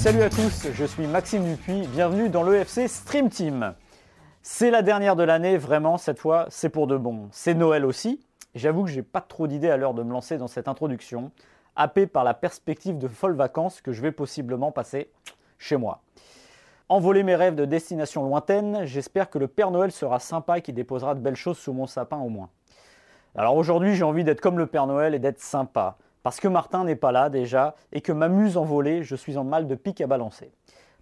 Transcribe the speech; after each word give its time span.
Salut 0.00 0.22
à 0.22 0.30
tous, 0.30 0.66
je 0.72 0.84
suis 0.86 1.06
Maxime 1.06 1.44
Dupuis, 1.44 1.86
bienvenue 1.88 2.30
dans 2.30 2.42
l'EFC 2.42 2.88
Stream 2.88 3.28
Team. 3.28 3.74
C'est 4.40 4.70
la 4.70 4.80
dernière 4.80 5.14
de 5.14 5.22
l'année, 5.22 5.58
vraiment, 5.58 5.98
cette 5.98 6.18
fois, 6.18 6.46
c'est 6.48 6.70
pour 6.70 6.86
de 6.86 6.96
bon. 6.96 7.28
C'est 7.32 7.52
Noël 7.52 7.84
aussi. 7.84 8.18
J'avoue 8.54 8.84
que 8.84 8.90
j'ai 8.90 9.02
pas 9.02 9.20
trop 9.20 9.46
d'idées 9.46 9.68
à 9.68 9.76
l'heure 9.76 9.92
de 9.92 10.02
me 10.02 10.10
lancer 10.10 10.38
dans 10.38 10.48
cette 10.48 10.68
introduction, 10.68 11.32
happé 11.76 12.06
par 12.06 12.24
la 12.24 12.32
perspective 12.32 12.96
de 12.96 13.08
folles 13.08 13.36
vacances 13.36 13.82
que 13.82 13.92
je 13.92 14.00
vais 14.00 14.10
possiblement 14.10 14.72
passer 14.72 15.10
chez 15.58 15.76
moi. 15.76 16.00
Envoler 16.90 17.22
mes 17.22 17.36
rêves 17.36 17.54
de 17.54 17.66
destination 17.66 18.24
lointaine, 18.24 18.84
j'espère 18.84 19.30
que 19.30 19.38
le 19.38 19.46
Père 19.46 19.70
Noël 19.70 19.92
sera 19.92 20.18
sympa 20.18 20.58
et 20.58 20.60
qu'il 20.60 20.74
déposera 20.74 21.14
de 21.14 21.20
belles 21.20 21.36
choses 21.36 21.56
sous 21.56 21.72
mon 21.72 21.86
sapin 21.86 22.16
au 22.18 22.28
moins. 22.28 22.48
Alors 23.36 23.54
aujourd'hui, 23.54 23.94
j'ai 23.94 24.02
envie 24.02 24.24
d'être 24.24 24.40
comme 24.40 24.58
le 24.58 24.66
Père 24.66 24.88
Noël 24.88 25.14
et 25.14 25.20
d'être 25.20 25.38
sympa. 25.38 25.98
Parce 26.24 26.40
que 26.40 26.48
Martin 26.48 26.82
n'est 26.82 26.96
pas 26.96 27.12
là 27.12 27.30
déjà 27.30 27.76
et 27.92 28.00
que 28.00 28.10
ma 28.10 28.28
muse 28.28 28.56
envolée, 28.56 29.04
je 29.04 29.14
suis 29.14 29.36
en 29.36 29.44
mal 29.44 29.68
de 29.68 29.76
pique 29.76 30.00
à 30.00 30.08
balancer. 30.08 30.50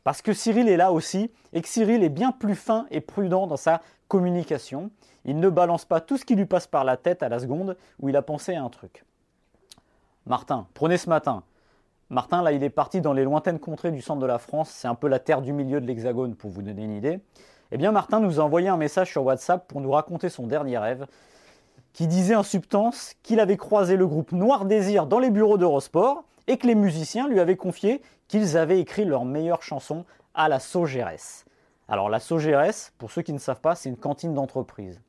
Parce 0.04 0.20
que 0.20 0.34
Cyril 0.34 0.68
est 0.68 0.76
là 0.76 0.92
aussi 0.92 1.30
et 1.54 1.62
que 1.62 1.68
Cyril 1.68 2.04
est 2.04 2.10
bien 2.10 2.32
plus 2.32 2.54
fin 2.54 2.84
et 2.90 3.00
prudent 3.00 3.46
dans 3.46 3.56
sa 3.56 3.80
communication. 4.08 4.90
Il 5.24 5.40
ne 5.40 5.48
balance 5.48 5.86
pas 5.86 6.02
tout 6.02 6.18
ce 6.18 6.26
qui 6.26 6.36
lui 6.36 6.44
passe 6.44 6.66
par 6.66 6.84
la 6.84 6.98
tête 6.98 7.22
à 7.22 7.30
la 7.30 7.38
seconde 7.38 7.78
où 7.98 8.10
il 8.10 8.16
a 8.18 8.20
pensé 8.20 8.54
à 8.54 8.62
un 8.62 8.68
truc. 8.68 9.06
Martin, 10.26 10.66
prenez 10.74 10.98
ce 10.98 11.08
matin. 11.08 11.44
Martin, 12.10 12.42
là, 12.42 12.52
il 12.52 12.62
est 12.64 12.70
parti 12.70 13.00
dans 13.02 13.12
les 13.12 13.24
lointaines 13.24 13.58
contrées 13.58 13.90
du 13.90 14.00
centre 14.00 14.20
de 14.20 14.26
la 14.26 14.38
France. 14.38 14.70
C'est 14.70 14.88
un 14.88 14.94
peu 14.94 15.08
la 15.08 15.18
terre 15.18 15.42
du 15.42 15.52
milieu 15.52 15.80
de 15.80 15.86
l'Hexagone 15.86 16.34
pour 16.34 16.50
vous 16.50 16.62
donner 16.62 16.84
une 16.84 16.96
idée. 16.96 17.20
Eh 17.70 17.76
bien, 17.76 17.92
Martin 17.92 18.20
nous 18.20 18.40
a 18.40 18.42
envoyé 18.42 18.68
un 18.68 18.78
message 18.78 19.10
sur 19.10 19.24
WhatsApp 19.24 19.68
pour 19.68 19.82
nous 19.82 19.90
raconter 19.90 20.30
son 20.30 20.46
dernier 20.46 20.78
rêve 20.78 21.06
qui 21.92 22.06
disait 22.06 22.34
en 22.34 22.42
substance 22.42 23.14
qu'il 23.22 23.40
avait 23.40 23.56
croisé 23.56 23.96
le 23.96 24.06
groupe 24.06 24.32
Noir 24.32 24.64
Désir 24.64 25.06
dans 25.06 25.18
les 25.18 25.30
bureaux 25.30 25.58
d'Eurosport 25.58 26.24
et 26.46 26.56
que 26.56 26.66
les 26.66 26.74
musiciens 26.74 27.28
lui 27.28 27.40
avaient 27.40 27.56
confié 27.56 28.00
qu'ils 28.26 28.56
avaient 28.56 28.80
écrit 28.80 29.04
leurs 29.04 29.24
meilleures 29.24 29.62
chansons 29.62 30.04
à 30.34 30.48
la 30.48 30.60
Sogérès. 30.60 31.44
Alors 31.88 32.08
la 32.08 32.20
Sogérès, 32.20 32.92
pour 32.98 33.10
ceux 33.10 33.22
qui 33.22 33.32
ne 33.32 33.38
savent 33.38 33.60
pas, 33.60 33.74
c'est 33.74 33.88
une 33.88 33.96
cantine 33.96 34.32
d'entreprise. 34.32 35.00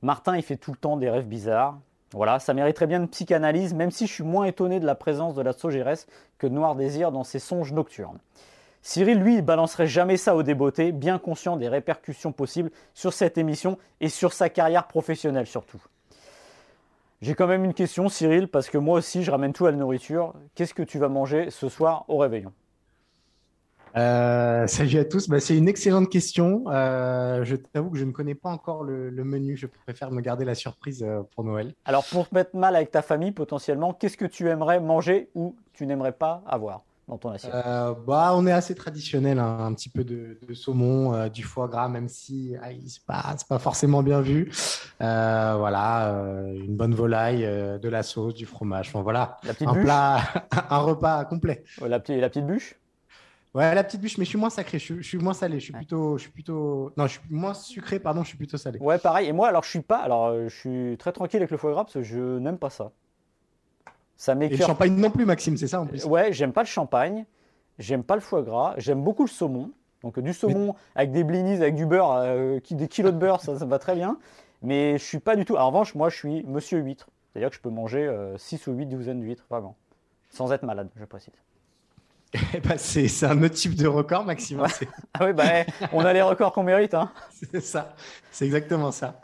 Martin, 0.00 0.36
il 0.36 0.42
fait 0.42 0.56
tout 0.56 0.70
le 0.70 0.76
temps 0.76 0.96
des 0.96 1.10
rêves 1.10 1.26
bizarres. 1.26 1.78
Voilà, 2.12 2.38
ça 2.38 2.54
mériterait 2.54 2.86
bien 2.86 3.00
une 3.00 3.08
psychanalyse, 3.08 3.74
même 3.74 3.90
si 3.90 4.06
je 4.06 4.12
suis 4.12 4.24
moins 4.24 4.44
étonné 4.44 4.80
de 4.80 4.86
la 4.86 4.94
présence 4.94 5.34
de 5.34 5.42
la 5.42 5.52
Sogérès 5.52 6.06
que 6.38 6.46
Noir 6.46 6.74
Désir 6.74 7.12
dans 7.12 7.24
ses 7.24 7.38
songes 7.38 7.72
nocturnes. 7.72 8.18
Cyril, 8.82 9.18
lui, 9.18 9.36
il 9.36 9.42
balancerait 9.42 9.86
jamais 9.86 10.16
ça 10.16 10.34
au 10.34 10.42
débeauté, 10.42 10.92
bien 10.92 11.18
conscient 11.18 11.56
des 11.56 11.68
répercussions 11.68 12.32
possibles 12.32 12.70
sur 12.94 13.12
cette 13.12 13.38
émission 13.38 13.78
et 14.00 14.08
sur 14.08 14.32
sa 14.32 14.48
carrière 14.48 14.88
professionnelle 14.88 15.46
surtout. 15.46 15.80
J'ai 17.22 17.36
quand 17.36 17.46
même 17.46 17.64
une 17.64 17.74
question, 17.74 18.08
Cyril, 18.08 18.48
parce 18.48 18.68
que 18.68 18.78
moi 18.78 18.98
aussi, 18.98 19.22
je 19.22 19.30
ramène 19.30 19.52
tout 19.52 19.66
à 19.66 19.70
la 19.70 19.76
nourriture. 19.76 20.34
Qu'est-ce 20.56 20.74
que 20.74 20.82
tu 20.82 20.98
vas 20.98 21.08
manger 21.08 21.50
ce 21.50 21.68
soir 21.68 22.04
au 22.08 22.18
réveillon? 22.18 22.52
Euh, 23.96 24.66
salut 24.66 24.98
à 24.98 25.04
tous. 25.04 25.28
Bah, 25.28 25.40
c'est 25.40 25.56
une 25.56 25.68
excellente 25.68 26.08
question. 26.08 26.64
Euh, 26.68 27.44
je 27.44 27.56
t'avoue 27.56 27.90
que 27.90 27.98
je 27.98 28.04
ne 28.04 28.12
connais 28.12 28.34
pas 28.34 28.48
encore 28.50 28.84
le, 28.84 29.10
le 29.10 29.24
menu. 29.24 29.56
Je 29.56 29.66
préfère 29.66 30.10
me 30.10 30.20
garder 30.20 30.44
la 30.44 30.54
surprise 30.54 31.02
euh, 31.06 31.22
pour 31.34 31.44
Noël. 31.44 31.74
Alors, 31.84 32.04
pour 32.04 32.28
te 32.28 32.34
mettre 32.34 32.56
mal 32.56 32.74
avec 32.76 32.90
ta 32.90 33.02
famille, 33.02 33.32
potentiellement, 33.32 33.92
qu'est-ce 33.92 34.16
que 34.16 34.24
tu 34.24 34.48
aimerais 34.48 34.80
manger 34.80 35.28
ou 35.34 35.56
tu 35.74 35.86
n'aimerais 35.86 36.12
pas 36.12 36.42
avoir 36.46 36.82
dans 37.08 37.18
ton 37.18 37.30
assiette? 37.30 37.52
Euh, 37.54 37.92
bah, 38.06 38.32
on 38.34 38.46
est 38.46 38.52
assez 38.52 38.74
traditionnel, 38.74 39.38
hein. 39.38 39.58
un 39.60 39.74
petit 39.74 39.90
peu 39.90 40.04
de, 40.04 40.38
de 40.46 40.54
saumon, 40.54 41.28
du 41.28 41.42
foie 41.42 41.68
gras, 41.68 41.88
même 41.88 42.08
si 42.08 42.54
ah, 42.62 42.68
c'est 42.86 43.04
pas, 43.04 43.34
pas 43.46 43.58
forcément 43.58 44.02
bien 44.02 44.22
vu. 44.22 44.50
Voilà, 45.00 46.14
une 46.54 46.76
bonne 46.76 46.94
volaille, 46.94 47.42
de 47.42 47.88
la 47.90 48.02
sauce, 48.02 48.32
du 48.34 48.46
fromage. 48.46 48.88
Enfin, 48.88 49.02
voilà, 49.02 49.36
un 49.66 49.74
plat, 49.74 50.20
un 50.70 50.78
repas 50.78 51.24
complet. 51.26 51.64
La, 51.84 52.00
petite- 52.00 52.20
la 52.20 52.28
petite 52.30 52.46
bûche? 52.46 52.76
Ouais, 53.54 53.74
la 53.74 53.84
petite 53.84 54.00
bûche, 54.00 54.16
mais 54.16 54.24
je 54.24 54.30
suis 54.30 54.38
moins 54.38 54.48
sacré, 54.48 54.78
je, 54.78 54.84
suis- 54.84 55.02
je 55.02 55.08
suis 55.08 55.18
moins 55.18 55.34
salé, 55.34 55.60
je 55.60 55.64
suis 55.66 55.72
Ouais. 55.74 55.80
plutôt, 55.80 56.16
je 56.16 56.22
suis 56.22 56.30
plutôt, 56.30 56.90
non, 56.96 57.06
je 57.06 57.12
suis 57.12 57.20
moins 57.28 57.52
sucré, 57.52 57.98
pardon, 57.98 58.22
je 58.22 58.28
suis 58.28 58.38
plutôt 58.38 58.56
salé. 58.56 58.78
Ouais, 58.78 58.96
pareil. 58.98 59.28
Et 59.28 59.32
moi, 59.32 59.48
alors, 59.48 59.62
je 59.62 59.68
suis 59.68 59.80
pas. 59.82 59.98
Alors, 59.98 60.26
euh, 60.28 60.48
je 60.48 60.56
suis 60.56 60.96
très 60.98 61.12
tranquille 61.12 61.38
avec 61.40 61.50
le 61.50 61.58
foie 61.58 61.70
gras 61.72 61.84
parce 61.84 61.92
que 61.94 62.02
je 62.02 62.38
n'aime 62.38 62.56
pas 62.56 62.70
ça. 62.70 62.92
Ça 64.16 64.34
Et 64.40 64.48
le 64.48 64.56
champagne 64.56 64.94
non 64.96 65.10
plus, 65.10 65.26
Maxime, 65.26 65.56
c'est 65.56 65.66
ça 65.68 65.80
en 65.80 65.86
plus. 65.86 66.04
Ouais, 66.06 66.32
j'aime 66.32 66.52
pas 66.52 66.62
le 66.62 66.66
champagne, 66.68 67.26
j'aime 67.78 68.04
pas 68.04 68.14
le 68.14 68.20
foie 68.20 68.42
gras, 68.42 68.74
j'aime 68.78 69.02
beaucoup 69.02 69.24
le 69.24 69.28
saumon. 69.28 69.70
Donc 70.02 70.18
du 70.18 70.32
saumon 70.32 70.74
avec 70.94 71.12
des 71.12 71.22
blinis, 71.24 71.54
avec 71.56 71.74
du 71.74 71.86
beurre, 71.86 72.12
euh, 72.12 72.58
des 72.70 72.88
kilos 72.88 73.12
de 73.12 73.18
beurre, 73.18 73.40
ça, 73.40 73.58
ça 73.58 73.64
me 73.66 73.70
va 73.70 73.78
très 73.78 73.94
bien. 73.94 74.18
Mais 74.62 74.96
je 74.96 75.04
suis 75.04 75.18
pas 75.18 75.36
du 75.36 75.44
tout. 75.44 75.56
En 75.56 75.66
revanche, 75.66 75.94
moi, 75.94 76.08
je 76.08 76.16
suis 76.16 76.42
monsieur 76.44 76.78
huître. 76.78 77.08
C'est-à-dire 77.32 77.50
que 77.50 77.56
je 77.56 77.60
peux 77.60 77.70
manger 77.70 78.08
6 78.38 78.66
ou 78.66 78.72
8 78.72 78.86
douzaines 78.86 79.20
d'huîtres, 79.20 79.44
vraiment. 79.50 79.76
Sans 80.30 80.52
être 80.52 80.62
malade, 80.62 80.88
je 80.96 81.04
précise. 81.04 81.34
Eh 82.54 82.60
ben, 82.60 82.78
c'est 82.78 83.26
un 83.26 83.42
autre 83.42 83.54
type 83.54 83.74
de 83.74 83.86
record, 83.86 84.24
Maxime. 84.24 84.62
Ah 85.14 85.24
oui, 85.26 85.32
bah, 85.32 85.44
eh, 85.60 85.86
on 85.92 86.00
a 86.00 86.12
les 86.12 86.22
records 86.22 86.52
qu'on 86.52 86.62
mérite. 86.62 86.94
Hein. 86.94 87.10
C'est 87.52 87.60
ça. 87.60 87.94
C'est 88.30 88.46
exactement 88.46 88.90
ça. 88.90 89.20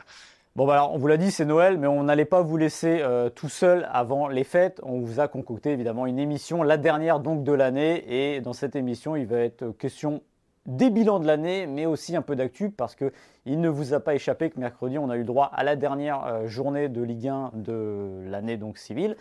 Bon, 0.56 0.66
bah 0.66 0.74
alors, 0.74 0.92
on 0.92 0.98
vous 0.98 1.06
l'a 1.06 1.16
dit, 1.16 1.30
c'est 1.30 1.44
Noël, 1.44 1.78
mais 1.78 1.86
on 1.86 2.02
n'allait 2.02 2.24
pas 2.24 2.42
vous 2.42 2.56
laisser 2.56 2.98
euh, 3.00 3.30
tout 3.30 3.48
seul 3.48 3.88
avant 3.92 4.26
les 4.26 4.42
fêtes. 4.42 4.80
On 4.82 4.98
vous 4.98 5.20
a 5.20 5.28
concocté 5.28 5.70
évidemment 5.70 6.04
une 6.04 6.18
émission, 6.18 6.64
la 6.64 6.76
dernière 6.76 7.20
donc 7.20 7.44
de 7.44 7.52
l'année. 7.52 8.04
Et 8.08 8.40
dans 8.40 8.52
cette 8.52 8.74
émission, 8.74 9.14
il 9.14 9.26
va 9.26 9.38
être 9.38 9.70
question 9.78 10.20
des 10.66 10.90
bilans 10.90 11.20
de 11.20 11.26
l'année, 11.26 11.66
mais 11.68 11.86
aussi 11.86 12.16
un 12.16 12.22
peu 12.22 12.34
d'actu, 12.34 12.70
parce 12.70 12.96
que 12.96 13.12
il 13.46 13.60
ne 13.60 13.68
vous 13.68 13.94
a 13.94 14.00
pas 14.00 14.14
échappé 14.14 14.50
que 14.50 14.58
mercredi, 14.58 14.98
on 14.98 15.10
a 15.10 15.16
eu 15.16 15.24
droit 15.24 15.50
à 15.54 15.62
la 15.62 15.76
dernière 15.76 16.26
euh, 16.26 16.46
journée 16.48 16.88
de 16.88 17.02
Ligue 17.02 17.28
1 17.28 17.52
de 17.54 18.24
l'année 18.26 18.56
donc 18.56 18.78
civile, 18.78 19.16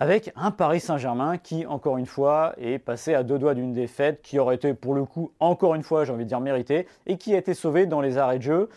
avec 0.00 0.32
un 0.36 0.50
Paris 0.50 0.80
Saint-Germain 0.80 1.38
qui, 1.38 1.66
encore 1.66 1.98
une 1.98 2.06
fois, 2.06 2.54
est 2.58 2.78
passé 2.78 3.14
à 3.14 3.22
deux 3.22 3.38
doigts 3.38 3.54
d'une 3.54 3.72
défaite, 3.72 4.22
qui 4.22 4.38
aurait 4.38 4.54
été 4.54 4.74
pour 4.74 4.94
le 4.94 5.04
coup, 5.04 5.32
encore 5.40 5.74
une 5.74 5.82
fois, 5.82 6.04
j'ai 6.04 6.12
envie 6.12 6.24
de 6.24 6.28
dire 6.28 6.40
méritée, 6.40 6.86
et 7.06 7.18
qui 7.18 7.34
a 7.34 7.38
été 7.38 7.54
sauvé 7.54 7.86
dans 7.86 8.00
les 8.00 8.18
arrêts 8.18 8.38
de 8.38 8.44
jeu. 8.44 8.68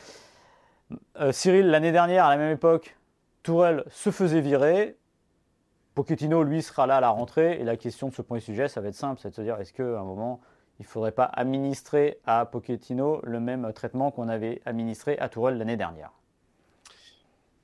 Euh, 1.19 1.31
Cyril, 1.31 1.67
l'année 1.67 1.91
dernière, 1.91 2.25
à 2.25 2.29
la 2.29 2.37
même 2.37 2.51
époque, 2.51 2.97
Tourelle 3.43 3.83
se 3.89 4.09
faisait 4.09 4.41
virer. 4.41 4.97
Pochettino, 5.93 6.43
lui, 6.43 6.61
sera 6.61 6.87
là 6.87 6.97
à 6.97 7.01
la 7.01 7.09
rentrée. 7.09 7.59
Et 7.59 7.63
la 7.63 7.77
question 7.77 8.09
de 8.09 8.13
ce 8.13 8.21
premier 8.21 8.41
sujet, 8.41 8.67
ça 8.67 8.81
va 8.81 8.89
être 8.89 8.95
simple, 8.95 9.19
c'est 9.21 9.29
de 9.29 9.35
se 9.35 9.41
dire, 9.41 9.59
est-ce 9.59 9.73
qu'à 9.73 9.83
un 9.83 10.03
moment, 10.03 10.39
il 10.79 10.83
ne 10.83 10.87
faudrait 10.87 11.11
pas 11.11 11.25
administrer 11.25 12.19
à 12.25 12.45
Pochettino 12.45 13.19
le 13.23 13.39
même 13.39 13.71
traitement 13.73 14.09
qu'on 14.09 14.27
avait 14.27 14.61
administré 14.65 15.17
à 15.19 15.29
Tourelle 15.29 15.57
l'année 15.57 15.77
dernière? 15.77 16.11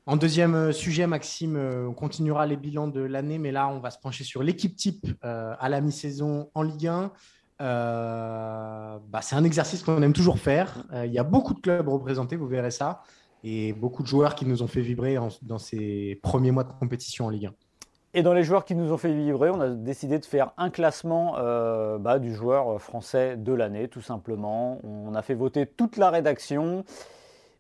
En 0.10 0.16
deuxième 0.16 0.56
euh, 0.56 0.72
sujet, 0.72 1.06
Maxime, 1.06 1.58
euh, 1.58 1.90
on 1.90 1.94
continuera 1.94 2.48
les 2.48 2.56
bilans 2.56 2.88
de 2.88 3.02
l'année, 3.02 3.38
mais 3.38 3.52
là, 3.52 3.68
on 3.68 3.80
va 3.80 3.92
se 3.92 4.00
pencher 4.00 4.24
sur 4.24 4.42
l'équipe 4.42 4.74
type 4.74 5.06
euh, 5.26 5.54
à 5.60 5.68
la 5.68 5.82
mi-saison 5.82 6.50
en 6.56 6.62
Ligue 6.62 6.88
1. 6.88 7.12
Euh, 7.60 8.98
bah, 9.10 9.20
c'est 9.22 9.36
un 9.36 9.44
exercice 9.44 9.84
qu'on 9.84 10.02
aime 10.02 10.14
toujours 10.14 10.40
faire. 10.40 10.86
Il 11.04 11.12
y 11.12 11.20
a 11.20 11.24
beaucoup 11.24 11.54
de 11.54 11.60
clubs 11.60 11.90
représentés, 11.90 12.38
vous 12.38 12.48
verrez 12.48 12.72
ça, 12.72 13.02
et 13.44 13.74
beaucoup 13.74 14.02
de 14.02 14.08
joueurs 14.08 14.36
qui 14.36 14.46
nous 14.46 14.64
ont 14.64 14.68
fait 14.68 14.80
vibrer 14.80 15.18
dans 15.42 15.58
ces 15.58 16.18
premiers 16.24 16.52
mois 16.52 16.64
de 16.64 16.72
compétition 16.80 17.26
en 17.26 17.30
Ligue 17.30 17.48
1. 17.48 17.54
Et 18.14 18.24
dans 18.24 18.34
les 18.34 18.44
joueurs 18.44 18.64
qui 18.64 18.76
nous 18.76 18.94
ont 18.94 18.98
fait 18.98 19.12
vibrer, 19.14 19.50
on 19.50 19.60
a 19.60 19.70
décidé 19.72 20.20
de 20.20 20.26
faire 20.26 20.54
un 20.58 20.70
classement 20.70 21.34
bah, 22.00 22.20
du 22.20 22.34
joueur 22.34 22.82
français 22.82 23.36
de 23.36 23.52
l'année, 23.52 23.90
tout 23.90 24.02
simplement. 24.02 24.80
On 24.86 25.14
a 25.16 25.22
fait 25.22 25.36
voter 25.36 25.66
toute 25.66 25.98
la 25.98 26.12
rédaction. 26.12 26.86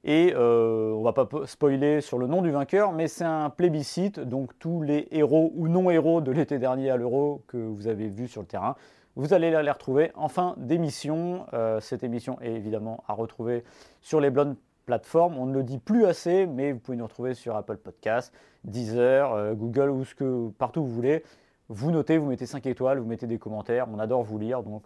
Et 0.04 0.34
euh, 0.36 0.94
on 0.94 1.02
va 1.04 1.12
pas 1.14 1.26
po- 1.26 1.46
spoiler 1.46 2.02
sur 2.02 2.18
le 2.18 2.28
nom 2.28 2.42
du 2.42 2.52
vainqueur, 2.52 2.92
mais 2.94 3.08
c'est 3.08 3.26
un 3.26 3.50
plébiscite. 3.50 4.20
Donc 4.20 4.58
tous 4.60 4.82
les 4.82 5.08
héros 5.12 5.52
ou 5.56 5.68
non-héros 5.68 6.22
de 6.22 6.32
l'été 6.32 6.60
dernier 6.60 6.90
à 6.90 6.98
l'Euro 6.98 7.42
que 7.48 7.58
vous 7.58 7.88
avez 7.88 8.08
vus 8.08 8.28
sur 8.28 8.42
le 8.42 8.48
terrain, 8.48 8.76
vous 9.16 9.34
allez 9.34 9.50
les 9.50 9.72
retrouver 9.72 10.12
en 10.16 10.28
fin 10.28 10.54
d'émission. 10.58 11.46
Euh, 11.54 11.80
cette 11.82 12.04
émission 12.04 12.40
est 12.42 12.52
évidemment 12.52 13.04
à 13.08 13.14
retrouver 13.14 13.64
sur 14.02 14.22
les 14.22 14.30
bonnes 14.30 14.56
plateformes. 14.86 15.38
On 15.38 15.48
ne 15.48 15.54
le 15.54 15.64
dit 15.64 15.80
plus 15.80 16.06
assez, 16.06 16.46
mais 16.46 16.72
vous 16.72 16.80
pouvez 16.80 16.98
nous 16.98 17.06
retrouver 17.06 17.34
sur 17.34 17.56
Apple 17.56 17.78
Podcasts, 17.78 18.32
Deezer, 18.64 19.34
euh, 19.34 19.54
Google 19.56 19.90
ou 19.90 20.06
ce 20.06 20.14
que, 20.16 20.50
partout 20.58 20.82
où 20.82 20.86
vous 20.86 20.94
voulez. 20.94 21.24
Vous 21.70 21.92
notez, 21.92 22.18
vous 22.18 22.28
mettez 22.28 22.46
5 22.46 22.66
étoiles, 22.68 23.00
vous 23.00 23.08
mettez 23.08 23.28
des 23.28 23.40
commentaires. 23.40 23.88
On 23.94 24.00
adore 24.00 24.24
vous 24.24 24.38
lire, 24.38 24.64
donc 24.64 24.84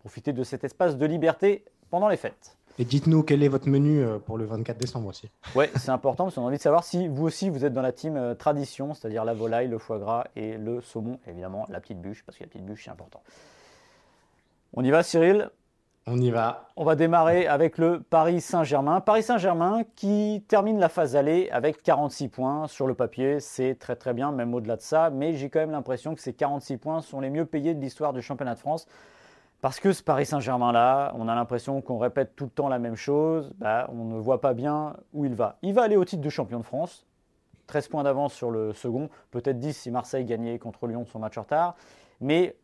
profiter 0.00 0.32
de 0.34 0.42
cet 0.42 0.64
espace 0.64 0.98
de 0.98 1.06
liberté 1.06 1.64
pendant 1.90 2.08
les 2.08 2.16
fêtes. 2.18 2.58
Et 2.80 2.84
dites-nous 2.86 3.22
quel 3.22 3.42
est 3.42 3.48
votre 3.48 3.68
menu 3.68 4.02
euh, 4.02 4.18
pour 4.18 4.38
le 4.38 4.46
24 4.46 4.78
décembre 4.78 5.08
aussi. 5.08 5.30
Oui, 5.54 5.66
c'est 5.76 5.90
important 5.90 6.24
parce 6.24 6.36
qu'on 6.36 6.44
a 6.44 6.46
envie 6.46 6.56
de 6.56 6.62
savoir 6.62 6.82
si 6.82 7.08
vous 7.08 7.26
aussi 7.26 7.50
vous 7.50 7.66
êtes 7.66 7.74
dans 7.74 7.82
la 7.82 7.92
team 7.92 8.16
euh, 8.16 8.34
tradition, 8.34 8.94
c'est-à-dire 8.94 9.26
la 9.26 9.34
volaille, 9.34 9.68
le 9.68 9.76
foie 9.76 9.98
gras 9.98 10.24
et 10.34 10.56
le 10.56 10.80
saumon, 10.80 11.18
évidemment 11.26 11.66
la 11.68 11.78
petite 11.80 12.00
bûche, 12.00 12.24
parce 12.24 12.38
que 12.38 12.44
la 12.44 12.48
petite 12.48 12.64
bûche 12.64 12.84
c'est 12.86 12.90
important. 12.90 13.22
On 14.72 14.82
y 14.82 14.90
va 14.90 15.02
Cyril? 15.02 15.50
On 16.06 16.18
y 16.18 16.30
va. 16.30 16.68
On 16.74 16.84
va 16.84 16.96
démarrer 16.96 17.46
avec 17.46 17.76
le 17.76 18.00
Paris 18.00 18.40
Saint-Germain. 18.40 19.02
Paris 19.02 19.24
Saint-Germain 19.24 19.82
qui 19.94 20.42
termine 20.48 20.80
la 20.80 20.88
phase 20.88 21.16
allée 21.16 21.50
avec 21.50 21.82
46 21.82 22.28
points. 22.28 22.66
Sur 22.66 22.86
le 22.86 22.94
papier, 22.94 23.40
c'est 23.40 23.74
très 23.74 23.94
très 23.94 24.14
bien, 24.14 24.32
même 24.32 24.54
au-delà 24.54 24.76
de 24.76 24.80
ça, 24.80 25.10
mais 25.10 25.34
j'ai 25.34 25.50
quand 25.50 25.60
même 25.60 25.70
l'impression 25.70 26.14
que 26.14 26.22
ces 26.22 26.32
46 26.32 26.78
points 26.78 27.02
sont 27.02 27.20
les 27.20 27.28
mieux 27.28 27.44
payés 27.44 27.74
de 27.74 27.80
l'histoire 27.80 28.14
du 28.14 28.22
championnat 28.22 28.54
de 28.54 28.58
France. 28.58 28.86
Parce 29.60 29.78
que 29.78 29.92
ce 29.92 30.02
Paris 30.02 30.24
Saint-Germain-là, 30.24 31.12
on 31.16 31.28
a 31.28 31.34
l'impression 31.34 31.82
qu'on 31.82 31.98
répète 31.98 32.34
tout 32.34 32.44
le 32.44 32.50
temps 32.50 32.68
la 32.68 32.78
même 32.78 32.96
chose, 32.96 33.52
bah, 33.56 33.90
on 33.92 34.04
ne 34.04 34.18
voit 34.18 34.40
pas 34.40 34.54
bien 34.54 34.96
où 35.12 35.26
il 35.26 35.34
va. 35.34 35.58
Il 35.62 35.74
va 35.74 35.82
aller 35.82 35.96
au 35.96 36.04
titre 36.04 36.22
de 36.22 36.30
champion 36.30 36.58
de 36.58 36.64
France, 36.64 37.06
13 37.66 37.88
points 37.88 38.02
d'avance 38.02 38.32
sur 38.32 38.50
le 38.50 38.72
second, 38.72 39.10
peut-être 39.30 39.58
10 39.58 39.76
si 39.76 39.90
Marseille 39.90 40.24
gagnait 40.24 40.58
contre 40.58 40.86
Lyon 40.86 41.04
son 41.04 41.18
match 41.18 41.36
en 41.36 41.42
retard, 41.42 41.76
mais 42.20 42.56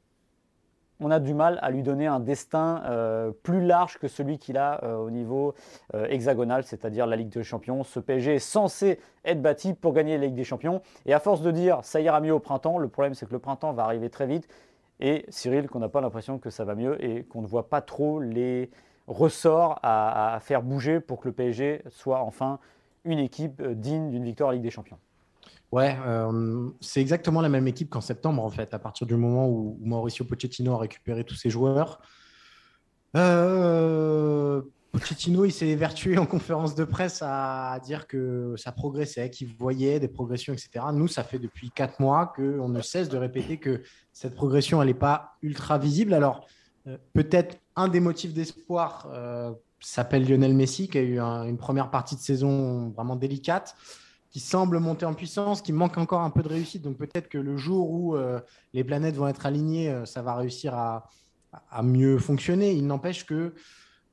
on 1.01 1.11
a 1.11 1.21
du 1.21 1.35
mal 1.35 1.59
à 1.63 1.71
lui 1.71 1.83
donner 1.83 2.07
un 2.07 2.21
destin 2.21 2.83
euh, 2.87 3.31
plus 3.31 3.61
large 3.61 3.99
que 3.99 4.09
celui 4.09 4.39
qu'il 4.39 4.57
a 4.57 4.83
euh, 4.83 4.97
au 4.97 5.11
niveau 5.11 5.55
euh, 5.95 6.07
hexagonal, 6.09 6.65
c'est-à-dire 6.65 7.07
la 7.07 7.17
Ligue 7.17 7.29
des 7.29 7.43
Champions. 7.43 7.85
Ce 7.85 8.01
PSG 8.01 8.37
est 8.37 8.39
censé 8.39 8.99
être 9.25 9.43
bâti 9.43 9.75
pour 9.75 9.93
gagner 9.93 10.17
la 10.17 10.25
Ligue 10.25 10.35
des 10.35 10.45
Champions. 10.45 10.81
Et 11.05 11.13
à 11.13 11.21
force 11.21 11.43
de 11.43 11.51
dire 11.51 11.81
ça 11.83 12.01
ira 12.01 12.21
mieux 12.21 12.33
au 12.33 12.41
printemps, 12.41 12.79
le 12.79 12.89
problème 12.89 13.13
c'est 13.13 13.27
que 13.27 13.33
le 13.33 13.39
printemps 13.39 13.75
va 13.75 13.85
arriver 13.85 14.09
très 14.09 14.27
vite 14.27 14.49
et 15.01 15.27
Cyril, 15.29 15.69
qu'on 15.69 15.79
n'a 15.79 15.89
pas 15.89 16.01
l'impression 16.01 16.39
que 16.39 16.51
ça 16.51 16.65
va 16.65 16.75
mieux 16.75 17.03
et 17.05 17.25
qu'on 17.25 17.43
ne 17.43 17.47
voit 17.47 17.69
pas 17.69 17.81
trop 17.81 18.21
les 18.21 18.71
ressorts 19.07 19.79
à, 19.83 20.39
faire 20.41 20.63
bouger 20.63 21.01
pour 21.01 21.21
que 21.21 21.29
le 21.29 21.35
PSG 21.35 21.83
soit 21.89 22.21
enfin 22.21 22.59
une 23.05 23.19
équipe 23.19 23.61
euh, 23.61 23.75
digne 23.75 24.11
d'une 24.11 24.25
victoire 24.25 24.49
en 24.49 24.53
Ligue 24.53 24.63
des 24.63 24.71
Champions. 24.71 24.99
Ouais, 25.71 25.97
euh, 26.07 26.71
c'est 26.81 27.01
exactement 27.01 27.41
la 27.41 27.49
même 27.49 27.69
équipe 27.69 27.91
qu'en 27.91 28.01
septembre 28.01 28.43
en 28.45 28.51
fait, 28.51 28.75
à 28.75 28.79
partir 28.79 29.07
du 29.07 29.17
moment 29.17 29.49
où, 29.49 29.79
Mauricio 29.83 30.25
Pochettino 30.25 30.75
a 30.75 30.79
récupéré 30.79 31.25
tous 31.25 31.35
ses 31.35 31.51
joueurs. 31.51 32.01
Euh, 33.17 34.63
Pochettino, 34.93 35.45
il 35.45 35.53
s'est 35.53 35.69
évertué 35.69 36.17
en 36.17 36.27
conférence 36.27 36.75
de 36.75 36.85
presse 36.85 37.21
à 37.23 37.79
dire 37.85 38.07
que 38.07 38.55
ça 38.57 38.73
progressait, 38.73 39.31
qu'il 39.31 39.55
voyait 39.55 40.01
des 40.01 40.09
progressions, 40.09 40.53
etc. 40.53 40.87
Nous, 40.93 41.09
ça 41.09 41.23
fait 41.23 41.39
depuis 41.39 41.71
quatre 41.71 42.01
mois 42.01 42.33
qu'on 42.35 42.69
ne 42.69 42.81
cesse 42.81 43.09
de 43.09 43.19
répéter 43.19 43.59
que 43.59 43.83
cette 44.13 44.35
progression, 44.35 44.81
elle 44.81 44.89
n'est 44.89 44.95
pas 44.95 45.37
ultra 45.43 45.79
visible. 45.79 46.15
Alors, 46.15 46.47
euh, 46.87 46.97
peut-être 47.13 47.59
un 47.75 47.89
des 47.89 48.01
motifs 48.01 48.33
d'espoir 48.33 49.09
euh, 49.13 49.53
s'appelle 49.81 50.27
Lionel 50.27 50.55
Messi, 50.55 50.89
qui 50.89 50.99
a 50.99 51.03
eu 51.03 51.19
une 51.19 51.59
première 51.59 51.91
partie 51.91 52.17
de 52.17 52.21
saison 52.21 52.89
vraiment 52.91 53.17
délicate, 53.17 53.77
qui 54.31 54.41
semble 54.41 54.79
monter 54.79 55.05
en 55.05 55.15
puissance, 55.15 55.61
qui 55.61 55.73
manque 55.73 55.99
encore 55.99 56.23
un 56.23 56.31
peu 56.31 56.43
de 56.43 56.49
réussite. 56.49 56.83
Donc, 56.83 56.97
peut-être 56.97 57.29
que 57.29 57.39
le 57.39 57.57
jour 57.57 57.91
où 57.91 58.17
euh, 58.17 58.41
les 58.73 58.85
planètes 58.85 59.17
vont 59.17 59.29
être 59.29 59.45
alignées, 59.45 59.95
ça 60.07 60.23
va 60.23 60.35
réussir 60.37 60.75
à 60.75 61.83
mieux 61.83 62.19
fonctionner. 62.19 62.73
Il 62.73 62.87
n'empêche 62.87 63.27
que 63.27 63.55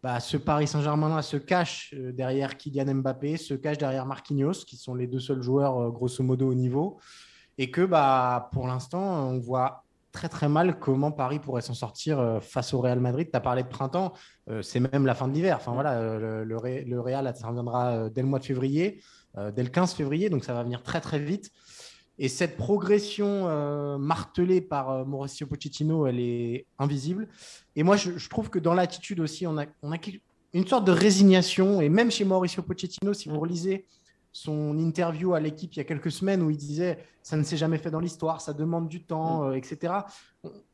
bah, 0.03 0.19
ce 0.19 0.35
Paris 0.35 0.67
Saint-Germain-là 0.67 1.21
se 1.21 1.37
cache 1.37 1.93
euh, 1.97 2.11
derrière 2.11 2.57
Kylian 2.57 2.95
Mbappé, 2.95 3.37
se 3.37 3.53
cache 3.53 3.77
derrière 3.77 4.05
Marquinhos, 4.05 4.65
qui 4.67 4.75
sont 4.75 4.95
les 4.95 5.07
deux 5.07 5.21
seuls 5.21 5.41
joueurs 5.41 5.79
euh, 5.79 5.89
grosso 5.91 6.21
modo 6.21 6.49
au 6.49 6.53
niveau, 6.53 6.99
et 7.57 7.71
que 7.71 7.85
bah, 7.85 8.49
pour 8.51 8.67
l'instant, 8.67 9.29
on 9.29 9.39
voit 9.39 9.85
très 10.11 10.27
très 10.27 10.49
mal 10.49 10.77
comment 10.77 11.13
Paris 11.13 11.39
pourrait 11.39 11.61
s'en 11.61 11.73
sortir 11.73 12.19
euh, 12.19 12.41
face 12.41 12.73
au 12.73 12.81
Real 12.81 12.99
Madrid. 12.99 13.29
Tu 13.31 13.37
as 13.37 13.39
parlé 13.39 13.63
de 13.63 13.69
printemps, 13.69 14.11
c'est 14.61 14.81
même 14.81 15.05
la 15.05 15.15
fin 15.15 15.29
de 15.29 15.33
l'hiver. 15.33 15.55
Enfin 15.55 15.71
voilà, 15.71 16.19
le, 16.19 16.43
le, 16.43 16.99
Real, 16.99 17.33
ça 17.33 17.47
reviendra 17.47 18.09
dès 18.09 18.21
le 18.21 18.27
mois 18.27 18.39
de 18.39 18.43
février, 18.43 19.01
dès 19.37 19.63
le 19.63 19.69
15 19.69 19.93
février, 19.93 20.29
donc 20.29 20.43
ça 20.43 20.53
va 20.53 20.63
venir 20.63 20.83
très 20.83 20.99
très 20.99 21.17
vite. 21.17 21.49
Et 22.19 22.29
cette 22.29 22.57
progression 22.57 23.47
euh, 23.47 23.97
martelée 23.97 24.61
par 24.61 24.91
euh, 24.91 25.05
Mauricio 25.05 25.47
Pochettino, 25.47 26.05
elle 26.05 26.19
est 26.19 26.65
invisible. 26.77 27.27
Et 27.75 27.83
moi, 27.83 27.97
je, 27.97 28.29
trouve 28.29 28.49
que 28.49 28.59
dans 28.59 28.73
l'attitude 28.73 29.19
aussi, 29.19 29.47
on 29.47 29.57
a, 29.57 29.65
on 29.81 29.91
a, 29.91 29.97
une 30.53 30.67
sorte 30.67 30.85
de 30.85 30.91
résignation. 30.91 31.81
Et 31.81 31.89
même 31.89 32.11
chez 32.11 32.23
Mauricio 32.23 32.61
Pochettino, 32.61 33.13
si 33.13 33.29
vous 33.29 33.39
relisez 33.39 33.85
son 34.33 34.77
interview 34.79 35.35
à 35.35 35.39
l'équipe 35.39 35.73
il 35.73 35.77
y 35.77 35.79
a 35.79 35.83
quelques 35.83 36.11
semaines 36.11 36.41
où 36.41 36.49
il 36.49 36.57
disait 36.57 36.97
ça 37.21 37.37
ne 37.37 37.43
s'est 37.43 37.55
jamais 37.55 37.77
fait 37.77 37.89
dans 37.89 38.01
l'histoire, 38.01 38.41
ça 38.41 38.51
demande 38.51 38.89
du 38.89 39.03
temps, 39.03 39.43
mm. 39.43 39.51
euh, 39.51 39.55
etc. 39.55 39.93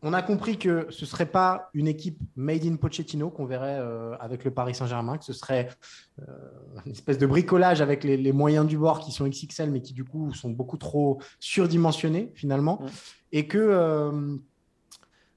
On 0.02 0.14
a 0.14 0.22
compris 0.24 0.58
que 0.58 0.88
ce 0.90 1.02
ne 1.02 1.06
serait 1.06 1.28
pas 1.28 1.70
une 1.74 1.88
équipe 1.88 2.18
made 2.36 2.66
in 2.66 2.78
Pochettino 2.78 3.30
qu'on 3.30 3.46
verrait 3.46 3.78
euh, 3.80 4.16
avec 4.20 4.44
le 4.44 4.52
Paris 4.52 4.74
Saint-Germain, 4.74 5.18
que 5.18 5.26
ce 5.26 5.34
serait 5.34 5.70
euh, 6.20 6.26
une 6.86 6.94
espèce 6.94 7.20
de 7.20 7.28
bricolage 7.28 7.82
avec 7.82 8.04
les, 8.04 8.32
moyens 8.32 8.66
du 8.66 8.78
bord 8.78 9.00
qui 9.00 9.12
sont 9.12 9.28
XXL 9.28 9.70
mais 9.70 9.82
qui 9.82 9.94
du 9.94 10.04
coup 10.04 10.34
sont 10.34 10.50
beaucoup 10.50 10.78
trop 10.78 11.22
surdimensionnés 11.40 12.32
finalement, 12.34 12.80
mm. 12.82 12.88
et 13.34 13.48
que 13.48 14.40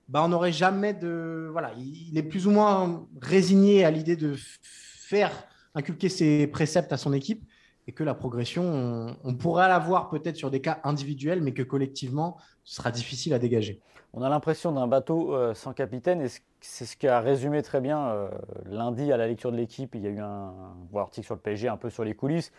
bah, 0.08 0.22
on 0.24 0.28
n'aurait 0.28 0.52
jamais 0.52 0.94
de 0.94 1.48
voilà, 1.50 1.72
il 1.76 2.16
est 2.16 2.22
plus 2.22 2.46
ou 2.46 2.52
moins 2.52 3.06
résigné 3.20 3.84
à 3.84 3.90
l'idée 3.90 4.16
de 4.16 4.34
faire 4.62 5.32
inculquer 5.74 6.08
ses 6.08 6.46
préceptes 6.46 6.92
à 6.92 6.96
son 6.96 7.12
équipe 7.12 7.44
et 7.88 7.92
que 7.92 8.04
la 8.04 8.14
progression, 8.14 9.16
on, 9.24 9.34
pourra 9.34 9.68
la 9.68 9.78
voir 9.78 10.08
peut-être 10.08 10.36
sur 10.36 10.50
des 10.50 10.60
cas 10.60 10.80
individuels, 10.84 11.42
mais 11.42 11.52
que 11.52 11.62
collectivement, 11.62 12.36
ce 12.64 12.76
sera 12.76 12.90
difficile 12.90 13.34
à 13.34 13.38
dégager. 13.38 13.80
On 14.12 14.22
a 14.22 14.28
l'impression 14.28 14.72
d'un 14.72 14.86
bateau 14.86 15.34
euh, 15.34 15.54
sans 15.54 15.72
capitaine, 15.72 16.20
et 16.20 16.26
c'est 16.60 16.84
ce 16.84 16.96
qui 16.96 17.08
a 17.08 17.20
résumé 17.20 17.62
très 17.62 17.80
bien 17.80 18.08
euh, 18.08 18.28
lundi 18.66 19.10
à 19.10 19.16
la 19.16 19.26
lecture 19.26 19.50
de 19.50 19.56
l'équipe. 19.56 19.94
Il 19.94 20.02
y 20.02 20.06
a 20.06 20.10
eu 20.10 20.20
un, 20.20 20.52
un 20.94 20.98
article 20.98 21.26
sur 21.26 21.34
le 21.34 21.40
PSG, 21.40 21.68
un 21.68 21.76
peu 21.76 21.90
sur 21.90 22.04
les 22.04 22.14
coulisses. 22.14 22.52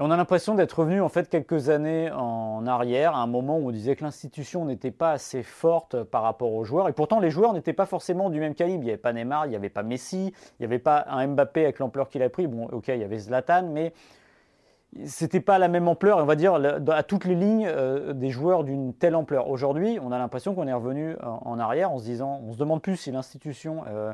Et 0.00 0.02
on 0.02 0.10
a 0.10 0.16
l'impression 0.16 0.54
d'être 0.54 0.78
revenu 0.78 1.02
en 1.02 1.10
fait 1.10 1.28
quelques 1.28 1.68
années 1.68 2.10
en 2.10 2.66
arrière, 2.66 3.14
à 3.14 3.18
un 3.18 3.26
moment 3.26 3.58
où 3.58 3.68
on 3.68 3.70
disait 3.70 3.96
que 3.96 4.04
l'institution 4.04 4.64
n'était 4.64 4.90
pas 4.90 5.12
assez 5.12 5.42
forte 5.42 6.04
par 6.04 6.22
rapport 6.22 6.54
aux 6.54 6.64
joueurs. 6.64 6.88
Et 6.88 6.94
pourtant, 6.94 7.20
les 7.20 7.30
joueurs 7.30 7.52
n'étaient 7.52 7.74
pas 7.74 7.84
forcément 7.84 8.30
du 8.30 8.40
même 8.40 8.54
calibre. 8.54 8.82
Il 8.82 8.86
n'y 8.86 8.92
avait 8.92 8.96
pas 8.96 9.12
Neymar, 9.12 9.44
il 9.44 9.50
n'y 9.50 9.56
avait 9.56 9.68
pas 9.68 9.82
Messi, 9.82 10.28
il 10.28 10.60
n'y 10.60 10.64
avait 10.64 10.78
pas 10.78 11.04
un 11.08 11.26
Mbappé 11.26 11.64
avec 11.64 11.80
l'ampleur 11.80 12.08
qu'il 12.08 12.22
a 12.22 12.30
pris. 12.30 12.46
Bon, 12.46 12.66
ok, 12.72 12.88
il 12.88 12.96
y 12.98 13.04
avait 13.04 13.18
Zlatan, 13.18 13.68
mais 13.70 13.92
c'était 15.04 15.40
pas 15.40 15.58
la 15.58 15.68
même 15.68 15.88
ampleur, 15.88 16.18
on 16.18 16.24
va 16.24 16.34
dire, 16.34 16.54
à 16.54 17.02
toutes 17.02 17.24
les 17.24 17.34
lignes 17.34 17.66
euh, 17.68 18.12
des 18.12 18.30
joueurs 18.30 18.64
d'une 18.64 18.92
telle 18.92 19.14
ampleur. 19.14 19.48
Aujourd'hui, 19.48 19.98
on 20.02 20.10
a 20.12 20.18
l'impression 20.18 20.54
qu'on 20.54 20.66
est 20.66 20.72
revenu 20.72 21.16
en, 21.22 21.58
arrière 21.58 21.92
en 21.92 21.98
se 21.98 22.04
disant, 22.04 22.40
on 22.44 22.52
se 22.52 22.58
demande 22.58 22.82
plus 22.82 22.96
si 22.96 23.12
l'institution 23.12 23.84
euh, 23.88 24.12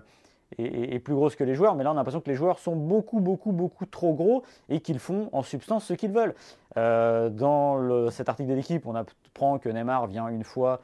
est, 0.58 0.98
plus 0.98 1.14
grosse 1.14 1.34
que 1.34 1.44
les 1.44 1.54
joueurs, 1.54 1.74
mais 1.76 1.84
là 1.84 1.90
on 1.90 1.94
a 1.94 1.96
l'impression 1.96 2.20
que 2.20 2.28
les 2.28 2.36
joueurs 2.36 2.58
sont 2.58 2.76
beaucoup, 2.76 3.20
beaucoup, 3.20 3.52
beaucoup 3.52 3.86
trop 3.86 4.12
gros 4.12 4.42
et 4.68 4.80
qu'ils 4.80 4.98
font 4.98 5.30
en 5.32 5.42
substance 5.42 5.84
ce 5.84 5.94
qu'ils 5.94 6.12
veulent. 6.12 6.34
Euh, 6.76 7.30
dans 7.30 8.10
cet 8.10 8.28
article 8.28 8.50
de 8.50 8.54
l'équipe, 8.54 8.86
on 8.86 8.94
apprend 8.94 9.58
que 9.58 9.70
Neymar 9.70 10.06
vient 10.06 10.28
une 10.28 10.44
fois 10.44 10.80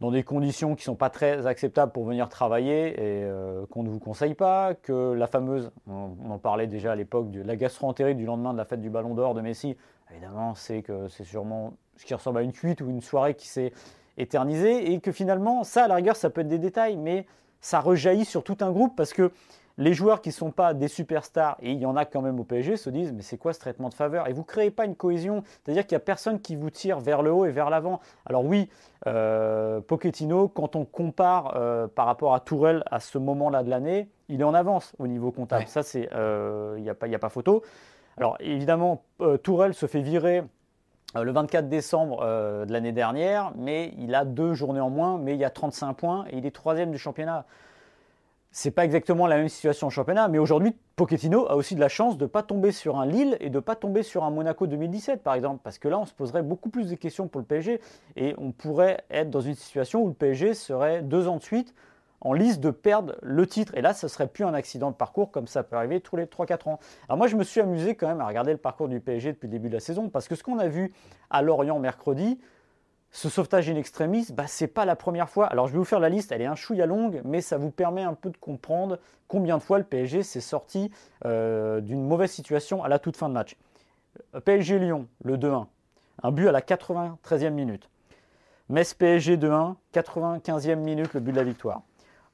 dans 0.00 0.10
des 0.10 0.22
conditions 0.22 0.74
qui 0.74 0.82
ne 0.82 0.84
sont 0.84 0.94
pas 0.96 1.10
très 1.10 1.46
acceptables 1.46 1.92
pour 1.92 2.04
venir 2.04 2.28
travailler 2.28 2.92
et 2.92 3.24
euh, 3.24 3.66
qu'on 3.66 3.82
ne 3.82 3.88
vous 3.88 3.98
conseille 4.00 4.34
pas, 4.34 4.74
que 4.74 5.12
la 5.12 5.26
fameuse, 5.26 5.70
on, 5.88 6.10
en 6.30 6.38
parlait 6.38 6.66
déjà 6.66 6.92
à 6.92 6.96
l'époque, 6.96 7.30
de 7.30 7.42
la 7.42 7.56
gastro-entérite 7.56 8.16
du 8.16 8.26
lendemain 8.26 8.52
de 8.52 8.58
la 8.58 8.64
fête 8.64 8.80
du 8.80 8.90
Ballon 8.90 9.14
d'Or 9.14 9.34
de 9.34 9.40
Messi, 9.40 9.76
évidemment, 10.10 10.54
c'est 10.54 10.82
que 10.82 11.08
c'est 11.08 11.24
sûrement 11.24 11.74
ce 11.96 12.04
qui 12.04 12.14
ressemble 12.14 12.38
à 12.38 12.42
une 12.42 12.52
cuite 12.52 12.80
ou 12.80 12.90
une 12.90 13.00
soirée 13.00 13.34
qui 13.34 13.48
s'est 13.48 13.72
éternisée 14.16 14.92
et 14.92 15.00
que 15.00 15.12
finalement, 15.12 15.64
ça, 15.64 15.84
à 15.84 15.88
la 15.88 15.96
rigueur, 15.96 16.16
ça 16.16 16.30
peut 16.30 16.42
être 16.42 16.48
des 16.48 16.58
détails, 16.58 16.96
mais 16.96 17.26
ça 17.60 17.80
rejaillit 17.80 18.24
sur 18.24 18.44
tout 18.44 18.58
un 18.60 18.70
groupe 18.70 18.94
parce 18.96 19.12
que 19.12 19.32
les 19.76 19.92
joueurs 19.92 20.20
qui 20.20 20.28
ne 20.28 20.34
sont 20.34 20.50
pas 20.50 20.72
des 20.72 20.88
superstars, 20.88 21.56
et 21.60 21.72
il 21.72 21.78
y 21.78 21.86
en 21.86 21.96
a 21.96 22.04
quand 22.04 22.22
même 22.22 22.38
au 22.38 22.44
PSG, 22.44 22.76
se 22.76 22.90
disent 22.90 23.12
mais 23.12 23.22
c'est 23.22 23.38
quoi 23.38 23.52
ce 23.52 23.58
traitement 23.58 23.88
de 23.88 23.94
faveur? 23.94 24.28
Et 24.28 24.32
vous 24.32 24.42
ne 24.42 24.46
créez 24.46 24.70
pas 24.70 24.84
une 24.84 24.94
cohésion, 24.94 25.42
c'est-à-dire 25.64 25.86
qu'il 25.86 25.96
n'y 25.96 26.02
a 26.02 26.04
personne 26.04 26.40
qui 26.40 26.54
vous 26.54 26.70
tire 26.70 27.00
vers 27.00 27.22
le 27.22 27.32
haut 27.32 27.44
et 27.44 27.50
vers 27.50 27.70
l'avant. 27.70 28.00
Alors 28.24 28.44
oui, 28.44 28.68
euh, 29.06 29.80
Pochettino, 29.80 30.48
quand 30.48 30.76
on 30.76 30.84
compare 30.84 31.54
euh, 31.56 31.88
par 31.88 32.06
rapport 32.06 32.34
à 32.34 32.40
Tourelle 32.40 32.84
à 32.90 33.00
ce 33.00 33.18
moment-là 33.18 33.62
de 33.64 33.70
l'année, 33.70 34.08
il 34.28 34.40
est 34.40 34.44
en 34.44 34.54
avance 34.54 34.94
au 34.98 35.08
niveau 35.08 35.32
comptable. 35.32 35.66
Ça, 35.66 35.82
c'est 35.82 36.08
euh, 36.14 36.74
il 36.76 36.82
n'y 36.82 36.90
a, 36.90 36.94
pas, 36.94 37.12
a 37.12 37.18
pas 37.18 37.28
photo. 37.28 37.62
Alors 38.16 38.36
évidemment, 38.38 39.02
Tourelle 39.42 39.74
se 39.74 39.86
fait 39.86 40.02
virer 40.02 40.44
le 41.16 41.32
24 41.32 41.68
décembre 41.68 42.20
de 42.20 42.72
l'année 42.72 42.92
dernière, 42.92 43.52
mais 43.56 43.92
il 43.98 44.14
a 44.14 44.24
deux 44.24 44.54
journées 44.54 44.80
en 44.80 44.90
moins, 44.90 45.18
mais 45.18 45.34
il 45.34 45.40
y 45.40 45.44
a 45.44 45.50
35 45.50 45.94
points 45.94 46.24
et 46.30 46.38
il 46.38 46.46
est 46.46 46.52
troisième 46.52 46.92
du 46.92 46.98
championnat 46.98 47.44
c'est 48.56 48.70
pas 48.70 48.84
exactement 48.84 49.26
la 49.26 49.36
même 49.36 49.48
situation 49.48 49.88
en 49.88 49.90
championnat, 49.90 50.28
mais 50.28 50.38
aujourd'hui, 50.38 50.76
Pochettino 50.94 51.48
a 51.48 51.56
aussi 51.56 51.74
de 51.74 51.80
la 51.80 51.88
chance 51.88 52.16
de 52.16 52.22
ne 52.22 52.28
pas 52.28 52.44
tomber 52.44 52.70
sur 52.70 53.00
un 53.00 53.04
Lille 53.04 53.36
et 53.40 53.50
de 53.50 53.56
ne 53.56 53.60
pas 53.60 53.74
tomber 53.74 54.04
sur 54.04 54.22
un 54.22 54.30
Monaco 54.30 54.68
2017, 54.68 55.24
par 55.24 55.34
exemple, 55.34 55.60
parce 55.64 55.78
que 55.78 55.88
là, 55.88 55.98
on 55.98 56.06
se 56.06 56.14
poserait 56.14 56.44
beaucoup 56.44 56.68
plus 56.68 56.88
de 56.88 56.94
questions 56.94 57.26
pour 57.26 57.40
le 57.40 57.46
PSG 57.46 57.80
et 58.14 58.32
on 58.38 58.52
pourrait 58.52 59.02
être 59.10 59.28
dans 59.28 59.40
une 59.40 59.56
situation 59.56 60.04
où 60.04 60.06
le 60.06 60.14
PSG 60.14 60.54
serait 60.54 61.02
deux 61.02 61.26
ans 61.26 61.38
de 61.38 61.42
suite 61.42 61.74
en 62.20 62.32
liste 62.32 62.60
de 62.60 62.70
perdre 62.70 63.16
le 63.22 63.44
titre. 63.44 63.76
Et 63.76 63.82
là, 63.82 63.92
ce 63.92 64.06
serait 64.06 64.28
plus 64.28 64.44
un 64.44 64.54
accident 64.54 64.92
de 64.92 64.96
parcours 64.96 65.32
comme 65.32 65.48
ça 65.48 65.64
peut 65.64 65.74
arriver 65.74 66.00
tous 66.00 66.14
les 66.14 66.26
3-4 66.26 66.68
ans. 66.68 66.78
Alors 67.08 67.18
moi, 67.18 67.26
je 67.26 67.34
me 67.34 67.42
suis 67.42 67.60
amusé 67.60 67.96
quand 67.96 68.06
même 68.06 68.20
à 68.20 68.26
regarder 68.28 68.52
le 68.52 68.58
parcours 68.58 68.86
du 68.86 69.00
PSG 69.00 69.32
depuis 69.32 69.48
le 69.48 69.52
début 69.52 69.68
de 69.68 69.74
la 69.74 69.80
saison, 69.80 70.08
parce 70.10 70.28
que 70.28 70.36
ce 70.36 70.44
qu'on 70.44 70.60
a 70.60 70.68
vu 70.68 70.92
à 71.28 71.42
Lorient 71.42 71.80
mercredi, 71.80 72.38
ce 73.14 73.28
sauvetage 73.28 73.70
in 73.70 73.76
extremis, 73.76 74.26
bah, 74.32 74.48
c'est 74.48 74.66
pas 74.66 74.84
la 74.84 74.96
première 74.96 75.30
fois. 75.30 75.46
Alors 75.46 75.68
je 75.68 75.72
vais 75.72 75.78
vous 75.78 75.84
faire 75.84 76.00
la 76.00 76.08
liste, 76.08 76.32
elle 76.32 76.42
est 76.42 76.46
un 76.46 76.56
chouïa 76.56 76.84
longue, 76.84 77.22
mais 77.24 77.40
ça 77.40 77.56
vous 77.58 77.70
permet 77.70 78.02
un 78.02 78.14
peu 78.14 78.28
de 78.28 78.36
comprendre 78.36 78.98
combien 79.28 79.56
de 79.56 79.62
fois 79.62 79.78
le 79.78 79.84
PSG 79.84 80.24
s'est 80.24 80.40
sorti 80.40 80.90
euh, 81.24 81.80
d'une 81.80 82.04
mauvaise 82.04 82.32
situation 82.32 82.82
à 82.82 82.88
la 82.88 82.98
toute 82.98 83.16
fin 83.16 83.28
de 83.28 83.34
match. 83.34 83.56
Euh, 84.34 84.40
PSG 84.40 84.80
Lyon, 84.80 85.06
le 85.22 85.36
2-1, 85.36 85.66
un 86.24 86.32
but 86.32 86.48
à 86.48 86.52
la 86.52 86.60
93e 86.60 87.50
minute. 87.50 87.88
Metz 88.68 88.94
PSG 88.94 89.36
2-1, 89.36 89.76
95e 89.94 90.74
minute, 90.74 91.14
le 91.14 91.20
but 91.20 91.30
de 91.30 91.36
la 91.36 91.44
victoire. 91.44 91.82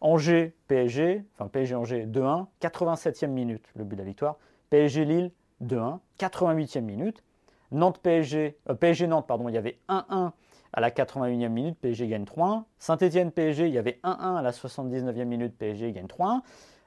Angers 0.00 0.54
PSG, 0.68 1.22
enfin 1.34 1.48
PSG 1.48 1.74
Angers 1.74 2.06
2-1, 2.06 2.46
87e 2.62 3.26
minute, 3.26 3.66
le 3.76 3.84
but 3.84 3.96
de 3.96 4.00
la 4.00 4.06
victoire. 4.06 4.38
PSG 4.70 5.04
Lille 5.04 5.30
2-1, 5.62 5.98
88e 6.18 6.80
minute. 6.80 7.22
Nantes 7.70 7.98
PSG, 7.98 8.56
euh, 8.70 8.74
PSG 8.74 9.08
Nantes, 9.08 9.26
pardon, 9.26 9.50
il 9.50 9.54
y 9.54 9.58
avait 9.58 9.78
1-1 9.90 10.32
à 10.72 10.80
la 10.80 10.90
81e 10.90 11.48
minute, 11.48 11.76
PSG 11.80 12.08
gagne 12.08 12.24
3-1. 12.24 12.64
Saint-Etienne 12.78 13.32
PSG, 13.32 13.66
il 13.66 13.74
y 13.74 13.78
avait 13.78 13.98
1-1 14.04 14.36
à 14.36 14.42
la 14.42 14.50
79e 14.52 15.24
minute, 15.24 15.56
PSG 15.56 15.92
gagne 15.92 16.06
3-1. 16.06 16.40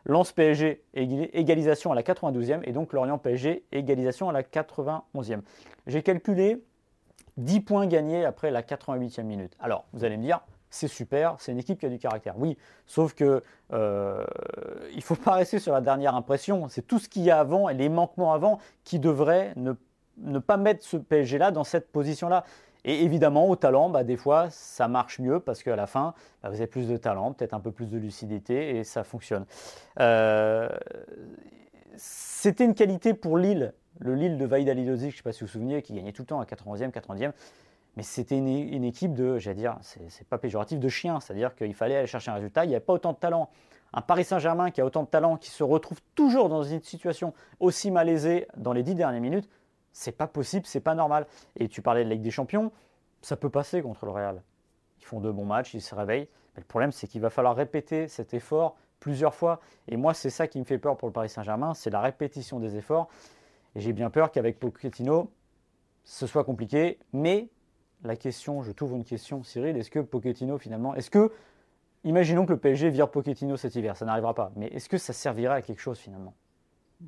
Lens 0.05 0.31
PSG, 0.33 0.83
égalisation 0.93 1.91
à 1.91 1.95
la 1.95 2.01
92e. 2.01 2.61
Et 2.63 2.71
donc 2.71 2.93
Lorient 2.93 3.17
PSG, 3.17 3.63
égalisation 3.71 4.29
à 4.29 4.33
la 4.33 4.43
91e. 4.43 5.41
J'ai 5.87 6.03
calculé 6.03 6.61
10 7.37 7.61
points 7.61 7.87
gagnés 7.87 8.25
après 8.25 8.51
la 8.51 8.61
88e 8.61 9.23
minute. 9.23 9.55
Alors, 9.59 9.85
vous 9.93 10.03
allez 10.03 10.17
me 10.17 10.23
dire, 10.23 10.41
c'est 10.69 10.87
super, 10.87 11.35
c'est 11.39 11.51
une 11.51 11.59
équipe 11.59 11.79
qui 11.79 11.85
a 11.85 11.89
du 11.89 11.99
caractère. 11.99 12.33
Oui, 12.37 12.57
sauf 12.87 13.13
que 13.13 13.43
euh, 13.73 14.25
il 14.91 14.97
ne 14.97 15.01
faut 15.01 15.15
pas 15.15 15.33
rester 15.33 15.59
sur 15.59 15.71
la 15.71 15.81
dernière 15.81 16.15
impression. 16.15 16.67
C'est 16.67 16.81
tout 16.81 16.99
ce 16.99 17.07
qu'il 17.07 17.23
y 17.23 17.31
a 17.31 17.39
avant 17.39 17.69
et 17.69 17.73
les 17.73 17.89
manquements 17.89 18.33
avant 18.33 18.59
qui 18.83 18.99
devraient 18.99 19.53
ne, 19.55 19.73
ne 20.17 20.39
pas 20.39 20.57
mettre 20.57 20.83
ce 20.83 20.97
PSG-là 20.97 21.51
dans 21.51 21.63
cette 21.63 21.91
position-là. 21.91 22.43
Et 22.85 23.03
évidemment, 23.03 23.49
au 23.49 23.55
talent, 23.55 23.89
bah, 23.89 24.03
des 24.03 24.17
fois, 24.17 24.49
ça 24.49 24.87
marche 24.87 25.19
mieux 25.19 25.39
parce 25.39 25.63
qu'à 25.63 25.75
la 25.75 25.87
fin, 25.87 26.13
bah, 26.41 26.49
vous 26.49 26.55
avez 26.55 26.67
plus 26.67 26.87
de 26.87 26.97
talent, 26.97 27.33
peut-être 27.33 27.53
un 27.53 27.59
peu 27.59 27.71
plus 27.71 27.87
de 27.87 27.97
lucidité 27.97 28.77
et 28.77 28.83
ça 28.83 29.03
fonctionne. 29.03 29.45
Euh, 29.99 30.69
c'était 31.95 32.65
une 32.65 32.75
qualité 32.75 33.13
pour 33.13 33.37
Lille, 33.37 33.73
le 33.99 34.15
Lille 34.15 34.37
de 34.37 34.45
Vaïd 34.45 34.67
Alidozic, 34.67 35.11
je 35.11 35.15
ne 35.15 35.17
sais 35.17 35.23
pas 35.23 35.31
si 35.31 35.41
vous 35.41 35.47
vous 35.47 35.53
souvenez, 35.53 35.81
qui 35.81 35.93
gagnait 35.93 36.11
tout 36.11 36.23
le 36.23 36.27
temps 36.27 36.41
à 36.41 36.45
90e, 36.45 36.91
90e. 36.91 37.31
Mais 37.95 38.03
c'était 38.03 38.37
une, 38.37 38.83
équipe 38.83 39.13
de, 39.13 39.37
j'allais 39.37 39.55
dire, 39.55 39.77
c'est 39.81 40.27
pas 40.27 40.39
péjoratif, 40.39 40.79
de 40.79 40.89
chiens. 40.89 41.19
C'est-à-dire 41.19 41.53
qu'il 41.53 41.75
fallait 41.75 41.97
aller 41.97 42.07
chercher 42.07 42.31
un 42.31 42.35
résultat. 42.35 42.65
Il 42.65 42.69
n'y 42.69 42.75
avait 42.75 42.83
pas 42.83 42.93
autant 42.93 43.13
de 43.13 43.17
talent. 43.17 43.49
Un 43.93 44.01
Paris 44.01 44.23
Saint-Germain 44.23 44.71
qui 44.71 44.81
a 44.81 44.85
autant 44.85 45.03
de 45.03 45.07
talent, 45.07 45.37
qui 45.37 45.51
se 45.51 45.63
retrouve 45.63 45.99
toujours 46.15 46.49
dans 46.49 46.63
une 46.63 46.81
situation 46.81 47.35
aussi 47.59 47.91
malaisée 47.91 48.47
dans 48.57 48.73
les 48.73 48.81
dix 48.81 48.95
dernières 48.95 49.21
minutes, 49.21 49.47
c'est 49.93 50.11
pas 50.11 50.27
possible, 50.27 50.65
c'est 50.65 50.81
pas 50.81 50.95
normal. 50.95 51.25
Et 51.55 51.69
tu 51.69 51.81
parlais 51.81 52.03
de 52.03 52.09
Ligue 52.09 52.21
des 52.21 52.31
Champions, 52.31 52.71
ça 53.21 53.37
peut 53.37 53.49
passer 53.49 53.81
contre 53.81 54.05
le 54.05 54.11
Real. 54.11 54.43
Ils 54.99 55.05
font 55.05 55.21
deux 55.21 55.31
bons 55.31 55.45
matchs, 55.45 55.73
ils 55.73 55.81
se 55.81 55.95
réveillent. 55.95 56.27
Mais 56.55 56.61
le 56.61 56.67
problème, 56.67 56.91
c'est 56.91 57.07
qu'il 57.07 57.21
va 57.21 57.29
falloir 57.29 57.55
répéter 57.55 58.07
cet 58.07 58.33
effort 58.33 58.75
plusieurs 58.99 59.35
fois. 59.35 59.59
Et 59.87 59.97
moi, 59.97 60.13
c'est 60.13 60.29
ça 60.29 60.47
qui 60.47 60.59
me 60.59 60.65
fait 60.65 60.77
peur 60.77 60.97
pour 60.97 61.07
le 61.07 61.13
Paris 61.13 61.29
Saint-Germain, 61.29 61.73
c'est 61.73 61.89
la 61.89 62.01
répétition 62.01 62.59
des 62.59 62.75
efforts. 62.75 63.09
Et 63.75 63.81
j'ai 63.81 63.93
bien 63.93 64.09
peur 64.09 64.31
qu'avec 64.31 64.59
Pochettino, 64.59 65.31
ce 66.03 66.27
soit 66.27 66.43
compliqué. 66.43 66.99
Mais 67.11 67.49
la 68.03 68.15
question, 68.15 68.61
je 68.61 68.71
trouve 68.71 68.93
une 68.93 69.03
question, 69.03 69.43
Cyril, 69.43 69.77
est-ce 69.77 69.89
que 69.89 69.99
Pochettino 69.99 70.57
finalement, 70.57 70.95
est-ce 70.95 71.09
que, 71.09 71.31
imaginons 72.03 72.45
que 72.45 72.53
le 72.53 72.59
PSG 72.59 72.89
vire 72.89 73.09
Pochettino 73.09 73.57
cet 73.57 73.75
hiver, 73.75 73.97
ça 73.97 74.05
n'arrivera 74.05 74.33
pas, 74.33 74.51
mais 74.55 74.67
est-ce 74.67 74.89
que 74.89 74.97
ça 74.97 75.13
servirait 75.13 75.55
à 75.55 75.61
quelque 75.61 75.81
chose 75.81 75.99
finalement? 75.99 76.33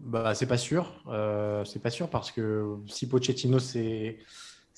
Bah, 0.04 0.36
c'est 0.36 0.46
pas 0.46 0.58
sûr. 0.58 0.92
Euh, 1.08 1.64
c'est 1.66 1.80
pas 1.80 1.90
sûr 1.90 2.10
parce 2.10 2.32
que 2.32 2.78
si 2.88 3.08
Pochettino 3.08 3.60
s'est 3.60 4.18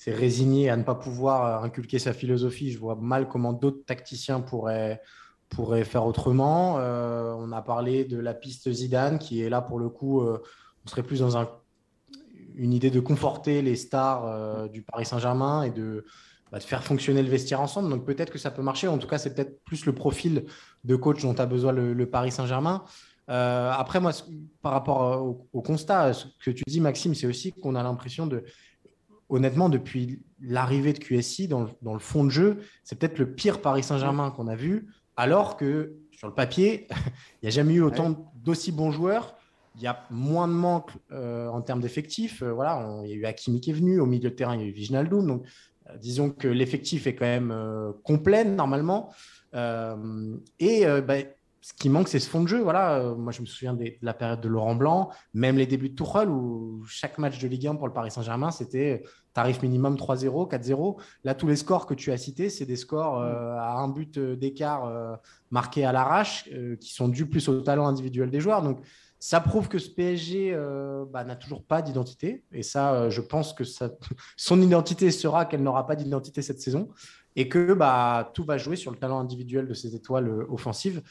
résigné 0.06 0.70
à 0.70 0.76
ne 0.76 0.84
pas 0.84 0.94
pouvoir 0.94 1.64
inculquer 1.64 1.98
sa 1.98 2.12
philosophie, 2.12 2.70
je 2.70 2.78
vois 2.78 2.94
mal 2.94 3.28
comment 3.28 3.52
d'autres 3.52 3.84
tacticiens 3.84 4.40
pourraient, 4.40 5.02
pourraient 5.48 5.84
faire 5.84 6.06
autrement. 6.06 6.76
Euh, 6.78 7.34
on 7.36 7.52
a 7.52 7.62
parlé 7.62 8.04
de 8.04 8.18
la 8.18 8.32
piste 8.32 8.70
Zidane 8.70 9.18
qui 9.18 9.42
est 9.42 9.50
là 9.50 9.60
pour 9.60 9.78
le 9.78 9.88
coup, 9.88 10.22
euh, 10.22 10.42
on 10.86 10.88
serait 10.88 11.02
plus 11.02 11.20
dans 11.20 11.36
un, 11.36 11.50
une 12.54 12.72
idée 12.72 12.90
de 12.90 13.00
conforter 13.00 13.60
les 13.60 13.76
stars 13.76 14.68
du 14.70 14.82
Paris 14.82 15.04
Saint-Germain 15.04 15.64
et 15.64 15.70
bah, 15.70 16.58
de, 16.58 16.64
faire 16.64 16.82
fonctionner 16.84 17.22
le 17.22 17.28
vestiaire 17.28 17.60
ensemble. 17.60 17.90
Donc 17.90 18.06
peut-être 18.06 18.32
que 18.32 18.38
ça 18.38 18.50
peut 18.50 18.62
marcher. 18.62 18.88
En 18.88 18.98
tout 18.98 19.08
cas, 19.08 19.18
c'est 19.18 19.34
peut-être 19.34 19.62
plus 19.64 19.84
le 19.84 19.92
profil 19.92 20.46
de 20.84 20.96
coach 20.96 21.22
dont 21.22 21.34
a 21.34 21.46
besoin 21.46 21.72
le 21.72 22.06
Paris 22.06 22.30
Saint-Germain. 22.30 22.84
Euh, 23.28 23.70
après, 23.72 24.00
moi, 24.00 24.12
par 24.62 24.72
rapport 24.72 25.38
au, 25.52 25.62
constat, 25.62 26.12
ce 26.14 26.26
que 26.42 26.50
tu 26.50 26.64
dis, 26.66 26.80
Maxime, 26.80 27.14
c'est 27.14 27.26
aussi 27.26 27.52
qu'on 27.52 27.74
a 27.74 27.82
l'impression 27.82 28.26
de, 28.26 28.44
honnêtement, 29.28 29.68
depuis 29.68 30.22
l'arrivée 30.40 30.92
de 30.92 30.98
QSI 30.98 31.48
dans 31.48 31.68
le, 31.82 31.98
fond 31.98 32.24
de 32.24 32.30
jeu, 32.30 32.58
c'est 32.84 32.98
peut-être 32.98 33.18
le 33.18 33.34
pire 33.34 33.60
Paris 33.60 33.82
Saint-Germain 33.82 34.30
qu'on 34.30 34.48
a 34.48 34.56
vu, 34.56 34.88
alors 35.16 35.56
que 35.56 35.96
sur 36.10 36.28
le 36.28 36.34
papier, 36.34 36.86
il 37.42 37.44
n'y 37.44 37.48
a 37.48 37.52
jamais 37.52 37.74
eu 37.74 37.82
autant 37.82 38.32
d'aussi 38.34 38.72
bons 38.72 38.90
joueurs. 38.90 39.36
Il 39.76 39.82
y 39.82 39.86
a 39.86 40.04
moins 40.10 40.48
de 40.48 40.54
manque 40.54 40.90
euh, 41.12 41.48
en 41.48 41.60
termes 41.60 41.80
d'effectifs. 41.80 42.42
Euh, 42.42 42.52
voilà, 42.52 43.00
il 43.04 43.10
y 43.10 43.12
a 43.12 43.16
eu 43.16 43.24
Hakimi 43.26 43.60
qui 43.60 43.70
est 43.70 43.74
venu, 43.74 44.00
au 44.00 44.06
milieu 44.06 44.30
de 44.30 44.34
terrain, 44.34 44.56
il 44.56 44.62
y 44.62 44.64
a 44.64 44.66
eu 44.66 44.72
Viginaldoum. 44.72 45.26
Donc, 45.26 45.46
disons 46.00 46.30
que 46.30 46.48
l'effectif 46.48 47.06
est 47.06 47.14
quand 47.14 47.26
même 47.26 47.54
complet 48.04 48.44
normalement. 48.44 49.10
et 49.54 50.84
bah, 51.06 51.14
ce 51.60 51.72
qui 51.72 51.88
manque, 51.88 52.08
c'est 52.08 52.20
ce 52.20 52.28
fond 52.28 52.42
de 52.42 52.48
jeu. 52.48 52.60
Voilà, 52.60 52.98
euh, 52.98 53.14
moi, 53.16 53.32
je 53.32 53.40
me 53.40 53.46
souviens 53.46 53.74
de 53.74 53.84
la 54.00 54.14
période 54.14 54.40
de 54.40 54.48
Laurent 54.48 54.74
Blanc, 54.74 55.10
même 55.34 55.56
les 55.56 55.66
débuts 55.66 55.90
de 55.90 55.94
Tuchel, 55.94 56.28
où 56.28 56.84
chaque 56.86 57.18
match 57.18 57.38
de 57.40 57.48
Ligue 57.48 57.66
1 57.66 57.74
pour 57.74 57.86
le 57.86 57.92
Paris 57.92 58.10
Saint-Germain, 58.10 58.50
c'était 58.50 59.02
tarif 59.34 59.62
minimum 59.62 59.96
3-0, 59.96 60.50
4-0. 60.50 61.00
Là, 61.24 61.34
tous 61.34 61.48
les 61.48 61.56
scores 61.56 61.86
que 61.86 61.94
tu 61.94 62.12
as 62.12 62.16
cités, 62.16 62.48
c'est 62.48 62.64
des 62.64 62.76
scores 62.76 63.20
euh, 63.20 63.56
à 63.56 63.78
un 63.78 63.88
but 63.88 64.18
euh, 64.18 64.36
d'écart 64.36 64.90
marqués 65.50 65.84
à 65.84 65.92
l'arrache, 65.92 66.48
qui 66.80 66.92
sont 66.92 67.08
dus 67.08 67.26
plus 67.26 67.48
au 67.48 67.60
talent 67.60 67.86
individuel 67.86 68.30
des 68.30 68.40
joueurs. 68.40 68.62
Donc, 68.62 68.80
ça 69.18 69.40
prouve 69.40 69.68
que 69.68 69.78
ce 69.78 69.90
PSG 69.90 70.56
bah, 71.10 71.24
n'a 71.24 71.34
toujours 71.34 71.64
pas 71.64 71.82
d'identité. 71.82 72.44
Et 72.52 72.62
ça, 72.62 73.08
je 73.08 73.20
pense 73.20 73.52
que 73.52 73.64
ça... 73.64 73.90
son 74.36 74.60
identité 74.60 75.10
sera 75.10 75.44
qu'elle 75.44 75.62
n'aura 75.62 75.86
pas 75.86 75.96
d'identité 75.96 76.42
cette 76.42 76.60
saison. 76.60 76.88
Et 77.34 77.48
que 77.48 77.72
bah, 77.72 78.30
tout 78.34 78.44
va 78.44 78.58
jouer 78.58 78.76
sur 78.76 78.90
le 78.90 78.96
talent 78.96 79.18
individuel 79.18 79.66
de 79.66 79.74
ces 79.74 79.94
étoiles 79.94 80.28
offensives 80.48 81.02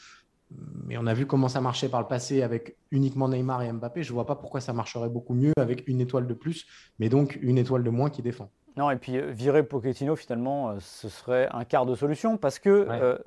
mais 0.50 0.96
on 0.96 1.06
a 1.06 1.14
vu 1.14 1.26
comment 1.26 1.48
ça 1.48 1.60
marchait 1.60 1.88
par 1.88 2.00
le 2.00 2.06
passé 2.06 2.42
avec 2.42 2.76
uniquement 2.90 3.28
Neymar 3.28 3.62
et 3.62 3.72
Mbappé. 3.72 4.02
Je 4.02 4.10
ne 4.10 4.14
vois 4.14 4.26
pas 4.26 4.34
pourquoi 4.34 4.60
ça 4.60 4.72
marcherait 4.72 5.08
beaucoup 5.08 5.34
mieux 5.34 5.52
avec 5.58 5.86
une 5.86 6.00
étoile 6.00 6.26
de 6.26 6.34
plus, 6.34 6.66
mais 6.98 7.08
donc 7.08 7.38
une 7.42 7.58
étoile 7.58 7.82
de 7.82 7.90
moins 7.90 8.10
qui 8.10 8.22
défend. 8.22 8.50
Non, 8.76 8.90
et 8.90 8.96
puis 8.96 9.18
euh, 9.18 9.30
virer 9.30 9.62
Pochettino, 9.62 10.16
finalement, 10.16 10.70
euh, 10.70 10.76
ce 10.80 11.08
serait 11.08 11.48
un 11.52 11.64
quart 11.64 11.84
de 11.84 11.94
solution 11.94 12.36
parce 12.36 12.58
que 12.58 12.86
euh, 12.88 13.18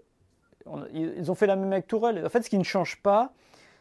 ils 0.94 1.30
ont 1.30 1.36
fait 1.36 1.48
la 1.48 1.56
même 1.56 1.72
avec 1.72 1.88
Tourelle. 1.88 2.26
En 2.26 2.30
fait, 2.30 2.42
ce 2.42 2.50
qui 2.50 2.58
ne 2.58 2.64
change 2.64 3.02
pas, 3.02 3.34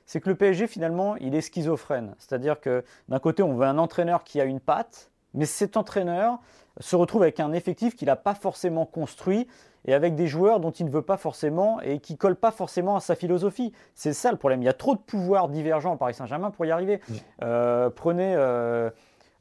c'est 0.04 0.20
que 0.20 0.28
le 0.28 0.34
PSG, 0.34 0.66
finalement, 0.66 1.16
il 1.16 1.34
est 1.34 1.40
schizophrène. 1.40 2.14
C'est-à-dire 2.18 2.60
que 2.60 2.84
d'un 3.08 3.20
côté, 3.20 3.42
on 3.42 3.54
veut 3.54 3.66
un 3.66 3.78
entraîneur 3.78 4.24
qui 4.24 4.40
a 4.40 4.44
une 4.44 4.60
patte, 4.60 5.10
mais 5.34 5.46
cet 5.46 5.76
entraîneur 5.76 6.40
se 6.80 6.96
retrouve 6.96 7.22
avec 7.22 7.38
un 7.38 7.52
effectif 7.52 7.94
qu'il 7.94 8.06
n'a 8.06 8.16
pas 8.16 8.34
forcément 8.34 8.86
construit 8.86 9.46
et 9.86 9.94
avec 9.94 10.14
des 10.14 10.26
joueurs 10.26 10.60
dont 10.60 10.70
il 10.70 10.86
ne 10.86 10.90
veut 10.90 11.02
pas 11.02 11.16
forcément 11.16 11.80
et 11.80 12.00
qui 12.00 12.14
ne 12.14 12.18
collent 12.18 12.36
pas 12.36 12.50
forcément 12.50 12.96
à 12.96 13.00
sa 13.00 13.14
philosophie. 13.14 13.72
C'est 13.94 14.12
ça 14.12 14.30
le 14.30 14.36
problème. 14.36 14.62
Il 14.62 14.66
y 14.66 14.68
a 14.68 14.74
trop 14.74 14.94
de 14.94 15.00
pouvoirs 15.00 15.48
divergents 15.48 15.94
au 15.94 15.96
Paris 15.96 16.14
Saint-Germain 16.14 16.50
pour 16.50 16.64
y 16.66 16.70
arriver. 16.70 17.00
Euh, 17.42 17.90
prenez, 17.90 18.34
euh, 18.36 18.90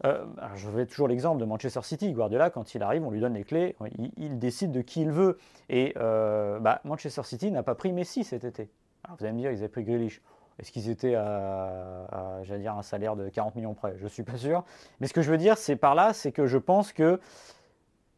euh, 0.05 0.25
je 0.55 0.69
vais 0.69 0.85
toujours 0.85 1.07
l'exemple 1.07 1.39
de 1.39 1.45
Manchester 1.45 1.81
City. 1.83 2.11
Guardiola, 2.13 2.49
quand 2.49 2.73
il 2.75 2.83
arrive, 2.83 3.05
on 3.05 3.11
lui 3.11 3.19
donne 3.19 3.33
les 3.33 3.43
clés, 3.43 3.75
il, 4.17 4.39
décide 4.39 4.71
de 4.71 4.81
qui 4.81 5.01
il 5.01 5.11
veut. 5.11 5.37
Et 5.69 5.93
bah, 5.95 6.81
Manchester 6.85 7.23
City 7.23 7.51
n'a 7.51 7.63
pas 7.63 7.75
pris 7.75 7.91
Messi 7.91 8.23
cet 8.23 8.43
été. 8.43 8.69
vous 9.17 9.25
allez 9.25 9.33
me 9.33 9.39
dire, 9.39 9.51
ils 9.51 9.59
avaient 9.59 9.67
pris 9.67 9.83
Grealish. 9.83 10.21
Est-ce 10.59 10.73
qu'ils 10.73 10.89
étaient 10.89 11.15
à, 11.15 12.05
à 12.11 12.57
dire, 12.57 12.75
un 12.77 12.81
salaire 12.81 13.15
de 13.15 13.29
40 13.29 13.55
millions 13.55 13.73
près? 13.73 13.95
Je 13.97 14.03
ne 14.03 14.09
suis 14.09 14.23
pas 14.23 14.35
sûr. 14.35 14.65
Mais 14.99 15.07
ce 15.07 15.13
que 15.13 15.21
je 15.21 15.31
veux 15.31 15.37
dire, 15.37 15.57
c'est 15.57 15.77
par 15.77 15.95
là, 15.95 16.11
c'est 16.11 16.33
que 16.33 16.47
je 16.47 16.57
pense 16.57 16.91
que 16.91 17.19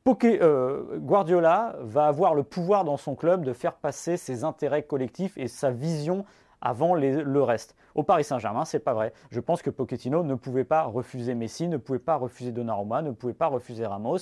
euh, 0.08 0.98
Guardiola 0.98 1.76
va 1.82 2.08
avoir 2.08 2.34
le 2.34 2.44
pouvoir 2.44 2.84
dans 2.84 2.98
son 2.98 3.16
club 3.16 3.44
de 3.46 3.54
faire 3.54 3.76
passer 3.76 4.18
ses 4.18 4.44
intérêts 4.44 4.84
collectifs 4.84 5.38
et 5.38 5.48
sa 5.48 5.72
vision 5.72 6.26
avant 6.62 6.94
le 6.94 7.42
reste. 7.42 7.76
Au 7.96 8.04
Paris 8.04 8.24
Saint-Germain, 8.24 8.66
c'est 8.66 8.80
pas 8.80 8.94
vrai. 8.94 9.14
Je 9.32 9.40
pense 9.40 9.62
que 9.62 9.70
Pochettino 9.70 10.24
ne 10.24 10.36
pouvait 10.36 10.64
pas 10.64 10.84
refuser 10.84 11.34
Messi, 11.34 11.68
ne 11.68 11.78
pouvait 11.78 12.00
pas 12.00 12.16
refuser 12.16 12.52
Donnarumma, 12.52 13.02
ne 13.02 13.12
pouvait 13.12 13.34
pas 13.34 13.48
refuser 13.48 13.86
Ramos. 13.86 14.18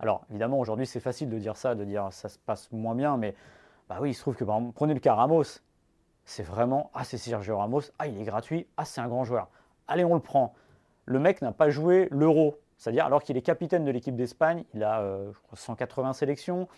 Alors 0.00 0.24
évidemment, 0.30 0.58
aujourd'hui, 0.58 0.86
c'est 0.86 1.00
facile 1.00 1.30
de 1.30 1.38
dire 1.38 1.56
ça, 1.56 1.74
de 1.74 1.84
dire 1.84 2.08
ça 2.10 2.28
se 2.28 2.38
passe 2.38 2.70
moins 2.72 2.94
bien, 2.94 3.16
mais 3.16 3.34
bah 3.88 3.98
oui, 4.00 4.10
il 4.10 4.14
se 4.14 4.20
trouve 4.20 4.34
que 4.34 4.44
prenez 4.74 4.94
le 4.94 5.00
cas 5.00 5.14
Ramos, 5.14 5.60
c'est 6.24 6.42
vraiment 6.42 6.90
ah 6.94 7.04
c'est 7.04 7.18
Sergio 7.18 7.56
Ramos, 7.58 7.82
ah 7.98 8.06
il 8.08 8.20
est 8.20 8.24
gratuit, 8.24 8.66
ah 8.76 8.84
c'est 8.84 9.00
un 9.00 9.08
grand 9.08 9.24
joueur. 9.24 9.48
Allez, 9.86 10.04
on 10.04 10.14
le 10.14 10.20
prend. 10.20 10.54
Le 11.06 11.18
mec 11.18 11.42
n'a 11.42 11.52
pas 11.52 11.70
joué 11.70 12.08
l'Euro 12.10 12.58
c'est-à-dire, 12.84 13.06
alors 13.06 13.22
qu'il 13.22 13.34
est 13.38 13.42
capitaine 13.42 13.82
de 13.86 13.90
l'équipe 13.90 14.14
d'Espagne, 14.14 14.64
il 14.74 14.84
a 14.84 15.02
180 15.54 16.10
euh, 16.10 16.12
sélections. 16.12 16.68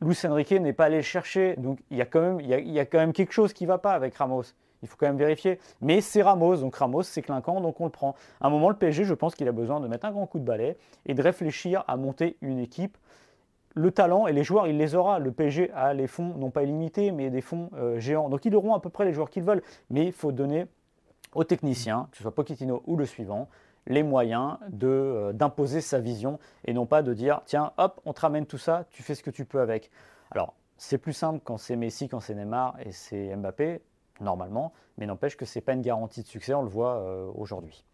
Luis 0.00 0.16
Enrique 0.24 0.52
n'est 0.52 0.72
pas 0.72 0.84
allé 0.84 0.98
le 0.98 1.02
chercher. 1.02 1.56
Donc, 1.56 1.80
il 1.90 1.96
y, 1.96 2.00
a 2.00 2.06
quand 2.06 2.38
même, 2.92 3.12
quelque 3.12 3.32
chose 3.32 3.52
qui 3.52 3.64
ne 3.64 3.68
va 3.70 3.78
pas 3.78 3.90
avec 3.94 4.14
Ramos. 4.14 4.44
Il 4.82 4.88
faut 4.88 4.96
quand 4.96 5.06
même 5.06 5.16
vérifier. 5.16 5.58
Mais 5.80 6.00
c'est 6.00 6.22
Ramos. 6.22 6.58
Donc, 6.58 6.76
Ramos, 6.76 7.02
c'est 7.02 7.22
clinquant. 7.22 7.60
Donc, 7.60 7.80
on 7.80 7.86
le 7.86 7.90
prend. 7.90 8.14
À 8.40 8.46
un 8.46 8.50
moment, 8.50 8.68
le 8.68 8.76
PSG, 8.76 9.02
je 9.02 9.14
pense 9.14 9.34
qu'il 9.34 9.48
a 9.48 9.52
besoin 9.52 9.80
de 9.80 9.88
mettre 9.88 10.06
un 10.06 10.12
grand 10.12 10.28
coup 10.28 10.38
de 10.38 10.44
balai 10.44 10.76
et 11.06 11.14
de 11.14 11.22
réfléchir 11.22 11.82
à 11.88 11.96
monter 11.96 12.36
une 12.40 12.60
équipe 12.60 12.96
le 13.76 13.90
talent 13.90 14.28
et 14.28 14.32
les 14.32 14.44
joueurs, 14.44 14.68
il 14.68 14.78
les 14.78 14.94
aura. 14.94 15.18
Le 15.18 15.32
PSG 15.32 15.72
a 15.72 15.92
les 15.92 16.06
fonds, 16.06 16.34
non 16.36 16.50
pas 16.50 16.62
illimités, 16.62 17.10
mais 17.10 17.30
des 17.30 17.40
fonds 17.40 17.70
euh, 17.74 17.98
géants. 17.98 18.28
Donc 18.28 18.44
ils 18.44 18.54
auront 18.54 18.72
à 18.74 18.78
peu 18.78 18.90
près 18.90 19.04
les 19.04 19.12
joueurs 19.12 19.28
qu'ils 19.28 19.42
veulent. 19.42 19.64
Mais 19.90 20.06
il 20.06 20.12
faut 20.12 20.30
donner 20.30 20.66
aux 21.34 21.42
techniciens, 21.42 22.06
que 22.12 22.18
ce 22.18 22.22
soit 22.22 22.32
Pochettino 22.32 22.84
ou 22.86 22.96
le 22.96 23.06
suivant, 23.06 23.48
les 23.86 24.02
moyens 24.02 24.58
euh, 24.82 25.32
d'imposer 25.32 25.80
sa 25.80 26.00
vision 26.00 26.38
et 26.64 26.72
non 26.72 26.86
pas 26.86 27.02
de 27.02 27.14
dire 27.14 27.42
tiens, 27.46 27.72
hop, 27.76 28.00
on 28.04 28.12
te 28.12 28.20
ramène 28.20 28.46
tout 28.46 28.58
ça, 28.58 28.86
tu 28.90 29.02
fais 29.02 29.14
ce 29.14 29.22
que 29.22 29.30
tu 29.30 29.44
peux 29.44 29.60
avec. 29.60 29.90
Alors, 30.30 30.54
c'est 30.76 30.98
plus 30.98 31.12
simple 31.12 31.40
quand 31.44 31.58
c'est 31.58 31.76
Messi, 31.76 32.08
quand 32.08 32.20
c'est 32.20 32.34
Neymar 32.34 32.76
et 32.84 32.92
c'est 32.92 33.34
Mbappé, 33.36 33.80
normalement, 34.20 34.72
mais 34.98 35.06
n'empêche 35.06 35.36
que 35.36 35.44
ce 35.44 35.58
n'est 35.58 35.62
pas 35.62 35.72
une 35.72 35.82
garantie 35.82 36.22
de 36.22 36.26
succès, 36.26 36.54
on 36.54 36.62
le 36.62 36.68
voit 36.68 36.96
euh, 36.96 37.30
aujourd'hui. 37.34 37.84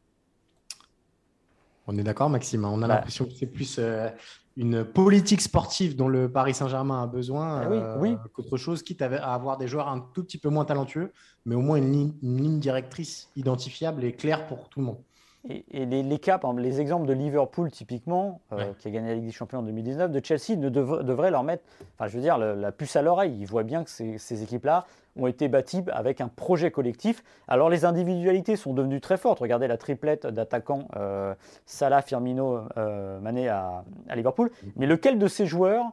On 1.87 1.97
est 1.99 2.03
d'accord, 2.03 2.31
Maxime. 2.31 2.65
Hein. 2.65 2.71
On 2.73 2.83
a 2.83 2.89
bah. 2.89 2.95
l'impression 2.95 3.25
que 3.25 3.33
c'est 3.33 3.47
plus 3.47 3.79
euh, 3.79 4.09
une 4.57 4.85
politique 4.85 5.41
sportive 5.41 5.97
dont 5.97 6.09
le 6.09 6.31
Paris 6.31 6.55
Saint-Germain 6.55 7.03
a 7.03 7.07
besoin 7.07 7.63
ah 7.63 7.99
oui, 7.99 8.17
qu'autre 8.33 8.57
chose, 8.57 8.83
quitte 8.83 9.03
à 9.03 9.33
avoir 9.33 9.57
des 9.59 9.67
joueurs 9.67 9.89
un 9.89 10.01
tout 10.15 10.23
petit 10.23 10.39
peu 10.39 10.51
moins 10.51 10.65
talentueux, 10.65 11.13
mais 11.47 11.57
au 11.57 11.61
moins 11.61 11.79
une 11.79 12.15
ligne 12.23 12.61
directrice 12.61 13.31
identifiable 13.35 14.05
et 14.05 14.13
claire 14.13 14.47
pour 14.47 14.69
tout 14.69 14.81
le 14.81 14.87
monde. 14.87 15.03
Et, 15.49 15.87
les, 15.87 16.03
les, 16.03 16.19
cas, 16.19 16.39
les 16.59 16.81
exemples 16.83 17.07
de 17.07 17.15
Liverpool 17.15 17.71
typiquement, 17.71 18.43
euh, 18.53 18.73
qui 18.79 18.89
a 18.89 18.91
gagné 18.91 19.09
la 19.09 19.15
Ligue 19.15 19.25
des 19.25 19.33
Champions 19.33 19.61
en 19.61 19.63
2019, 19.63 20.13
de 20.13 20.21
Chelsea, 20.23 20.59
ne 20.59 20.69
devraient 20.69 21.31
leur 21.31 21.45
mettre, 21.45 21.65
enfin 21.95 22.09
je 22.09 22.17
veux 22.17 22.23
dire, 22.23 22.37
la, 22.37 22.73
puce 22.73 22.95
à 22.95 23.01
l'oreille. 23.01 23.35
Ils 23.41 23.47
voient 23.47 23.63
bien 23.63 23.83
que 23.83 23.91
ces, 23.91 24.43
équipes-là 24.43 24.85
ont 25.17 25.27
été 25.27 25.49
bâties 25.49 25.83
avec 25.93 26.21
un 26.21 26.29
projet 26.29 26.71
collectif. 26.71 27.25
Alors 27.49 27.71
les 27.71 27.87
individualités 27.87 28.57
sont 28.57 28.75
devenues 28.75 29.01
très 29.01 29.17
fortes. 29.17 29.39
Regardez 29.39 29.67
la 29.67 29.79
triplette 29.79 30.27
d'attaquants 30.27 30.89
euh, 30.97 31.35
Salah, 31.65 32.03
Firmino, 32.03 32.61
euh, 32.77 33.19
Mané 33.21 33.49
à, 33.49 33.85
Liverpool. 34.15 34.51
Mais 34.77 34.87
lequel 34.87 35.19
de 35.19 35.27
ces 35.27 35.47
joueurs 35.47 35.87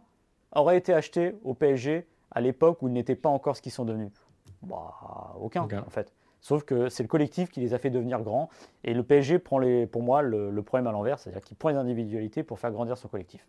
aurait 0.54 0.78
été 0.78 0.94
acheté 0.94 1.36
au 1.46 1.54
PSG 1.54 2.06
à 2.32 2.42
l'époque 2.42 2.82
où 2.82 2.90
ils 2.90 2.94
n'étaient 2.94 3.16
pas 3.16 3.30
encore 3.30 3.56
ce 3.56 3.62
qu'ils 3.62 3.72
sont 3.72 3.86
devenus? 3.86 4.12
Bah, 4.62 5.36
Aucun, 5.40 5.62
en 5.64 5.90
fait. 5.90 6.12
Sauf 6.42 6.64
que 6.64 6.90
c'est 6.90 7.04
le 7.04 7.10
collectif 7.10 7.50
qui 7.50 7.60
les 7.60 7.74
a 7.74 7.80
fait 7.80 7.90
devenir 7.90 8.22
grands. 8.22 8.50
Et 8.84 8.94
le 8.94 9.04
PSG 9.04 9.40
prend 9.40 9.60
les, 9.60 9.88
pour 9.88 10.02
moi 10.02 10.22
le, 10.22 10.62
problème 10.62 10.88
à 10.88 10.92
l'envers, 10.92 11.20
c'est-à-dire 11.20 11.42
qu'il 11.42 11.58
prend 11.58 11.70
les 11.70 11.78
individualités 11.78 12.44
pour 12.44 12.60
faire 12.60 12.72
grandir 12.72 12.98
son 12.98 13.08
collectif. 13.08 13.46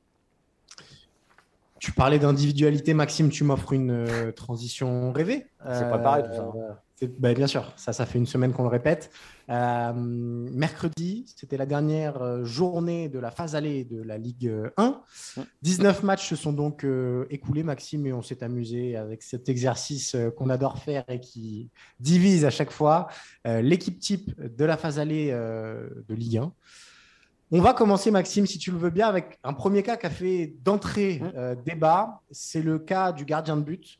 Tu 1.78 1.92
parlais 1.92 2.18
d'individualité, 2.18 2.92
Maxime, 2.92 3.30
tu 3.30 3.44
m'offres 3.44 3.72
une 3.72 3.92
euh, 3.92 4.32
transition 4.32 5.12
rêvée. 5.12 5.46
C'est 5.72 5.88
préparé 5.88 6.24
tout 6.24 6.32
ça. 6.32 6.42
Hein. 6.42 6.76
Euh, 7.02 7.06
bah, 7.18 7.34
bien 7.34 7.46
sûr, 7.46 7.72
ça, 7.76 7.92
ça 7.92 8.06
fait 8.06 8.18
une 8.18 8.26
semaine 8.26 8.52
qu'on 8.52 8.62
le 8.62 8.68
répète. 8.68 9.10
Euh, 9.50 9.92
mercredi, 9.94 11.24
c'était 11.34 11.56
la 11.56 11.64
dernière 11.64 12.20
euh, 12.20 12.44
journée 12.44 13.08
de 13.08 13.18
la 13.18 13.30
phase 13.30 13.54
allée 13.54 13.84
de 13.84 14.02
la 14.02 14.18
Ligue 14.18 14.52
1. 14.76 15.00
19 15.62 16.02
matchs 16.02 16.28
se 16.28 16.36
sont 16.36 16.52
donc 16.52 16.84
euh, 16.84 17.26
écoulés, 17.30 17.62
Maxime, 17.62 18.06
et 18.06 18.12
on 18.12 18.20
s'est 18.20 18.42
amusé 18.42 18.96
avec 18.96 19.22
cet 19.22 19.48
exercice 19.48 20.16
qu'on 20.36 20.50
adore 20.50 20.78
faire 20.78 21.04
et 21.08 21.20
qui 21.20 21.70
divise 21.98 22.44
à 22.44 22.50
chaque 22.50 22.70
fois 22.70 23.08
l'équipe 23.44 23.98
type 23.98 24.38
de 24.40 24.64
la 24.64 24.76
phase 24.76 24.98
allée 24.98 25.30
de 25.30 26.14
Ligue 26.14 26.38
1. 26.38 26.52
On 27.50 27.60
va 27.60 27.72
commencer, 27.72 28.10
Maxime, 28.10 28.46
si 28.46 28.58
tu 28.58 28.70
le 28.70 28.78
veux 28.78 28.90
bien, 28.90 29.08
avec 29.08 29.38
un 29.42 29.54
premier 29.54 29.82
cas 29.82 29.96
qui 29.96 30.06
a 30.06 30.10
fait 30.10 30.54
d'entrée 30.62 31.22
débat. 31.64 32.20
C'est 32.30 32.62
le 32.62 32.78
cas 32.78 33.12
du 33.12 33.24
gardien 33.24 33.56
de 33.56 33.62
but 33.62 33.98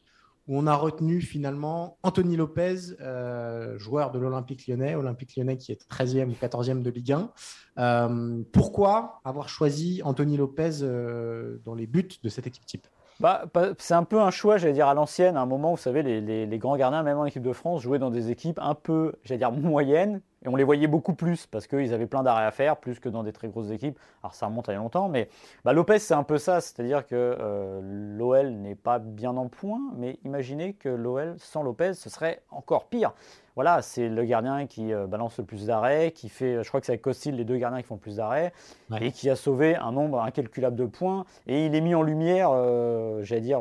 où 0.49 0.59
on 0.59 0.67
a 0.67 0.75
retenu 0.75 1.21
finalement 1.21 1.99
Anthony 2.03 2.37
Lopez, 2.37 2.97
euh, 3.01 3.79
joueur 3.79 4.11
de 4.11 4.19
l'Olympique 4.19 4.67
lyonnais, 4.67 4.95
Olympique 4.95 5.37
lyonnais 5.37 5.59
qui 5.59 5.73
est 5.73 5.87
13e 5.89 6.31
ou 6.31 6.33
14e 6.33 6.83
de 6.83 6.91
Ligue 6.91 7.13
1. 7.13 7.31
Euh, 7.79 8.43
pourquoi 8.51 9.21
avoir 9.25 9.51
choisi 9.51 10.01
Anthony 10.03 10.39
Lopez 10.39 10.83
euh, 10.83 11.59
dans 11.65 11.75
les 11.75 11.87
buts 11.87 12.09
de 12.23 12.29
cette 12.31 12.47
équipe 12.47 12.65
type? 12.65 12.87
Bah, 13.21 13.45
c'est 13.79 13.95
un 13.95 14.05
peu 14.05 14.21
un 14.21 14.31
choix, 14.31 14.59
j'allais 14.59 14.73
dire, 14.73 14.87
à 14.87 14.95
l'ancienne. 14.95 15.37
À 15.37 15.43
un 15.43 15.47
moment, 15.47 15.73
vous 15.73 15.77
savez, 15.77 16.03
les, 16.03 16.47
les, 16.47 16.59
grands 16.59 16.77
gardiens, 16.77 17.03
même 17.03 17.19
en 17.19 17.25
équipe 17.25 17.43
de 17.43 17.53
France, 17.53 17.83
jouaient 17.83 17.99
dans 17.99 18.11
des 18.11 18.31
équipes 18.31 18.61
un 18.63 18.75
peu, 18.75 19.15
j'allais 19.25 19.39
dire, 19.39 19.51
moyennes, 19.53 20.23
et 20.45 20.49
on 20.49 20.57
les 20.57 20.65
voyait 20.65 20.87
beaucoup 20.87 21.15
plus 21.15 21.47
parce 21.47 21.67
qu'ils 21.67 21.93
avaient 21.93 22.07
plein 22.07 22.23
d'arrêts 22.23 22.45
à 22.45 22.51
faire, 22.51 22.77
plus 22.77 23.01
que 23.01 23.09
dans 23.09 23.23
des 23.23 23.33
très 23.33 23.49
grosses 23.49 23.71
équipes. 23.71 23.99
Alors 24.23 24.35
ça 24.35 24.47
remonte 24.47 24.69
à 24.69 24.73
il 24.73 24.77
y 24.77 24.79
a 24.79 24.81
longtemps, 24.81 25.09
mais 25.09 25.29
bah, 25.65 25.73
Lopez 25.73 25.99
c'est 25.99 26.15
un 26.15 26.23
peu 26.23 26.39
ça, 26.39 26.61
c'est-à-dire 26.61 27.07
que 27.07 27.37
euh, 27.41 27.81
l'OL 27.83 28.51
n'est 28.51 28.75
pas 28.75 28.99
bien 28.99 29.37
en 29.37 29.49
point, 29.49 29.81
mais 29.97 30.19
imaginez 30.25 30.75
que 30.75 30.89
l'OL 30.89 31.35
sans 31.39 31.63
Lopez, 31.63 31.95
ce 31.95 32.11
serait 32.11 32.43
encore 32.51 32.89
pire. 32.89 33.13
Voilà, 33.59 33.83
c'est 33.83 34.09
le 34.09 34.23
gardien 34.23 34.69
qui 34.69 34.93
euh, 34.93 35.09
balance 35.09 35.37
le 35.39 35.45
plus 35.45 35.67
d'arrêts, 35.67 36.13
qui 36.13 36.29
fait, 36.29 36.63
je 36.63 36.69
crois 36.69 36.79
que 36.79 36.87
c'est 36.87 36.93
avec 36.93 37.03
Costil 37.03 37.35
les 37.35 37.45
deux 37.45 37.57
gardiens 37.57 37.83
qui 37.83 37.89
font 37.89 37.97
le 37.97 38.01
plus 38.01 38.15
d'arrêts, 38.15 38.53
et 39.01 39.11
qui 39.11 39.29
a 39.29 39.35
sauvé 39.35 39.75
un 39.75 39.91
nombre 39.91 40.21
incalculable 40.23 40.77
de 40.77 40.85
points. 40.85 41.25
Et 41.49 41.67
il 41.67 41.75
est 41.75 41.81
mis 41.81 41.93
en 41.97 42.03
lumière, 42.03 42.51
euh, 42.53 43.25
j'allais 43.25 43.41
dire, 43.41 43.61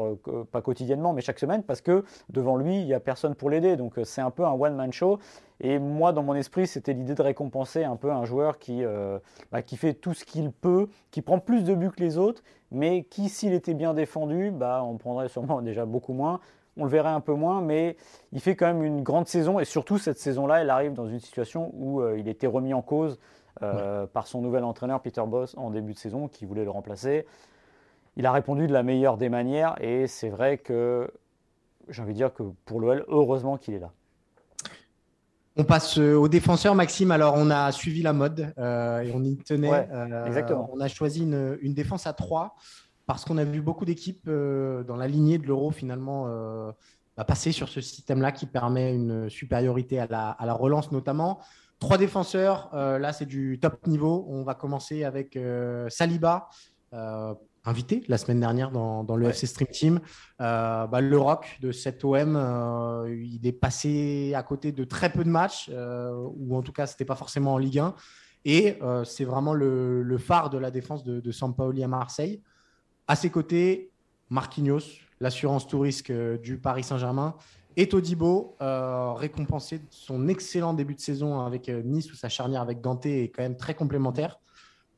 pas 0.51 0.61
quotidiennement, 0.61 1.13
mais 1.13 1.21
chaque 1.21 1.39
semaine, 1.39 1.63
parce 1.63 1.81
que 1.81 2.05
devant 2.29 2.57
lui, 2.57 2.79
il 2.79 2.85
n'y 2.85 2.93
a 2.93 2.99
personne 2.99 3.33
pour 3.33 3.49
l'aider. 3.49 3.75
Donc 3.75 3.95
c'est 4.03 4.21
un 4.21 4.29
peu 4.29 4.45
un 4.45 4.51
one-man 4.51 4.93
show. 4.93 5.17
Et 5.59 5.79
moi, 5.79 6.13
dans 6.13 6.21
mon 6.21 6.35
esprit, 6.35 6.67
c'était 6.67 6.93
l'idée 6.93 7.15
de 7.15 7.21
récompenser 7.21 7.83
un 7.83 7.95
peu 7.95 8.11
un 8.11 8.25
joueur 8.25 8.59
qui, 8.59 8.83
euh, 8.83 9.17
bah, 9.51 9.63
qui 9.63 9.77
fait 9.77 9.93
tout 9.93 10.13
ce 10.13 10.23
qu'il 10.23 10.51
peut, 10.51 10.87
qui 11.09 11.21
prend 11.21 11.39
plus 11.39 11.63
de 11.63 11.73
buts 11.73 11.89
que 11.89 12.01
les 12.01 12.17
autres, 12.17 12.43
mais 12.69 13.03
qui, 13.03 13.29
s'il 13.29 13.53
était 13.53 13.73
bien 13.73 13.93
défendu, 13.93 14.51
bah, 14.51 14.83
on 14.83 14.97
prendrait 14.97 15.29
sûrement 15.29 15.61
déjà 15.63 15.85
beaucoup 15.85 16.13
moins. 16.13 16.39
On 16.77 16.85
le 16.85 16.89
verrait 16.89 17.09
un 17.09 17.19
peu 17.19 17.33
moins, 17.33 17.61
mais 17.61 17.97
il 18.31 18.39
fait 18.39 18.55
quand 18.55 18.67
même 18.67 18.83
une 18.83 19.03
grande 19.03 19.27
saison. 19.27 19.59
Et 19.59 19.65
surtout, 19.65 19.97
cette 19.97 20.19
saison-là, 20.19 20.61
elle 20.61 20.69
arrive 20.69 20.93
dans 20.93 21.07
une 21.07 21.19
situation 21.19 21.71
où 21.73 22.01
euh, 22.01 22.17
il 22.17 22.27
était 22.27 22.47
remis 22.47 22.73
en 22.73 22.81
cause 22.81 23.19
euh, 23.63 24.05
par 24.05 24.27
son 24.27 24.41
nouvel 24.41 24.63
entraîneur, 24.63 25.01
Peter 25.01 25.23
Boss, 25.25 25.55
en 25.57 25.71
début 25.71 25.93
de 25.93 25.97
saison, 25.97 26.27
qui 26.27 26.45
voulait 26.45 26.63
le 26.63 26.69
remplacer. 26.69 27.25
Il 28.15 28.25
a 28.25 28.31
répondu 28.31 28.67
de 28.67 28.73
la 28.73 28.83
meilleure 28.83 29.17
des 29.17 29.29
manières. 29.29 29.75
Et 29.81 30.07
c'est 30.07 30.29
vrai 30.29 30.57
que 30.57 31.11
j'ai 31.89 32.01
envie 32.01 32.13
de 32.13 32.17
dire 32.17 32.33
que 32.33 32.43
pour 32.65 32.79
l'OL, 32.79 33.05
heureusement 33.07 33.57
qu'il 33.57 33.73
est 33.73 33.79
là. 33.79 33.91
On 35.59 35.63
passe 35.63 35.97
euh, 35.97 36.13
aux 36.13 36.27
défenseurs, 36.27 36.75
Maxime. 36.75 37.09
Alors, 37.09 37.33
on 37.35 37.49
a 37.49 37.71
suivi 37.71 38.03
la 38.03 38.13
mode 38.13 38.53
euh, 38.59 39.01
et 39.01 39.11
on 39.13 39.23
y 39.23 39.37
tenait. 39.37 39.87
Exactement. 40.27 40.69
On 40.71 40.79
a 40.79 40.87
choisi 40.87 41.23
une, 41.23 41.73
défense 41.73 42.05
à 42.05 42.13
3 42.13 42.55
parce 43.07 43.25
qu'on 43.25 43.37
a 43.37 43.43
vu 43.43 43.61
beaucoup 43.61 43.85
d'équipes 43.85 44.29
dans 44.29 44.95
la 44.95 45.07
lignée 45.07 45.39
de 45.39 45.47
l'euro 45.47 45.71
finalement 45.71 46.27
bah, 47.15 47.23
passer 47.23 47.51
sur 47.51 47.69
ce 47.69 47.81
système-là 47.81 48.31
qui 48.31 48.45
permet 48.45 48.93
une 48.93 49.29
supériorité 49.29 49.99
à 49.99 50.07
la, 50.07 50.29
à 50.29 50.45
la 50.45 50.53
relance 50.53 50.91
notamment. 50.91 51.39
Trois 51.79 51.97
défenseurs, 51.97 52.69
là 52.73 53.13
c'est 53.13 53.25
du 53.25 53.59
top 53.59 53.87
niveau. 53.87 54.25
On 54.29 54.43
va 54.43 54.53
commencer 54.53 55.03
avec 55.03 55.39
Saliba 55.89 56.49
invité 57.67 58.03
la 58.07 58.17
semaine 58.17 58.39
dernière 58.39 58.71
dans, 58.71 59.15
le 59.15 59.27
FC 59.27 59.45
Stream 59.45 59.67
Team. 59.67 59.99
Euh, 60.41 60.87
bah, 60.87 61.01
le 61.01 61.17
rock 61.17 61.57
de 61.61 61.71
cet 61.71 62.03
OM, 62.03 62.35
euh, 62.35 63.13
il 63.21 63.45
est 63.45 63.51
passé 63.51 64.33
à 64.35 64.43
côté 64.43 64.71
de 64.71 64.83
très 64.83 65.11
peu 65.11 65.23
de 65.23 65.29
matchs, 65.29 65.69
euh, 65.71 66.13
ou 66.37 66.55
en 66.55 66.61
tout 66.61 66.71
cas, 66.71 66.87
ce 66.87 66.93
n'était 66.93 67.05
pas 67.05 67.15
forcément 67.15 67.53
en 67.53 67.57
Ligue 67.57 67.79
1. 67.79 67.93
Et 68.45 68.79
c'est 69.03 69.25
vraiment 69.25 69.53
le, 69.53 70.17
phare 70.17 70.49
de 70.49 70.57
la 70.57 70.71
défense 70.71 71.03
de, 71.03 71.19
de 71.19 71.31
Sampaoli 71.31 71.83
à 71.83 71.87
Marseille. 71.89 72.41
À 73.07 73.15
ses 73.15 73.29
côtés, 73.29 73.91
Marquinhos, 74.29 74.99
l'assurance 75.19 75.67
tout 75.67 75.79
risque 75.79 76.11
du 76.11 76.57
Paris 76.57 76.83
Saint-Germain. 76.83 77.35
Et 77.75 77.87
Todibo, 77.87 78.55
récompensé 78.59 79.77
de 79.77 79.85
son 79.91 80.27
excellent 80.27 80.73
début 80.73 80.95
de 80.95 80.99
saison 80.99 81.41
avec 81.41 81.69
Nice, 81.69 82.11
où 82.11 82.15
sa 82.15 82.27
charnière 82.27 82.61
avec 82.61 82.81
Ganté 82.81 83.23
est 83.23 83.29
quand 83.29 83.43
même 83.43 83.55
très 83.55 83.75
complémentaire. 83.75 84.39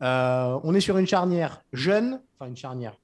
Euh, 0.01 0.59
on 0.63 0.73
est 0.73 0.79
sur 0.79 0.97
une 0.97 1.07
charnière 1.07 1.61
jeune, 1.73 2.21
enfin 2.35 2.49
une 2.49 2.55
charnière. 2.55 2.95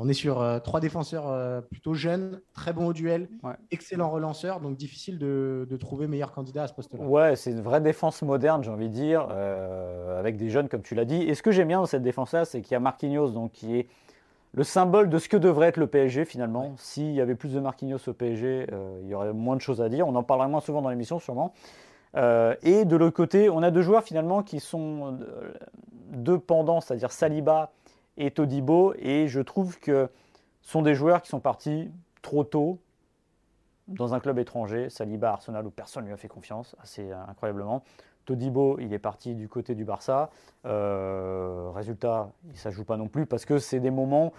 On 0.00 0.08
est 0.08 0.14
sur 0.14 0.40
euh, 0.40 0.60
trois 0.60 0.78
défenseurs 0.78 1.28
euh, 1.28 1.60
plutôt 1.60 1.92
jeunes, 1.92 2.40
très 2.54 2.72
bons 2.72 2.86
au 2.86 2.92
duel, 2.92 3.28
excellent 3.72 4.10
relanceur, 4.10 4.60
donc 4.60 4.76
difficile 4.76 5.18
de, 5.18 5.66
trouver 5.80 6.06
meilleur 6.06 6.30
candidat 6.30 6.64
à 6.64 6.68
ce 6.68 6.72
poste-là. 6.72 7.04
Ouais, 7.04 7.36
c'est 7.36 7.50
une 7.50 7.60
vraie 7.60 7.80
défense 7.80 8.22
moderne, 8.22 8.62
j'ai 8.62 8.70
envie 8.70 8.88
de 8.88 8.94
dire, 8.94 9.28
avec 10.18 10.36
des 10.36 10.50
jeunes 10.50 10.68
comme 10.68 10.82
tu 10.82 10.94
l'as 10.94 11.04
dit. 11.04 11.22
Et 11.22 11.34
ce 11.34 11.42
que 11.42 11.50
j'aime 11.50 11.68
bien 11.68 11.80
dans 11.80 11.86
cette 11.86 12.02
défense-là, 12.02 12.44
c'est 12.44 12.62
qu'il 12.62 12.72
y 12.72 12.76
a 12.76 12.80
Marquinhos, 12.80 13.30
donc 13.30 13.52
qui 13.52 13.76
est 13.76 13.88
le 14.54 14.64
symbole 14.64 15.10
de 15.10 15.18
ce 15.18 15.28
que 15.28 15.36
devrait 15.36 15.68
être 15.68 15.76
le 15.76 15.86
PSG 15.86 16.24
finalement. 16.24 16.74
S'il 16.78 17.12
y 17.12 17.20
avait 17.20 17.34
plus 17.34 17.52
de 17.52 17.60
Marquinhos 17.60 18.08
au 18.08 18.12
PSG, 18.12 18.66
il 19.02 19.08
y 19.08 19.14
aurait 19.14 19.32
moins 19.32 19.56
de 19.56 19.60
choses 19.60 19.80
à 19.80 19.88
dire. 19.88 20.08
On 20.08 20.14
en 20.14 20.22
parlera 20.22 20.48
moins 20.48 20.60
souvent 20.60 20.82
dans 20.82 20.90
l'émission 20.90 21.18
sûrement. 21.18 21.52
Euh, 22.16 22.54
et 22.62 22.84
de 22.84 22.96
l'autre 22.96 23.16
côté, 23.16 23.50
on 23.50 23.62
a 23.62 23.70
deux 23.70 23.82
joueurs 23.82 24.02
finalement 24.02 24.42
qui 24.42 24.60
sont 24.60 25.18
euh, 25.20 25.52
deux 26.10 26.38
pendants, 26.38 26.80
c'est-à-dire 26.80 27.12
Saliba 27.12 27.72
et 28.16 28.30
Todibo. 28.30 28.94
Et 28.98 29.28
je 29.28 29.40
trouve 29.40 29.78
que 29.78 30.08
ce 30.62 30.70
sont 30.70 30.82
des 30.82 30.94
joueurs 30.94 31.22
qui 31.22 31.28
sont 31.28 31.40
partis 31.40 31.90
trop 32.22 32.44
tôt 32.44 32.78
dans 33.86 34.14
un 34.14 34.20
club 34.20 34.38
étranger. 34.38 34.90
Saliba, 34.90 35.32
Arsenal, 35.32 35.66
où 35.66 35.70
personne 35.70 36.04
ne 36.04 36.08
lui 36.08 36.14
a 36.14 36.16
fait 36.16 36.28
confiance, 36.28 36.76
assez 36.82 37.10
incroyablement. 37.28 37.82
Todibo, 38.28 38.78
il 38.78 38.92
est 38.92 38.98
parti 38.98 39.34
du 39.34 39.48
côté 39.48 39.74
du 39.74 39.86
Barça. 39.86 40.28
Euh, 40.66 41.70
résultat, 41.74 42.28
il 42.44 42.68
ne 42.68 42.70
joue 42.70 42.84
pas 42.84 42.98
non 42.98 43.08
plus 43.08 43.24
parce 43.24 43.46
que 43.46 43.58
c'est 43.58 43.80
des 43.80 43.90
moments 43.90 44.34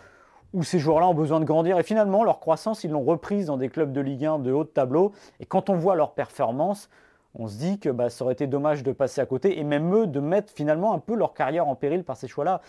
où 0.53 0.61
ces 0.61 0.77
joueurs-là 0.77 1.07
ont 1.07 1.15
besoin 1.15 1.39
de 1.39 1.45
grandir. 1.45 1.79
Et 1.79 1.83
finalement, 1.83 2.23
leur 2.23 2.39
croissance, 2.39 2.83
ils 2.83 2.91
l'ont 2.91 3.03
reprise 3.03 3.47
dans 3.47 3.57
des 3.57 3.67
clubs 3.67 3.91
de 3.91 3.99
Ligue 3.99 4.25
1 4.25 4.39
de 4.39 4.51
haut 4.51 4.63
de 4.63 4.69
tableau. 4.69 5.11
Et 5.39 5.47
quand 5.47 5.71
on 5.71 5.73
voit 5.73 5.95
leur 5.95 6.13
performance, 6.13 6.87
on 7.33 7.47
se 7.47 7.57
dit 7.57 7.79
que 7.79 7.89
bah, 7.89 8.11
ça 8.11 8.23
aurait 8.23 8.33
été 8.33 8.45
dommage 8.45 8.83
de 8.83 8.91
passer 8.91 9.21
à 9.21 9.25
côté 9.25 9.59
et 9.59 9.63
même 9.63 9.91
eux 9.95 10.05
de 10.05 10.19
mettre 10.19 10.53
finalement 10.53 10.93
un 10.93 10.99
peu 10.99 11.15
leur 11.15 11.33
carrière 11.33 11.67
en 11.67 11.73
péril 11.73 12.03
par 12.03 12.15
ces 12.15 12.27
choix-là. 12.27 12.61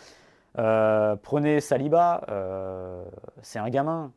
Euh, 0.58 1.16
prenez 1.22 1.60
Saliba, 1.60 2.22
euh, 2.30 3.04
c'est 3.42 3.58
un 3.58 3.68
gamin, 3.68 4.10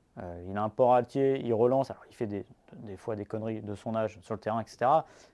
il 0.47 0.57
a 0.57 0.63
un 0.63 0.69
port 0.69 0.95
altier, 0.95 1.41
il 1.43 1.53
relance, 1.53 1.91
alors 1.91 2.03
il 2.09 2.15
fait 2.15 2.27
des, 2.27 2.45
des, 2.79 2.97
fois 2.97 3.15
des 3.15 3.25
conneries 3.25 3.61
de 3.61 3.75
son 3.75 3.95
âge 3.95 4.19
sur 4.21 4.33
le 4.33 4.39
terrain, 4.39 4.61
etc. 4.61 4.89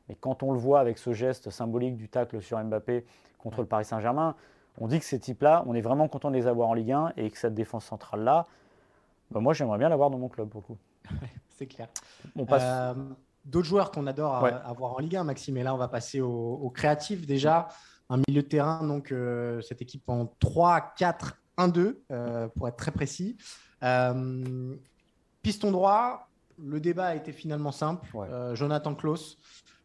Mais 0.07 0.15
quand 0.15 0.43
on 0.43 0.51
le 0.51 0.59
voit 0.59 0.79
avec 0.79 0.97
ce 0.97 1.13
geste 1.13 1.49
symbolique 1.49 1.95
du 1.95 2.09
tacle 2.09 2.41
sur 2.41 2.63
Mbappé 2.63 3.05
contre 3.37 3.61
le 3.61 3.67
Paris 3.67 3.85
Saint-Germain, 3.85 4.35
on 4.79 4.87
dit 4.87 4.99
que 4.99 5.05
ces 5.05 5.19
types-là, 5.19 5.63
on 5.65 5.75
est 5.75 5.81
vraiment 5.81 6.07
content 6.07 6.29
de 6.29 6.35
les 6.35 6.47
avoir 6.47 6.69
en 6.69 6.73
Ligue 6.73 6.91
1 6.91 7.13
et 7.17 7.29
que 7.29 7.37
cette 7.37 7.53
défense 7.53 7.85
centrale-là, 7.85 8.45
bah 9.31 9.39
moi 9.39 9.53
j'aimerais 9.53 9.77
bien 9.77 9.89
l'avoir 9.89 10.09
dans 10.09 10.17
mon 10.17 10.29
club 10.29 10.49
pour 10.49 10.61
le 10.61 10.65
coup. 10.65 10.77
c'est 11.57 11.67
clair. 11.67 11.87
On 12.35 12.45
passe... 12.45 12.95
D'autres 13.45 13.67
joueurs 13.67 13.91
qu'on 13.91 14.05
adore 14.05 14.45
avoir 14.45 14.93
en 14.93 14.99
Ligue 14.99 15.15
1, 15.15 15.23
Maxime, 15.23 15.57
et 15.57 15.63
là 15.63 15.73
on 15.73 15.77
va 15.77 15.87
passer 15.87 16.21
au, 16.21 16.59
au 16.61 16.69
créatif 16.69 17.25
déjà 17.25 17.69
un 18.09 18.21
milieu 18.27 18.41
de 18.43 18.47
terrain, 18.47 18.85
donc 18.85 19.11
euh, 19.11 19.61
cette 19.61 19.81
équipe 19.81 20.07
en 20.09 20.27
3, 20.39 20.93
4, 20.97 21.41
1, 21.57 21.67
2, 21.69 22.03
pour 22.55 22.67
être 22.67 22.75
très 22.75 22.91
précis. 22.91 23.37
Euh, 23.83 24.75
piston 25.41 25.71
droit, 25.71 26.28
le 26.63 26.79
débat 26.79 27.07
a 27.07 27.15
été 27.15 27.31
finalement 27.31 27.71
simple. 27.71 28.07
Euh, 28.15 28.55
Jonathan 28.55 28.95
Klaus, 28.95 29.37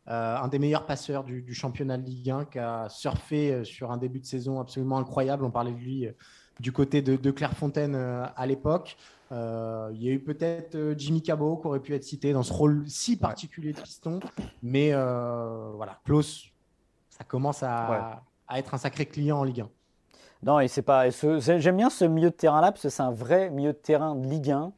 un 0.06 0.48
des 0.48 0.58
meilleurs 0.58 0.84
passeurs 0.84 1.24
du, 1.24 1.54
championnat 1.54 1.96
de 1.96 2.04
Ligue 2.04 2.30
1, 2.30 2.44
qui 2.46 2.58
a 2.58 2.88
surfé 2.90 3.64
sur 3.64 3.90
un 3.90 3.96
début 3.96 4.20
de 4.20 4.26
saison 4.26 4.60
absolument 4.60 4.98
incroyable. 4.98 5.44
On 5.44 5.50
parlait 5.50 5.72
de 5.72 5.78
lui 5.78 6.06
du 6.60 6.72
côté 6.72 7.00
de, 7.00 7.16
de 7.16 7.30
Clairefontaine 7.30 7.94
à 7.94 8.46
l'époque. 8.46 8.98
il 9.30 10.02
y 10.02 10.08
a 10.08 10.12
eu 10.12 10.20
peut-être 10.20 10.94
Jimmy 10.98 11.22
Cabot 11.22 11.56
qui 11.56 11.66
aurait 11.68 11.80
pu 11.80 11.94
être 11.94 12.04
cité 12.04 12.34
dans 12.34 12.42
ce 12.42 12.52
rôle 12.52 12.84
si 12.86 13.16
particulier 13.16 13.72
de 13.72 13.80
piston. 13.80 14.20
Mais 14.62 14.92
voilà, 14.92 15.98
Klaus 16.04 16.52
ça 17.16 17.24
commence 17.24 17.62
à, 17.62 18.22
être 18.54 18.74
un 18.74 18.78
sacré 18.78 19.06
client 19.06 19.38
en 19.38 19.44
Ligue 19.44 19.60
1. 19.60 19.68
Non, 20.42 20.60
et 20.60 20.68
c'est 20.68 20.82
pas. 20.82 21.08
J'aime 21.10 21.76
bien 21.76 21.90
ce 21.90 22.04
milieu 22.04 22.30
de 22.30 22.34
terrain-là 22.34 22.72
parce 22.72 22.82
que 22.82 22.88
c'est 22.88 23.02
un 23.02 23.12
vrai 23.12 23.50
milieu 23.50 23.72
de 23.72 23.78
terrain 23.78 24.14
de 24.14 24.26
Ligue 24.26 24.50
1. 24.50 24.72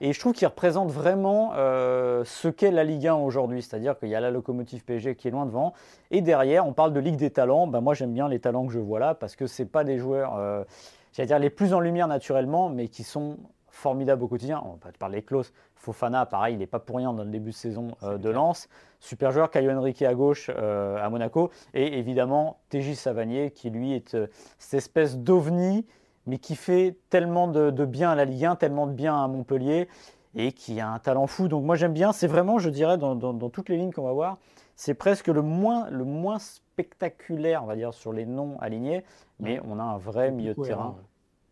Et 0.00 0.12
je 0.12 0.20
trouve 0.20 0.32
qu'il 0.32 0.46
représente 0.46 0.90
vraiment 0.90 1.52
euh, 1.54 2.24
ce 2.24 2.48
qu'est 2.48 2.70
la 2.70 2.84
Ligue 2.84 3.06
1 3.06 3.14
aujourd'hui. 3.14 3.62
C'est-à-dire 3.62 3.98
qu'il 3.98 4.08
y 4.08 4.14
a 4.14 4.20
la 4.20 4.30
locomotive 4.30 4.84
PSG 4.84 5.14
qui 5.16 5.28
est 5.28 5.30
loin 5.30 5.46
devant. 5.46 5.72
Et 6.10 6.20
derrière, 6.20 6.66
on 6.66 6.72
parle 6.72 6.92
de 6.92 7.00
Ligue 7.00 7.16
des 7.16 7.30
talents. 7.30 7.66
Ben, 7.66 7.80
moi, 7.80 7.94
j'aime 7.94 8.12
bien 8.12 8.28
les 8.28 8.40
talents 8.40 8.66
que 8.66 8.72
je 8.72 8.78
vois 8.78 9.00
là 9.00 9.14
parce 9.14 9.36
que 9.36 9.46
ce 9.46 9.62
pas 9.62 9.84
des 9.84 9.98
joueurs, 9.98 10.36
euh, 10.36 10.64
j'allais 11.12 11.26
dire, 11.26 11.38
les 11.38 11.50
plus 11.50 11.72
en 11.72 11.80
lumière 11.80 12.08
naturellement, 12.08 12.68
mais 12.68 12.88
qui 12.88 13.02
sont 13.02 13.36
formidable 13.76 14.24
au 14.24 14.28
quotidien. 14.28 14.62
On 14.64 14.78
va 14.82 14.90
te 14.90 14.98
parler 14.98 15.20
de 15.20 15.26
Klaus. 15.26 15.52
Fofana, 15.74 16.24
pareil, 16.24 16.54
il 16.54 16.58
n'est 16.58 16.66
pas 16.66 16.78
pour 16.78 16.96
rien 16.96 17.12
dans 17.12 17.24
le 17.24 17.30
début 17.30 17.50
de 17.50 17.56
saison 17.56 17.88
euh, 18.02 18.16
de 18.16 18.30
Lens. 18.30 18.68
Super 19.00 19.30
joueur, 19.30 19.50
Caio 19.50 19.70
Henrique 19.70 20.00
à 20.02 20.14
gauche 20.14 20.50
euh, 20.54 21.04
à 21.04 21.10
Monaco. 21.10 21.50
Et 21.74 21.98
évidemment, 21.98 22.58
TJ 22.70 22.94
Savanier, 22.94 23.50
qui 23.50 23.70
lui 23.70 23.92
est 23.92 24.16
cette 24.58 24.78
espèce 24.78 25.18
d'ovni, 25.18 25.86
mais 26.26 26.38
qui 26.38 26.56
fait 26.56 26.96
tellement 27.10 27.48
de, 27.48 27.84
bien 27.84 28.10
à 28.10 28.14
la 28.14 28.24
Ligue 28.24 28.44
1, 28.44 28.56
tellement 28.56 28.86
de 28.86 28.92
bien 28.92 29.22
à 29.22 29.28
Montpellier, 29.28 29.88
et 30.34 30.52
qui 30.52 30.80
a 30.80 30.90
un 30.90 30.98
talent 30.98 31.26
fou. 31.26 31.48
Donc 31.48 31.64
moi 31.64 31.76
j'aime 31.76 31.92
bien, 31.92 32.12
c'est 32.12 32.26
vraiment, 32.26 32.58
je 32.58 32.70
dirais, 32.70 32.98
dans, 32.98 33.48
toutes 33.50 33.68
les 33.68 33.76
lignes 33.76 33.92
qu'on 33.92 34.04
va 34.04 34.12
voir, 34.12 34.38
c'est 34.74 34.94
presque 34.94 35.28
le 35.28 35.42
moins, 35.42 35.88
le 35.90 36.04
moins 36.04 36.38
spectaculaire, 36.38 37.62
on 37.62 37.66
va 37.66 37.76
dire, 37.76 37.94
sur 37.94 38.12
les 38.12 38.26
noms 38.26 38.58
alignés, 38.60 39.04
mais 39.40 39.60
on 39.64 39.78
a 39.78 39.82
un 39.82 39.98
vrai 39.98 40.30
milieu 40.30 40.54
de 40.54 40.62
terrain 40.62 40.96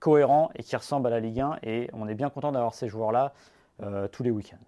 cohérent 0.04 0.50
et 0.54 0.62
qui 0.62 0.76
ressemble 0.76 1.06
à 1.06 1.10
la 1.10 1.20
Ligue 1.20 1.40
1. 1.40 1.58
Et 1.62 1.88
on 1.94 2.06
est 2.08 2.14
bien 2.14 2.28
content 2.28 2.52
d'avoir 2.52 2.74
ces 2.74 2.88
joueurs-là 2.88 3.32
euh, 3.82 4.06
tous 4.06 4.22
les 4.22 4.30
week-ends. 4.30 4.62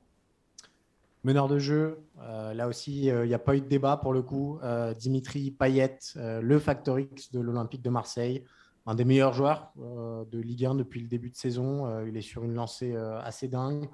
Meneur 1.25 1.47
de 1.47 1.59
jeu, 1.59 1.99
euh, 2.23 2.55
là 2.55 2.69
aussi, 2.69 3.11
euh, 3.11 3.27
il 3.27 3.29
n'y 3.29 3.35
a 3.35 3.39
pas 3.39 3.55
eu 3.55 3.61
de 3.61 3.67
débat 3.67 3.99
pour 3.99 4.15
le 4.15 4.23
coup. 4.23 4.59
Dimitri 4.99 5.51
Payet, 5.51 5.99
le 6.17 6.59
Factor 6.59 6.99
X 6.99 7.33
de 7.33 7.41
l'Olympique 7.41 7.83
de 7.83 7.91
Marseille, 7.91 8.45
un 8.87 8.95
des 8.95 9.05
meilleurs 9.05 9.33
joueurs 9.33 9.73
de 9.77 10.39
Ligue 10.39 10.67
1 10.67 10.75
depuis 10.77 11.01
le 11.01 11.09
début 11.09 11.31
de 11.31 11.37
saison. 11.37 12.05
il 12.07 12.17
est 12.17 12.23
sur 12.23 12.45
une 12.45 12.55
lancée 12.55 12.95
assez 12.97 13.49
dingue 13.49 13.89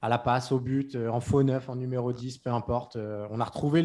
à 0.00 0.08
la 0.08 0.18
passe, 0.18 0.52
au 0.52 0.60
but, 0.60 0.96
en 0.96 1.20
faux 1.20 1.42
neuf, 1.42 1.68
en 1.68 1.74
numéro 1.74 2.12
10, 2.12 2.38
peu 2.38 2.50
importe. 2.50 2.96
on 2.96 3.40
a 3.40 3.44
retrouvé 3.44 3.84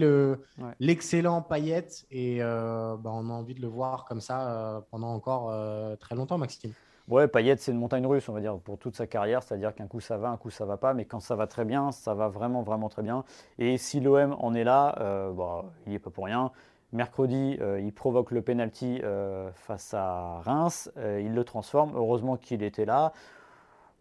l'excellent 0.79 1.41
Payet 1.41 1.87
et 2.11 2.39
bah, 2.39 2.99
on 3.05 3.29
a 3.29 3.33
envie 3.33 3.55
de 3.55 3.61
le 3.61 3.67
voir 3.67 4.05
comme 4.05 4.21
ça 4.21 4.85
pendant 4.91 5.13
encore 5.13 5.51
très 5.99 6.15
longtemps, 6.15 6.37
Maxime. 6.37 6.73
Ouais, 7.09 7.27
Payet, 7.27 7.57
c'est 7.57 7.73
une 7.73 7.79
montagne 7.79 8.07
russe, 8.07 8.29
on 8.29 8.33
va 8.33 8.39
dire, 8.39 8.57
pour 8.59 8.77
toute 8.77 8.95
sa 8.95 9.07
carrière. 9.07 9.43
C'est-à-dire 9.43 9.75
qu'un 9.75 9.87
coup 9.87 9.99
ça 9.99 10.17
va, 10.17 10.29
un 10.29 10.37
coup 10.37 10.49
ça 10.49 10.65
va 10.65 10.77
pas. 10.77 10.93
Mais 10.93 11.03
quand 11.03 11.19
ça 11.19 11.35
va 11.35 11.47
très 11.47 11.65
bien, 11.65 11.91
ça 11.91 12.13
va 12.13 12.29
vraiment, 12.29 12.63
vraiment 12.63 12.87
très 12.87 13.01
bien. 13.01 13.25
Et 13.59 13.77
si 13.77 13.99
l'OM 13.99 14.37
en 14.39 14.53
est 14.53 14.63
là, 14.63 14.95
euh, 15.01 15.33
bah, 15.33 15.65
il 15.85 15.89
n'y 15.89 15.95
est 15.95 15.99
pas 15.99 16.11
pour 16.11 16.25
rien. 16.25 16.51
Mercredi, 16.93 17.57
euh, 17.59 17.81
il 17.81 17.91
provoque 17.91 18.31
le 18.31 18.41
penalty 18.41 19.01
euh, 19.03 19.51
face 19.53 19.93
à 19.93 20.39
Reims. 20.41 20.91
il 20.97 21.33
le 21.33 21.43
transforme. 21.43 21.91
Heureusement 21.95 22.37
qu'il 22.37 22.63
était 22.63 22.85
là. 22.85 23.11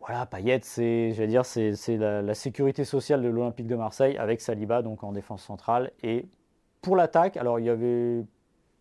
Voilà, 0.00 0.26
Payet, 0.26 0.60
c'est, 0.62 1.12
dire, 1.26 1.44
c'est, 1.44 1.74
la, 1.96 2.22
la, 2.22 2.34
sécurité 2.34 2.84
sociale 2.84 3.22
de 3.22 3.28
l'Olympique 3.28 3.68
de 3.68 3.76
Marseille 3.76 4.18
avec 4.18 4.40
Saliba, 4.40 4.82
donc 4.82 5.04
en 5.04 5.12
défense 5.12 5.42
centrale. 5.42 5.92
Et 6.02 6.26
pour 6.80 6.96
l'attaque, 6.96 7.36
alors 7.36 7.60
il 7.60 7.66
y 7.66 7.70
avait 7.70 8.24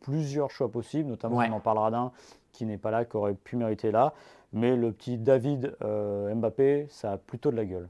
plusieurs 0.02 0.50
choix 0.52 0.70
possibles, 0.70 1.10
notamment 1.10 1.38
on 1.38 1.54
en 1.54 1.60
parlera 1.60 1.92
d'un 1.92 2.12
qui 2.52 2.66
n'est 2.66 2.78
pas 2.78 2.92
là, 2.92 3.06
qui 3.06 3.16
aurait 3.16 3.34
pu 3.34 3.56
mériter 3.56 3.92
là. 3.92 4.14
Mais 4.54 4.76
le 4.76 4.92
petit 4.92 5.18
David 5.18 5.76
euh, 5.82 6.34
Mbappé, 6.36 6.88
ça 6.90 7.14
a 7.14 7.18
plutôt 7.18 7.52
de 7.52 7.56
la 7.56 7.66
gueule. 7.66 7.88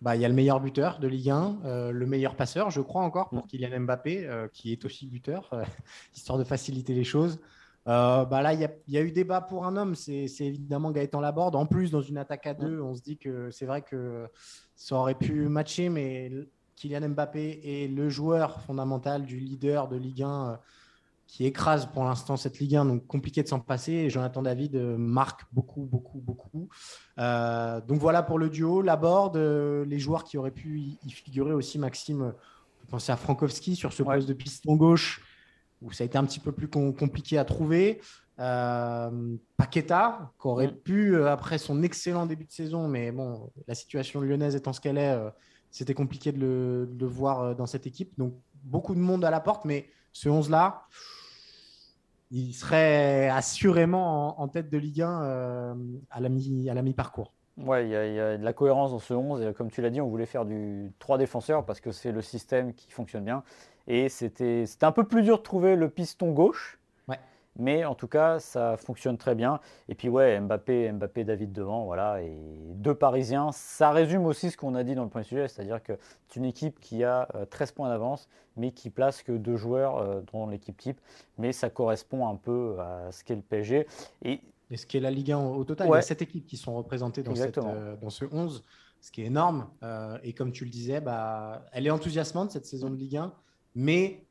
Bah, 0.00 0.16
il 0.16 0.22
y 0.22 0.24
a 0.24 0.28
le 0.28 0.34
meilleur 0.34 0.60
buteur 0.60 0.98
de 0.98 1.06
Ligue 1.06 1.28
1, 1.28 1.58
euh, 1.64 1.90
le 1.92 2.06
meilleur 2.06 2.34
passeur, 2.34 2.70
je 2.70 2.80
crois 2.80 3.02
encore, 3.02 3.28
pour 3.28 3.44
mm. 3.44 3.48
Kylian 3.48 3.80
Mbappé, 3.80 4.26
euh, 4.26 4.48
qui 4.48 4.72
est 4.72 4.84
aussi 4.84 5.06
buteur, 5.06 5.50
histoire 6.14 6.38
de 6.38 6.44
faciliter 6.44 6.94
les 6.94 7.04
choses. 7.04 7.38
bah 7.84 8.26
là, 8.30 8.54
il 8.54 8.68
y, 8.88 8.96
a 8.96 9.02
eu 9.02 9.10
débat 9.10 9.42
pour 9.42 9.66
un 9.66 9.76
homme, 9.76 9.94
c'est 9.94 10.24
évidemment 10.40 10.90
Gaëtan 10.90 11.20
Laborde. 11.20 11.54
En 11.54 11.66
plus, 11.66 11.90
dans 11.90 12.00
une 12.00 12.16
attaque 12.16 12.46
à 12.46 12.54
deux, 12.54 12.80
on 12.80 12.94
se 12.94 13.02
dit 13.02 13.18
que 13.18 13.50
c'est 13.50 13.66
vrai 13.66 13.82
que 13.82 14.26
ça 14.74 14.96
aurait 14.96 15.14
pu 15.14 15.48
matcher, 15.48 15.90
mais 15.90 16.32
Kylian 16.76 17.10
Mbappé 17.10 17.60
est 17.62 17.88
le 17.88 18.08
joueur 18.08 18.60
fondamental 18.62 19.26
du 19.26 19.38
leader 19.38 19.88
de 19.88 19.96
Ligue 19.96 20.22
1 20.22 20.58
qui 21.30 21.46
écrase 21.46 21.86
pour 21.86 22.02
l'instant 22.02 22.36
cette 22.36 22.58
Ligue 22.58 22.74
1, 22.74 22.86
donc 22.86 23.06
compliqué 23.06 23.44
de 23.44 23.48
s'en 23.48 23.60
passer. 23.60 23.92
Et 23.92 24.10
Jonathan 24.10 24.42
David 24.42 24.74
euh, 24.74 24.96
marque 24.98 25.42
beaucoup, 25.52 25.82
beaucoup, 25.82 26.18
beaucoup. 26.18 26.68
Euh, 27.18 27.80
donc 27.82 28.00
voilà 28.00 28.24
pour 28.24 28.36
le 28.36 28.50
duo. 28.50 28.82
La 28.82 28.96
board, 28.96 29.36
euh, 29.36 29.84
les 29.84 30.00
joueurs 30.00 30.24
qui 30.24 30.38
auraient 30.38 30.50
pu 30.50 30.80
y, 30.80 31.10
figurer 31.10 31.52
aussi, 31.52 31.78
Maxime, 31.78 32.34
je 32.82 32.90
pensais 32.90 33.12
à 33.12 33.16
Frankowski 33.16 33.76
sur 33.76 33.92
ce 33.92 34.02
poste 34.02 34.26
de 34.28 34.32
piston 34.32 34.74
gauche, 34.74 35.22
où 35.82 35.92
ça 35.92 36.02
a 36.02 36.06
été 36.06 36.18
un 36.18 36.24
petit 36.24 36.40
peu 36.40 36.50
plus 36.50 36.68
compliqué 36.68 37.38
à 37.38 37.44
trouver. 37.44 38.00
Paqueta, 38.36 40.32
qui 40.40 40.48
aurait 40.48 40.72
pu, 40.72 41.22
après 41.24 41.58
son 41.58 41.82
excellent 41.84 42.26
début 42.26 42.46
de 42.46 42.52
saison, 42.52 42.88
mais 42.88 43.12
bon, 43.12 43.52
la 43.68 43.76
situation 43.76 44.20
lyonnaise 44.20 44.56
étant 44.56 44.72
ce 44.72 44.80
qu'elle 44.80 44.98
est, 44.98 45.16
c'était 45.70 45.94
compliqué 45.94 46.32
de 46.32 46.40
le, 46.40 46.88
de 46.90 47.04
le, 47.04 47.06
voir 47.06 47.54
dans 47.54 47.66
cette 47.66 47.86
équipe. 47.86 48.18
Donc 48.18 48.34
beaucoup 48.64 48.96
de 48.96 49.00
monde 49.00 49.24
à 49.24 49.30
la 49.30 49.40
porte, 49.40 49.64
mais 49.64 49.90
ce 50.12 50.28
11-là, 50.28 50.86
il 52.30 52.52
serait 52.54 53.28
assurément 53.28 54.40
en, 54.40 54.48
tête 54.48 54.70
de 54.70 54.78
Ligue 54.78 55.02
1 55.02 55.22
euh, 55.22 55.74
à 56.10 56.20
la 56.20 56.28
mi-parcours. 56.82 57.32
Ouais, 57.56 57.86
il 57.86 57.90
y, 57.90 57.94
a 57.94 58.38
de 58.38 58.44
la 58.44 58.52
cohérence 58.52 58.92
dans 58.92 58.98
ce 58.98 59.12
11. 59.12 59.42
Et 59.42 59.52
comme 59.52 59.70
tu 59.70 59.82
l'as 59.82 59.90
dit, 59.90 60.00
on 60.00 60.08
voulait 60.08 60.26
faire 60.26 60.44
du 60.44 60.92
3 60.98 61.18
défenseurs 61.18 61.66
parce 61.66 61.80
que 61.80 61.92
c'est 61.92 62.12
le 62.12 62.22
système 62.22 62.72
qui 62.72 62.90
fonctionne 62.90 63.24
bien. 63.24 63.42
Et 63.86 64.08
c'était 64.08 64.64
un 64.82 64.92
peu 64.92 65.04
plus 65.04 65.22
dur 65.22 65.38
de 65.38 65.42
trouver 65.42 65.76
le 65.76 65.90
piston 65.90 66.30
gauche. 66.30 66.79
Mais 67.58 67.84
en 67.84 67.94
tout 67.94 68.06
cas, 68.06 68.38
ça 68.38 68.76
fonctionne 68.76 69.18
très 69.18 69.34
bien. 69.34 69.60
Et 69.88 69.94
puis 69.94 70.08
ouais, 70.08 70.40
Mbappé, 70.40 70.92
Mbappé, 70.92 71.24
David 71.24 71.52
devant, 71.52 71.84
voilà. 71.84 72.22
Et 72.22 72.38
deux 72.74 72.94
Parisiens, 72.94 73.50
ça 73.52 73.90
résume 73.90 74.24
aussi 74.24 74.50
ce 74.50 74.56
qu'on 74.56 74.74
a 74.74 74.84
dit 74.84 74.94
dans 74.94 75.04
le 75.04 75.10
premier 75.10 75.24
sujet, 75.24 75.48
c'est-à-dire 75.48 75.82
que 75.82 75.92
c'est 76.28 76.36
une 76.36 76.44
équipe 76.44 76.78
qui 76.80 77.04
a 77.04 77.28
13 77.50 77.70
euh, 77.70 77.74
points 77.74 77.88
d'avance, 77.88 78.28
mais 78.56 78.70
qui 78.72 78.90
place 78.90 79.22
que 79.22 79.32
deux 79.32 79.56
joueurs 79.56 79.98
euh, 79.98 80.20
dans 80.32 80.46
l'équipe 80.46 80.76
type. 80.76 81.00
Mais 81.38 81.52
ça 81.52 81.70
correspond 81.70 82.28
un 82.28 82.36
peu 82.36 82.78
à 82.80 83.10
ce 83.10 83.24
qu'est 83.24 83.36
le 83.36 83.42
PSG. 83.42 83.86
Et, 84.22 84.40
ce 84.74 84.86
qu'est 84.86 85.00
la 85.00 85.10
Ligue 85.10 85.32
1 85.32 85.38
au 85.38 85.64
total, 85.64 85.88
il 85.88 85.90
y 85.90 85.96
a 85.96 86.02
sept 86.02 86.22
équipes 86.22 86.46
qui 86.46 86.56
sont 86.56 86.76
représentées 86.76 87.24
dans, 87.24 87.34
euh, 87.36 87.96
dans 87.96 88.10
ce 88.10 88.24
11, 88.30 88.62
ce 89.00 89.10
qui 89.10 89.22
est 89.22 89.26
énorme. 89.26 89.68
et 90.22 90.32
comme 90.32 90.52
tu 90.52 90.64
le 90.64 90.70
disais, 90.70 91.00
bah, 91.00 91.66
elle 91.72 91.88
est 91.88 91.90
enthousiasmante 91.90 92.52
cette 92.52 92.66
saison 92.66 92.88
de 92.88 92.94
Ligue 92.94 93.16
1, 93.16 93.32
mais 93.74 94.22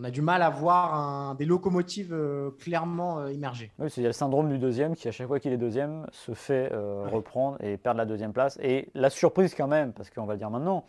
on 0.00 0.04
a 0.04 0.10
du 0.10 0.22
mal 0.22 0.42
à 0.42 0.48
voir 0.48 1.34
des 1.36 1.44
locomotives 1.44 2.14
euh, 2.14 2.50
clairement 2.58 3.18
euh, 3.18 3.32
immergées. 3.32 3.70
Oui, 3.78 3.90
c'est 3.90 4.02
le 4.02 4.12
syndrome 4.12 4.48
du 4.48 4.58
deuxième 4.58 4.96
qui, 4.96 5.08
à 5.08 5.12
chaque 5.12 5.26
fois 5.26 5.38
qu'il 5.38 5.52
est 5.52 5.58
deuxième, 5.58 6.06
se 6.10 6.32
fait 6.32 6.72
euh, 6.72 7.06
reprendre 7.06 7.62
et 7.62 7.76
perdre 7.76 7.98
la 7.98 8.06
deuxième 8.06 8.32
place. 8.32 8.58
Et 8.62 8.88
la 8.94 9.10
surprise 9.10 9.54
quand 9.54 9.68
même, 9.68 9.92
parce 9.92 10.08
qu'on 10.08 10.24
va 10.24 10.34
le 10.34 10.38
dire 10.38 10.50
maintenant, 10.50 10.86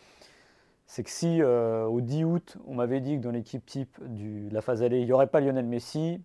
c'est 0.85 1.03
que 1.03 1.09
si 1.09 1.41
au 1.41 2.01
10 2.01 2.23
août, 2.25 2.57
on 2.67 2.75
m'avait 2.75 2.99
dit 2.99 3.17
que 3.17 3.23
dans 3.23 3.31
l'équipe 3.31 3.65
type 3.65 3.97
de 4.01 4.53
la 4.53 4.61
phase 4.61 4.83
allée, 4.83 4.99
il 4.99 5.05
n'y 5.05 5.13
aurait 5.13 5.27
pas 5.27 5.39
Lionel 5.39 5.65
Messi, 5.65 6.21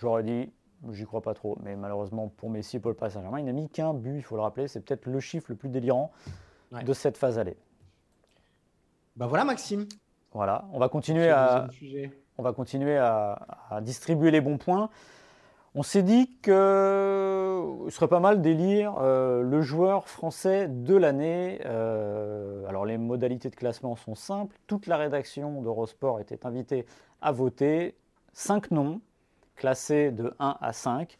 j'aurais 0.00 0.24
dit, 0.24 0.50
j'y 0.90 1.04
crois 1.04 1.22
pas 1.22 1.34
trop. 1.34 1.56
Mais 1.62 1.76
malheureusement, 1.76 2.26
pour 2.36 2.50
Messi 2.50 2.78
et 2.78 2.80
Paul 2.80 2.94
Paris 2.94 3.12
Saint-Germain, 3.12 3.38
il 3.38 3.44
n'a 3.44 3.52
mis 3.52 3.68
qu'un 3.68 3.94
but, 3.94 4.16
il 4.16 4.22
faut 4.22 4.34
le 4.34 4.42
rappeler. 4.42 4.66
C'est 4.66 4.80
peut-être 4.80 5.06
le 5.06 5.20
chiffre 5.20 5.46
le 5.50 5.56
plus 5.56 5.68
délirant 5.68 6.10
de 6.72 6.92
cette 6.92 7.16
phase 7.16 7.38
allée. 7.38 7.56
Ben 9.14 9.28
voilà, 9.28 9.44
Maxime. 9.44 9.86
Voilà, 10.36 10.66
on 10.74 10.78
va 10.78 10.90
continuer, 10.90 11.30
à, 11.30 11.66
on 12.36 12.42
va 12.42 12.52
continuer 12.52 12.98
à, 12.98 13.38
distribuer 13.80 14.30
les 14.30 14.42
bons 14.42 14.58
points. 14.58 14.90
On 15.74 15.82
s'est 15.82 16.02
dit 16.02 16.30
que 16.42 17.86
ce 17.86 17.90
serait 17.90 18.06
pas 18.06 18.20
mal 18.20 18.42
d'élire 18.42 18.96
euh, 19.00 19.40
le 19.40 19.62
joueur 19.62 20.10
français 20.10 20.68
de 20.68 20.94
l'année. 20.94 21.62
Euh, 21.64 22.66
alors 22.66 22.84
les 22.84 22.98
modalités 22.98 23.48
de 23.48 23.56
classement 23.56 23.96
sont 23.96 24.14
simples. 24.14 24.54
Toute 24.66 24.86
la 24.86 24.98
rédaction 24.98 25.62
d'Eurosport 25.62 26.20
était 26.20 26.44
invitée 26.44 26.84
à 27.22 27.32
voter. 27.32 27.94
Cinq 28.34 28.70
noms 28.70 29.00
classés 29.54 30.10
de 30.10 30.34
1 30.38 30.58
à 30.60 30.72
5. 30.74 31.18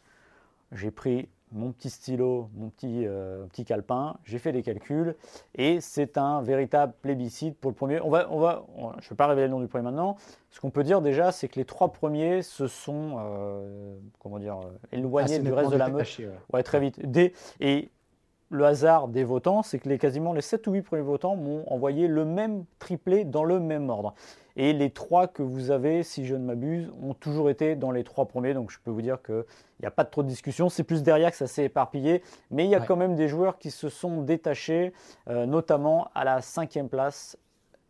J'ai 0.73 0.91
pris 0.91 1.27
mon 1.51 1.71
petit 1.71 1.89
stylo, 1.89 2.49
mon 2.55 2.69
petit, 2.69 3.05
euh, 3.05 3.45
petit 3.45 3.63
calepin, 3.63 4.17
j'ai 4.25 4.39
fait 4.39 4.51
des 4.51 4.63
calculs 4.63 5.15
et 5.55 5.79
c'est 5.79 6.17
un 6.17 6.41
véritable 6.41 6.93
plébiscite 7.01 7.57
pour 7.57 7.71
le 7.71 7.75
premier. 7.75 8.01
On 8.01 8.09
va, 8.09 8.27
on 8.31 8.39
va, 8.39 8.65
je 8.99 9.05
ne 9.05 9.09
vais 9.09 9.15
pas 9.15 9.27
révéler 9.27 9.47
le 9.47 9.51
nom 9.51 9.59
du 9.59 9.67
premier 9.67 9.83
maintenant. 9.83 10.17
Ce 10.49 10.59
qu'on 10.59 10.71
peut 10.71 10.83
dire 10.83 11.01
déjà, 11.01 11.31
c'est 11.31 11.47
que 11.47 11.57
les 11.57 11.65
trois 11.65 11.91
premiers 11.91 12.41
se 12.41 12.67
sont 12.67 13.17
euh, 13.19 13.97
comment 14.19 14.39
dire, 14.39 14.57
euh, 14.57 14.77
éloignés 14.97 15.39
du 15.39 15.53
reste 15.53 15.71
de 15.71 15.77
la 15.77 15.89
meute. 15.89 16.21
Ouais. 16.51 16.63
très 16.63 16.79
vite. 16.79 16.99
et 17.59 17.89
le 18.49 18.65
hasard 18.65 19.07
des 19.07 19.23
votants, 19.23 19.61
c'est 19.61 19.79
que 19.79 19.89
les, 19.89 19.97
quasiment 19.97 20.33
les 20.33 20.41
7 20.41 20.67
ou 20.67 20.73
8 20.73 20.81
premiers 20.81 21.01
votants 21.01 21.35
m'ont 21.35 21.63
envoyé 21.71 22.07
le 22.07 22.25
même 22.25 22.65
triplé 22.79 23.25
dans 23.25 23.43
le 23.43 23.59
même 23.59 23.89
ordre. 23.89 24.13
Et 24.55 24.73
les 24.73 24.89
trois 24.89 25.27
que 25.27 25.43
vous 25.43 25.69
avez, 25.69 26.01
si 26.01 26.25
je 26.25 26.35
ne 26.35 26.43
m'abuse, 26.43 26.91
ont 27.03 27.13
toujours 27.13 27.49
été 27.49 27.75
dans 27.75 27.91
les 27.91 28.03
trois 28.03 28.25
premiers. 28.25 28.53
Donc 28.53 28.71
je 28.71 28.79
peux 28.83 28.89
vous 28.89 29.03
dire 29.03 29.21
qu'il 29.21 29.43
n'y 29.81 29.85
a 29.85 29.91
pas 29.91 30.03
de 30.03 30.09
trop 30.09 30.23
de 30.23 30.27
discussion. 30.27 30.69
C'est 30.69 30.83
plus 30.83 31.03
derrière 31.03 31.29
que 31.29 31.37
ça 31.37 31.45
s'est 31.45 31.65
éparpillé. 31.65 32.23
Mais 32.49 32.65
il 32.65 32.71
y 32.71 32.75
a 32.75 32.79
quand 32.79 32.95
même 32.95 33.15
des 33.15 33.27
joueurs 33.27 33.59
qui 33.59 33.69
se 33.69 33.89
sont 33.89 34.23
détachés, 34.23 34.93
euh, 35.29 35.45
notamment 35.45 36.09
à 36.15 36.23
la 36.23 36.41
cinquième 36.41 36.89
place, 36.89 37.37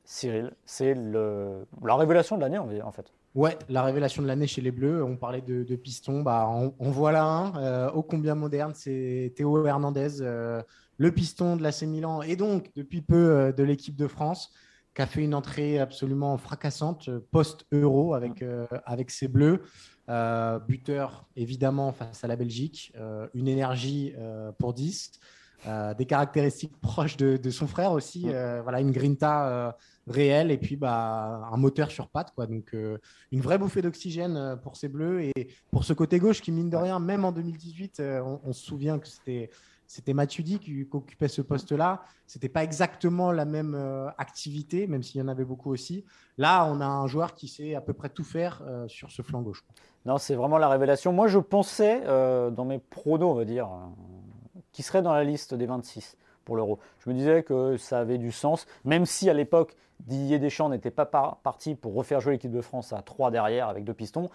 Cyril. 0.04 0.54
C'est 0.66 0.94
la 0.96 1.96
révélation 1.96 2.36
de 2.36 2.42
l'année 2.42 2.58
en 2.58 2.92
fait. 2.92 3.14
Ouais, 3.38 3.58
la 3.70 3.84
révélation 3.84 4.22
de 4.22 4.28
l'année 4.28 4.48
chez 4.48 4.62
les 4.62 4.72
Bleus. 4.72 5.02
On 5.04 5.16
parlait 5.16 5.42
de, 5.42 5.76
piston. 5.76 6.24
Bah, 6.24 6.50
on, 6.50 6.92
voilà 6.92 7.24
un, 7.24 7.56
euh, 7.62 7.92
ô 7.92 8.04
combien 8.04 8.36
moderne, 8.36 8.74
c'est 8.76 9.32
Théo 9.36 9.66
Hernandez, 9.66 10.22
euh, 10.22 10.62
le 10.98 11.12
piston 11.12 11.56
de 11.56 11.64
l'AC 11.64 11.84
Milan 11.84 12.22
et 12.24 12.36
donc 12.36 12.72
depuis 12.76 13.02
peu 13.02 13.54
de 13.56 13.64
l'équipe 13.64 13.96
de 13.96 14.08
France 14.08 14.52
qui 14.98 15.04
a 15.04 15.06
fait 15.06 15.24
une 15.24 15.36
entrée 15.36 15.78
absolument 15.78 16.40
fracassante 16.40 17.08
euh, 17.08 17.20
post-euro 17.30 18.16
avec, 18.16 18.42
euh, 18.42 18.66
avec 18.84 19.12
ses 19.12 19.28
bleus. 19.28 19.62
Euh, 20.10 20.58
buteur 20.58 21.28
évidemment 21.36 21.92
face 21.92 22.24
à 22.24 22.28
la 22.28 22.36
Belgique, 22.36 22.94
une 23.34 23.48
énergie 23.48 24.16
pour 24.58 24.74
10, 24.74 25.12
des 25.66 26.06
caractéristiques 26.06 26.80
proches 26.80 27.18
de, 27.18 27.50
son 27.50 27.68
frère 27.68 27.92
aussi, 27.92 28.30
voilà, 28.64 28.80
une 28.80 28.92
grinta 28.92 29.76
réelle 30.08 30.52
et 30.52 30.58
puis 30.58 30.76
bah, 30.78 31.50
un 31.52 31.58
moteur 31.58 31.92
sur 31.92 32.08
patte. 32.08 32.32
Quoi. 32.36 32.48
Donc 32.48 32.76
une 33.32 33.42
vraie 33.42 33.58
bouffée 33.58 33.82
d'oxygène 33.82 34.58
pour 34.64 34.78
ces 34.78 34.88
bleus 34.88 35.24
et 35.24 35.34
pour 35.72 35.84
ce 35.84 35.94
côté 35.94 36.20
gauche 36.20 36.42
qui, 36.42 36.52
mine 36.52 36.70
de 36.70 36.78
rien, 36.78 37.00
même 37.00 37.26
en 37.26 37.32
2018, 37.32 38.02
on 38.24 38.54
se 38.54 38.66
souvient 38.66 39.00
que 39.00 39.08
c'était 39.08 39.50
c'était 39.88 40.14
Matuidi 40.14 40.60
qui, 40.60 40.86
occupait 40.92 41.30
ce 41.30 41.42
poste-là. 41.42 42.04
C'était 42.28 42.50
pas 42.50 42.64
exactement 42.64 43.32
la 43.32 43.46
même 43.46 43.74
euh, 43.74 44.10
activité, 44.18 44.86
même 44.86 45.02
s'il 45.02 45.22
y 45.22 45.24
en 45.24 45.30
avait 45.30 45.46
beaucoup 45.46 45.72
aussi. 45.72 46.04
Là, 46.38 46.66
on 46.66 46.82
a 46.82 46.86
un 46.86 47.08
joueur 47.08 47.34
qui 47.34 47.48
sait 47.48 47.74
à 47.74 47.82
peu 47.82 47.94
près 47.94 48.10
tout 48.10 48.26
faire 48.26 48.62
euh, 48.68 48.88
sur 48.90 49.10
ce 49.10 49.22
flanc 49.22 49.42
gauche. 49.42 49.64
Non, 50.06 50.18
c'est 50.18 50.36
vraiment 50.36 50.58
la 50.58 50.68
révélation. 50.68 51.14
Moi, 51.14 51.28
je 51.28 51.40
pensais, 51.40 52.02
euh, 52.06 52.52
dans 52.52 52.66
mes 52.66 52.80
pronos, 52.80 53.32
on 53.32 53.36
va 53.36 53.46
dire, 53.46 53.70
qu'il 54.72 54.86
serait 54.86 55.02
dans 55.02 55.14
la 55.14 55.24
liste 55.24 55.54
des 55.54 55.66
26 55.66 56.18
pour 56.46 56.56
l'Euro. 56.56 56.80
Je 57.00 57.10
me 57.10 57.16
disais 57.16 57.44
que 57.44 57.78
ça 57.78 58.00
avait 58.00 58.18
du 58.18 58.32
sens, 58.32 58.66
même 58.86 59.06
si 59.06 59.30
à 59.30 59.34
l'époque, 59.34 59.76
Didier 60.02 60.40
Deschamps 60.40 60.70
n'était 60.70 60.92
pas 60.92 61.06
parti 61.44 61.76
pour 61.76 61.96
refaire 61.96 62.20
jouer 62.22 62.34
l'équipe 62.34 62.52
de 62.52 62.62
France 62.62 62.94
à 62.94 63.02
3 63.02 63.32
derrière 63.32 63.68
avec 63.68 63.84
deux 63.84 63.94
pistons 63.94 64.30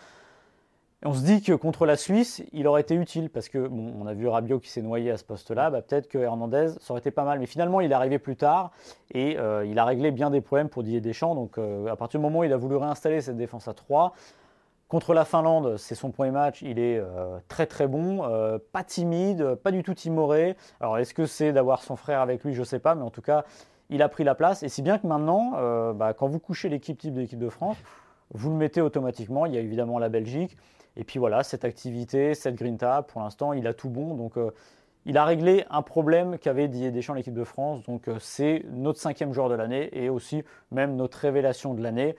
on 1.04 1.14
se 1.14 1.24
dit 1.24 1.42
que 1.42 1.52
contre 1.52 1.84
la 1.84 1.96
Suisse, 1.96 2.44
il 2.52 2.66
aurait 2.68 2.82
été 2.82 2.94
utile 2.94 3.28
parce 3.28 3.48
que 3.48 3.68
on 3.68 4.06
a 4.06 4.14
vu 4.14 4.28
Rabiot 4.28 4.60
qui 4.60 4.70
s'est 4.70 4.82
noyé 4.82 5.10
à 5.10 5.16
ce 5.16 5.24
poste-là. 5.24 5.70
Bah, 5.70 5.82
peut-être 5.82 6.08
que 6.08 6.18
Hernandez, 6.18 6.68
ça 6.80 6.92
aurait 6.92 7.00
été 7.00 7.10
pas 7.10 7.24
mal. 7.24 7.40
Mais 7.40 7.46
finalement, 7.46 7.80
il 7.80 7.90
est 7.90 7.94
arrivé 7.94 8.18
plus 8.18 8.36
tard 8.36 8.70
et 9.12 9.36
euh, 9.38 9.64
il 9.66 9.78
a 9.78 9.84
réglé 9.84 10.12
bien 10.12 10.30
des 10.30 10.40
problèmes 10.40 10.68
pour 10.68 10.84
Didier 10.84 11.00
Deschamps. 11.00 11.34
Donc, 11.34 11.58
euh, 11.58 11.88
à 11.88 11.96
partir 11.96 12.20
du 12.20 12.24
moment 12.24 12.40
où 12.40 12.44
il 12.44 12.52
a 12.52 12.56
voulu 12.56 12.76
réinstaller 12.76 13.20
cette 13.20 13.36
défense 13.36 13.66
à 13.66 13.74
3, 13.74 14.14
contre 14.92 15.14
la 15.14 15.24
Finlande, 15.24 15.78
c'est 15.78 15.94
son 15.94 16.10
premier 16.10 16.30
match. 16.30 16.60
Il 16.60 16.78
est 16.78 16.98
euh, 16.98 17.38
très 17.48 17.64
très 17.66 17.88
bon, 17.88 18.28
pas 18.72 18.84
timide, 18.84 19.54
pas 19.54 19.70
du 19.70 19.82
tout 19.82 19.94
timoré. 19.94 20.54
Alors, 20.80 20.98
est-ce 20.98 21.14
que 21.14 21.24
c'est 21.24 21.54
d'avoir 21.54 21.82
son 21.82 21.96
frère 21.96 22.20
avec 22.20 22.44
lui? 22.44 22.52
Je 22.52 22.60
ne 22.60 22.66
sais 22.66 22.78
pas, 22.78 22.94
mais 22.94 23.02
en 23.02 23.10
tout 23.10 23.22
cas, 23.22 23.44
il 23.88 24.02
a 24.02 24.10
pris 24.10 24.22
la 24.22 24.34
place. 24.34 24.62
Et 24.62 24.68
si 24.68 24.82
bien 24.82 24.98
que 24.98 25.06
maintenant, 25.06 25.92
bah, 25.94 26.12
quand 26.12 26.28
vous 26.28 26.38
couchez 26.38 26.68
l'équipe 26.68 26.98
type 26.98 27.14
de 27.14 27.20
l'équipe 27.22 27.38
de 27.38 27.48
France, 27.48 27.78
vous 28.34 28.50
le 28.50 28.56
mettez 28.56 28.82
automatiquement. 28.82 29.46
Il 29.46 29.54
y 29.54 29.56
a 29.56 29.60
évidemment 29.60 29.98
la 29.98 30.10
Belgique. 30.10 30.58
Et 30.96 31.04
puis 31.04 31.18
voilà, 31.18 31.42
cette 31.42 31.64
activité, 31.64 32.34
cette 32.34 32.56
grinta, 32.56 33.02
pour 33.02 33.22
l'instant, 33.22 33.54
il 33.54 33.66
a 33.66 33.72
tout 33.72 33.88
bon. 33.88 34.14
Donc 34.14 34.36
euh, 34.36 34.50
il 35.06 35.16
a 35.16 35.24
réglé 35.24 35.64
un 35.70 35.80
problème 35.80 36.38
qu'avait 36.38 36.68
Didier 36.68 36.90
Deschamps, 36.90 37.14
l'équipe 37.14 37.34
de 37.34 37.44
France. 37.44 37.82
Donc 37.84 38.08
euh, 38.08 38.16
c'est 38.20 38.62
notre 38.70 39.00
cinquième 39.00 39.32
joueur 39.32 39.48
de 39.48 39.54
l'année 39.54 39.88
et 39.92 40.10
aussi 40.10 40.44
même 40.70 40.96
notre 40.96 41.18
révélation 41.18 41.72
de 41.72 41.82
l'année. 41.82 42.14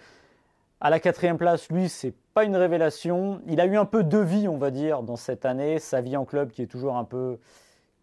À 0.81 0.89
la 0.89 0.99
quatrième 0.99 1.38
place, 1.38 1.69
lui, 1.69 1.88
c'est 1.88 2.13
pas 2.34 2.43
une 2.43 2.56
révélation. 2.56 3.41
Il 3.48 3.60
a 3.60 3.65
eu 3.65 3.78
un 3.78 3.86
peu 3.86 4.04
de 4.04 4.17
vie, 4.17 4.48
on 4.48 4.58
va 4.58 4.72
dire, 4.72 5.04
dans 5.04 5.15
cette 5.15 5.46
année. 5.46 5.80
Sa 5.80 6.02
vie 6.02 6.17
en 6.17 6.26
club 6.26 6.52
qui 6.52 6.62
est 6.62 6.67
toujours 6.67 6.98
un 6.98 7.04
peu 7.04 7.39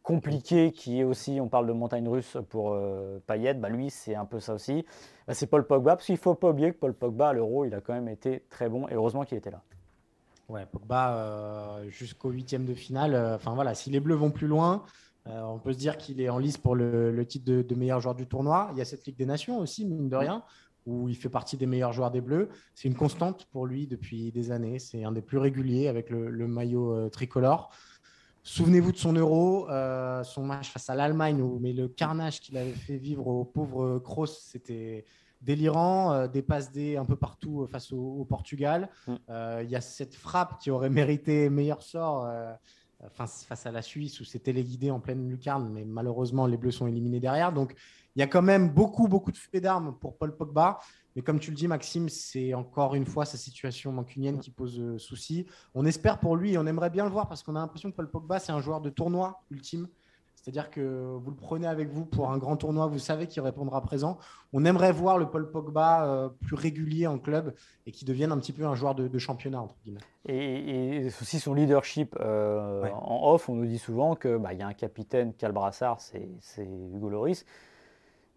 compliquée, 0.02 0.72
qui 0.72 1.00
est 1.00 1.04
aussi, 1.04 1.40
on 1.40 1.48
parle 1.48 1.66
de 1.66 1.72
montagne 1.72 2.08
russe 2.08 2.36
pour 2.48 2.72
euh, 2.72 3.18
Payet, 3.26 3.54
bah 3.54 3.68
lui, 3.68 3.90
c'est 3.90 4.14
un 4.14 4.24
peu 4.24 4.40
ça 4.40 4.54
aussi. 4.54 4.86
Bah, 5.26 5.34
c'est 5.34 5.46
Paul 5.46 5.66
Pogba, 5.66 5.96
parce 5.96 6.06
qu'il 6.06 6.14
ne 6.14 6.20
faut 6.20 6.34
pas 6.34 6.50
oublier 6.50 6.72
que 6.72 6.78
Paul 6.78 6.94
Pogba, 6.94 7.28
à 7.28 7.32
l'Euro, 7.34 7.64
il 7.64 7.74
a 7.74 7.80
quand 7.80 7.92
même 7.92 8.08
été 8.08 8.44
très 8.48 8.68
bon, 8.68 8.88
et 8.88 8.94
heureusement 8.94 9.24
qu'il 9.24 9.36
était 9.36 9.50
là. 9.50 9.62
Ouais, 10.50 10.66
Pogba 10.66 11.14
euh, 11.14 11.88
jusqu'au 11.90 12.30
huitième 12.30 12.64
de 12.64 12.74
finale. 12.74 13.14
Euh, 13.14 13.36
enfin 13.36 13.54
voilà, 13.54 13.74
si 13.74 13.88
les 13.88 14.00
Bleus 14.00 14.16
vont 14.16 14.32
plus 14.32 14.48
loin, 14.48 14.82
euh, 15.28 15.42
on 15.42 15.60
peut 15.60 15.72
se 15.72 15.78
dire 15.78 15.96
qu'il 15.96 16.20
est 16.20 16.28
en 16.28 16.38
lice 16.38 16.58
pour 16.58 16.74
le, 16.74 17.24
titre 17.24 17.44
de, 17.44 17.74
meilleur 17.76 18.00
joueur 18.00 18.16
du 18.16 18.26
tournoi. 18.26 18.68
Il 18.72 18.78
y 18.78 18.80
a 18.80 18.84
cette 18.84 19.06
Ligue 19.06 19.16
des 19.16 19.26
Nations 19.26 19.60
aussi, 19.60 19.84
mine 19.84 20.08
de 20.08 20.16
rien, 20.16 20.42
où 20.90 21.08
il 21.08 21.16
fait 21.16 21.28
partie 21.28 21.56
des 21.56 21.66
meilleurs 21.66 21.92
joueurs 21.92 22.10
des 22.10 22.20
Bleus. 22.20 22.48
C'est 22.74 22.88
une 22.88 22.94
constante 22.94 23.46
pour 23.52 23.66
lui 23.66 23.86
depuis 23.86 24.32
des 24.32 24.50
années. 24.50 24.78
C'est 24.78 25.04
un 25.04 25.12
des 25.12 25.22
plus 25.22 25.38
réguliers 25.38 25.88
avec 25.88 26.10
le, 26.10 26.48
maillot 26.48 27.08
tricolore. 27.10 27.70
Souvenez-vous 28.42 28.92
de 28.92 28.96
son 28.96 29.12
euro, 29.12 29.68
son 30.24 30.44
match 30.44 30.70
face 30.70 30.90
à 30.90 30.94
l'Allemagne, 30.94 31.42
mais 31.60 31.72
le 31.72 31.88
carnage 31.88 32.40
qu'il 32.40 32.56
avait 32.56 32.72
fait 32.72 32.96
vivre 32.96 33.26
au 33.26 33.44
pauvre 33.44 33.98
Kroos, 33.98 34.26
c'était 34.26 35.04
délirant, 35.40 36.12
euh, 36.12 36.28
des 36.28 36.42
passes 36.42 36.70
D 36.72 36.96
un 36.96 37.04
peu 37.04 37.16
partout 37.16 37.62
euh, 37.62 37.66
face 37.66 37.92
au, 37.92 38.26
Portugal. 38.28 38.88
Mm. 39.06 39.14
Euh, 39.30 39.60
il 39.64 39.70
y 39.70 39.76
a 39.76 39.80
cette 39.80 40.14
frappe 40.14 40.60
qui 40.60 40.70
aurait 40.70 40.90
mérité 40.90 41.48
meilleur 41.50 41.82
sort 41.82 42.28
face, 43.12 43.66
à 43.66 43.70
la 43.70 43.82
Suisse 43.82 44.20
où 44.20 44.24
c'était 44.24 44.52
téléguidé 44.52 44.90
en 44.90 45.00
pleine 45.00 45.28
lucarne, 45.28 45.70
mais 45.72 45.84
malheureusement 45.84 46.46
les 46.46 46.58
Bleus 46.58 46.72
sont 46.72 46.86
éliminés 46.86 47.20
derrière. 47.20 47.52
Donc 47.52 47.74
il 48.16 48.20
y 48.20 48.22
a 48.22 48.26
quand 48.26 48.42
même 48.42 48.70
beaucoup, 48.70 49.08
beaucoup 49.08 49.32
de 49.32 49.36
faits 49.36 49.62
d'armes 49.62 49.96
pour 50.00 50.16
Paul 50.16 50.36
Pogba. 50.36 50.78
Mais 51.16 51.22
comme 51.22 51.40
tu 51.40 51.50
le 51.50 51.56
dis, 51.56 51.66
Maxime, 51.66 52.08
c'est 52.08 52.54
encore 52.54 52.94
une 52.94 53.06
fois 53.06 53.24
sa 53.24 53.36
situation 53.36 53.92
mancunienne 53.92 54.38
qui 54.38 54.50
pose 54.50 54.96
souci. 54.98 55.46
On 55.74 55.84
espère 55.84 56.20
pour 56.20 56.36
lui, 56.36 56.56
on 56.56 56.66
aimerait 56.66 56.90
bien 56.90 57.04
le 57.04 57.10
voir 57.10 57.28
parce 57.28 57.42
qu'on 57.42 57.56
a 57.56 57.60
l'impression 57.60 57.90
que 57.90 57.96
Paul 57.96 58.10
Pogba, 58.10 58.38
c'est 58.38 58.52
un 58.52 58.60
joueur 58.60 58.80
de 58.80 58.90
tournoi 58.90 59.42
ultime. 59.50 59.88
C'est-à-dire 60.42 60.70
que 60.70 61.16
vous 61.22 61.30
le 61.30 61.36
prenez 61.36 61.66
avec 61.66 61.90
vous 61.90 62.06
pour 62.06 62.30
un 62.30 62.38
grand 62.38 62.56
tournoi, 62.56 62.86
vous 62.86 62.98
savez 62.98 63.26
qu'il 63.26 63.42
répondra 63.42 63.82
présent. 63.82 64.16
On 64.54 64.64
aimerait 64.64 64.92
voir 64.92 65.18
le 65.18 65.28
Paul 65.28 65.50
Pogba 65.50 66.06
euh, 66.06 66.28
plus 66.28 66.54
régulier 66.54 67.06
en 67.06 67.18
club 67.18 67.54
et 67.84 67.92
qui 67.92 68.06
devienne 68.06 68.32
un 68.32 68.38
petit 68.38 68.54
peu 68.54 68.64
un 68.64 68.74
joueur 68.74 68.94
de, 68.94 69.18
championnat, 69.18 69.60
entre 69.60 69.76
guillemets. 69.84 70.00
Et, 70.26 71.08
aussi 71.20 71.40
son 71.40 71.52
leadership 71.52 72.16
euh, 72.20 72.88
en 72.90 73.34
off, 73.34 73.50
on 73.50 73.54
nous 73.54 73.66
dit 73.66 73.78
souvent 73.78 74.16
qu'il 74.16 74.36
bah, 74.36 74.54
y 74.54 74.62
a 74.62 74.66
un 74.66 74.72
capitaine 74.72 75.34
qui 75.34 75.44
a 75.44 75.48
le 75.48 75.54
brassard, 75.54 76.00
c'est 76.00 76.64
Hugo 76.64 77.10
Loris. 77.10 77.44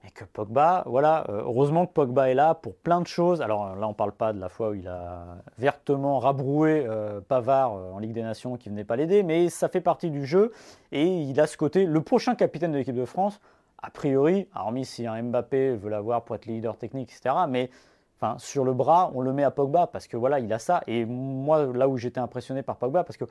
Et 0.05 0.11
que 0.11 0.25
Pogba, 0.25 0.83
voilà, 0.85 1.25
euh, 1.29 1.43
heureusement 1.45 1.85
que 1.85 1.93
Pogba 1.93 2.29
est 2.29 2.33
là 2.33 2.55
pour 2.55 2.75
plein 2.75 2.99
de 2.99 3.07
choses. 3.07 3.41
Alors 3.41 3.73
là, 3.75 3.87
on 3.87 3.91
ne 3.91 3.95
parle 3.95 4.11
pas 4.11 4.33
de 4.33 4.39
la 4.39 4.49
fois 4.49 4.71
où 4.71 4.73
il 4.73 4.87
a 4.87 5.37
vertement 5.57 6.19
rabroué 6.19 6.85
euh, 6.85 7.21
Pavard 7.21 7.75
euh, 7.75 7.91
en 7.93 7.99
Ligue 7.99 8.11
des 8.11 8.21
Nations 8.21 8.57
qui 8.57 8.69
ne 8.69 8.73
venait 8.73 8.83
pas 8.83 8.97
l'aider, 8.97 9.23
mais 9.23 9.47
ça 9.47 9.69
fait 9.69 9.79
partie 9.79 10.09
du 10.09 10.25
jeu. 10.25 10.51
Et 10.91 11.05
il 11.05 11.39
a 11.39 11.47
ce 11.47 11.55
côté, 11.55 11.85
le 11.85 12.01
prochain 12.01 12.35
capitaine 12.35 12.73
de 12.73 12.77
l'équipe 12.77 12.95
de 12.95 13.05
France, 13.05 13.39
a 13.81 13.89
priori, 13.89 14.47
hormis 14.55 14.85
si 14.85 15.07
un 15.07 15.23
Mbappé 15.23 15.75
veut 15.75 15.89
l'avoir 15.89 16.23
pour 16.23 16.35
être 16.35 16.47
leader 16.47 16.77
technique, 16.77 17.09
etc., 17.09 17.35
mais 17.47 17.69
enfin, 18.23 18.37
sur 18.39 18.63
le 18.63 18.73
bras, 18.73 19.11
on 19.13 19.21
le 19.21 19.33
met 19.33 19.43
à 19.43 19.51
Pogba 19.51 19.87
parce 19.87 20.07
que 20.07 20.15
voilà, 20.15 20.39
il 20.39 20.51
a 20.53 20.59
ça. 20.59 20.81
Et 20.87 21.05
moi, 21.05 21.65
là 21.65 21.89
où 21.89 21.97
j'étais 21.97 22.19
impressionné 22.19 22.63
par 22.63 22.77
Pogba, 22.77 23.03
parce 23.03 23.17
que 23.17 23.25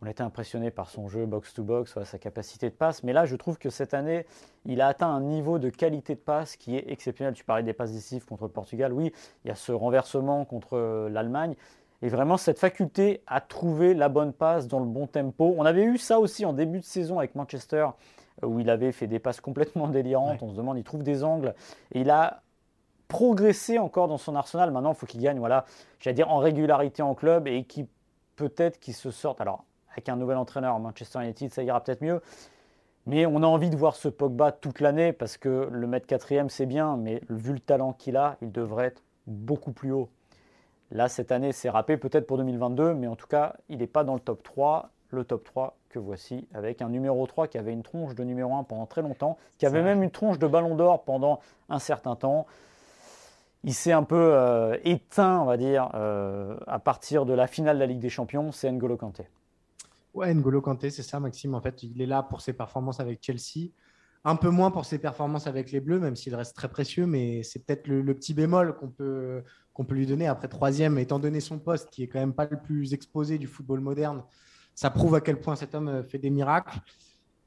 on 0.00 0.06
était 0.06 0.22
impressionné 0.22 0.70
par 0.70 0.88
son 0.88 1.08
jeu 1.08 1.26
box-to-box, 1.26 2.04
sa 2.04 2.18
capacité 2.18 2.70
de 2.70 2.74
passe. 2.74 3.02
Mais 3.02 3.12
là, 3.12 3.24
je 3.24 3.34
trouve 3.34 3.58
que 3.58 3.68
cette 3.68 3.94
année, 3.94 4.26
il 4.64 4.80
a 4.80 4.86
atteint 4.86 5.08
un 5.08 5.20
niveau 5.20 5.58
de 5.58 5.70
qualité 5.70 6.14
de 6.14 6.20
passe 6.20 6.56
qui 6.56 6.76
est 6.76 6.88
exceptionnel. 6.88 7.34
Tu 7.34 7.44
parlais 7.44 7.64
des 7.64 7.72
passes 7.72 7.92
décisives 7.92 8.24
contre 8.24 8.44
le 8.44 8.50
Portugal. 8.50 8.92
Oui, 8.92 9.12
il 9.44 9.48
y 9.48 9.50
a 9.50 9.56
ce 9.56 9.72
renversement 9.72 10.44
contre 10.44 10.76
euh, 10.76 11.08
l'Allemagne. 11.08 11.56
Et 12.00 12.08
vraiment, 12.08 12.36
cette 12.36 12.60
faculté 12.60 13.22
à 13.26 13.40
trouver 13.40 13.92
la 13.92 14.08
bonne 14.08 14.32
passe 14.32 14.68
dans 14.68 14.78
le 14.78 14.86
bon 14.86 15.08
tempo. 15.08 15.52
On 15.58 15.64
avait 15.64 15.82
eu 15.82 15.98
ça 15.98 16.20
aussi 16.20 16.46
en 16.46 16.52
début 16.52 16.78
de 16.78 16.84
saison 16.84 17.18
avec 17.18 17.34
Manchester, 17.34 17.88
euh, 18.44 18.46
où 18.46 18.60
il 18.60 18.70
avait 18.70 18.92
fait 18.92 19.08
des 19.08 19.18
passes 19.18 19.40
complètement 19.42 19.88
délirantes. 19.88 20.42
On 20.42 20.50
se 20.50 20.56
demande, 20.56 20.78
il 20.78 20.84
trouve 20.84 21.02
des 21.02 21.24
angles. 21.24 21.54
Et 21.92 22.02
il 22.02 22.10
a 22.10 22.42
progressé 23.08 23.78
encore 23.78 24.08
dans 24.08 24.18
son 24.18 24.36
arsenal. 24.36 24.70
Maintenant, 24.70 24.92
il 24.92 24.96
faut 24.96 25.06
qu'il 25.06 25.20
gagne, 25.20 25.38
voilà, 25.38 25.64
j'allais 25.98 26.14
dire, 26.14 26.30
en 26.30 26.38
régularité 26.38 27.02
en 27.02 27.14
club 27.14 27.48
et 27.48 27.64
qui 27.64 27.86
peut-être 28.36 28.78
qu'il 28.78 28.94
se 28.94 29.10
sorte. 29.10 29.40
Alors, 29.40 29.64
avec 29.92 30.08
un 30.08 30.16
nouvel 30.16 30.36
entraîneur 30.36 30.78
Manchester 30.78 31.20
United, 31.22 31.52
ça 31.52 31.62
ira 31.62 31.82
peut-être 31.82 32.02
mieux. 32.02 32.20
Mais 33.06 33.24
on 33.24 33.42
a 33.42 33.46
envie 33.46 33.70
de 33.70 33.76
voir 33.76 33.96
ce 33.96 34.08
Pogba 34.08 34.52
toute 34.52 34.80
l'année 34.80 35.12
parce 35.12 35.38
que 35.38 35.68
le 35.72 35.86
mettre 35.86 36.06
quatrième, 36.06 36.50
c'est 36.50 36.66
bien, 36.66 36.96
mais 36.98 37.22
vu 37.30 37.54
le 37.54 37.60
talent 37.60 37.94
qu'il 37.94 38.16
a, 38.16 38.36
il 38.42 38.52
devrait 38.52 38.86
être 38.86 39.02
beaucoup 39.26 39.72
plus 39.72 39.92
haut. 39.92 40.10
Là, 40.90 41.08
cette 41.08 41.32
année, 41.32 41.52
c'est 41.52 41.70
râpé 41.70 41.96
peut-être 41.96 42.26
pour 42.26 42.36
2022, 42.38 42.94
mais 42.94 43.06
en 43.06 43.16
tout 43.16 43.26
cas, 43.26 43.54
il 43.68 43.78
n'est 43.78 43.86
pas 43.86 44.04
dans 44.04 44.14
le 44.14 44.20
top 44.20 44.42
3. 44.42 44.90
Le 45.10 45.24
top 45.24 45.44
3 45.44 45.76
que 45.88 45.98
voici, 45.98 46.46
avec 46.52 46.82
un 46.82 46.90
numéro 46.90 47.26
3 47.26 47.48
qui 47.48 47.56
avait 47.56 47.72
une 47.72 47.82
tronche 47.82 48.14
de 48.14 48.24
numéro 48.24 48.54
1 48.54 48.64
pendant 48.64 48.84
très 48.84 49.00
longtemps, 49.00 49.38
qui 49.56 49.64
avait 49.64 49.82
même 49.82 50.02
une 50.02 50.10
tronche 50.10 50.38
de 50.38 50.46
ballon 50.46 50.74
d'or 50.74 51.02
pendant 51.04 51.40
un 51.70 51.78
certain 51.78 52.14
temps. 52.14 52.46
Il 53.64 53.74
s'est 53.74 53.92
un 53.92 54.04
peu 54.04 54.16
euh, 54.16 54.76
éteint, 54.84 55.40
on 55.40 55.44
va 55.44 55.56
dire, 55.56 55.90
euh, 55.94 56.56
à 56.66 56.78
partir 56.78 57.26
de 57.26 57.32
la 57.32 57.46
finale 57.46 57.76
de 57.76 57.80
la 57.80 57.86
Ligue 57.86 57.98
des 57.98 58.08
Champions, 58.08 58.52
c'est 58.52 58.70
N'Golo 58.70 58.96
Kanté. 58.96 59.24
Ouais, 60.14 60.32
N'Golo 60.32 60.60
Kanté, 60.60 60.90
c'est 60.90 61.02
ça, 61.02 61.18
Maxime. 61.18 61.54
En 61.54 61.60
fait, 61.60 61.82
il 61.82 62.00
est 62.00 62.06
là 62.06 62.22
pour 62.22 62.40
ses 62.40 62.52
performances 62.52 63.00
avec 63.00 63.18
Chelsea. 63.22 63.70
Un 64.24 64.36
peu 64.36 64.50
moins 64.50 64.70
pour 64.70 64.84
ses 64.84 64.98
performances 64.98 65.46
avec 65.46 65.72
les 65.72 65.80
Bleus, 65.80 65.98
même 65.98 66.16
s'il 66.16 66.34
reste 66.34 66.54
très 66.54 66.68
précieux, 66.68 67.06
mais 67.06 67.42
c'est 67.42 67.64
peut-être 67.64 67.86
le, 67.86 68.14
petit 68.14 68.34
bémol 68.34 68.76
qu'on 68.76 68.88
peut, 68.88 69.42
peut 69.76 69.94
lui 69.94 70.06
donner 70.06 70.26
après 70.26 70.48
troisième, 70.48 70.98
étant 70.98 71.18
donné 71.18 71.40
son 71.40 71.58
poste, 71.58 71.90
qui 71.90 72.02
est 72.02 72.08
quand 72.08 72.18
même 72.18 72.34
pas 72.34 72.46
le 72.50 72.60
plus 72.60 72.94
exposé 72.94 73.38
du 73.38 73.46
football 73.46 73.80
moderne. 73.80 74.22
Ça 74.74 74.90
prouve 74.90 75.14
à 75.14 75.20
quel 75.20 75.40
point 75.40 75.56
cet 75.56 75.74
homme 75.74 76.04
fait 76.04 76.18
des 76.18 76.30
miracles. 76.30 76.78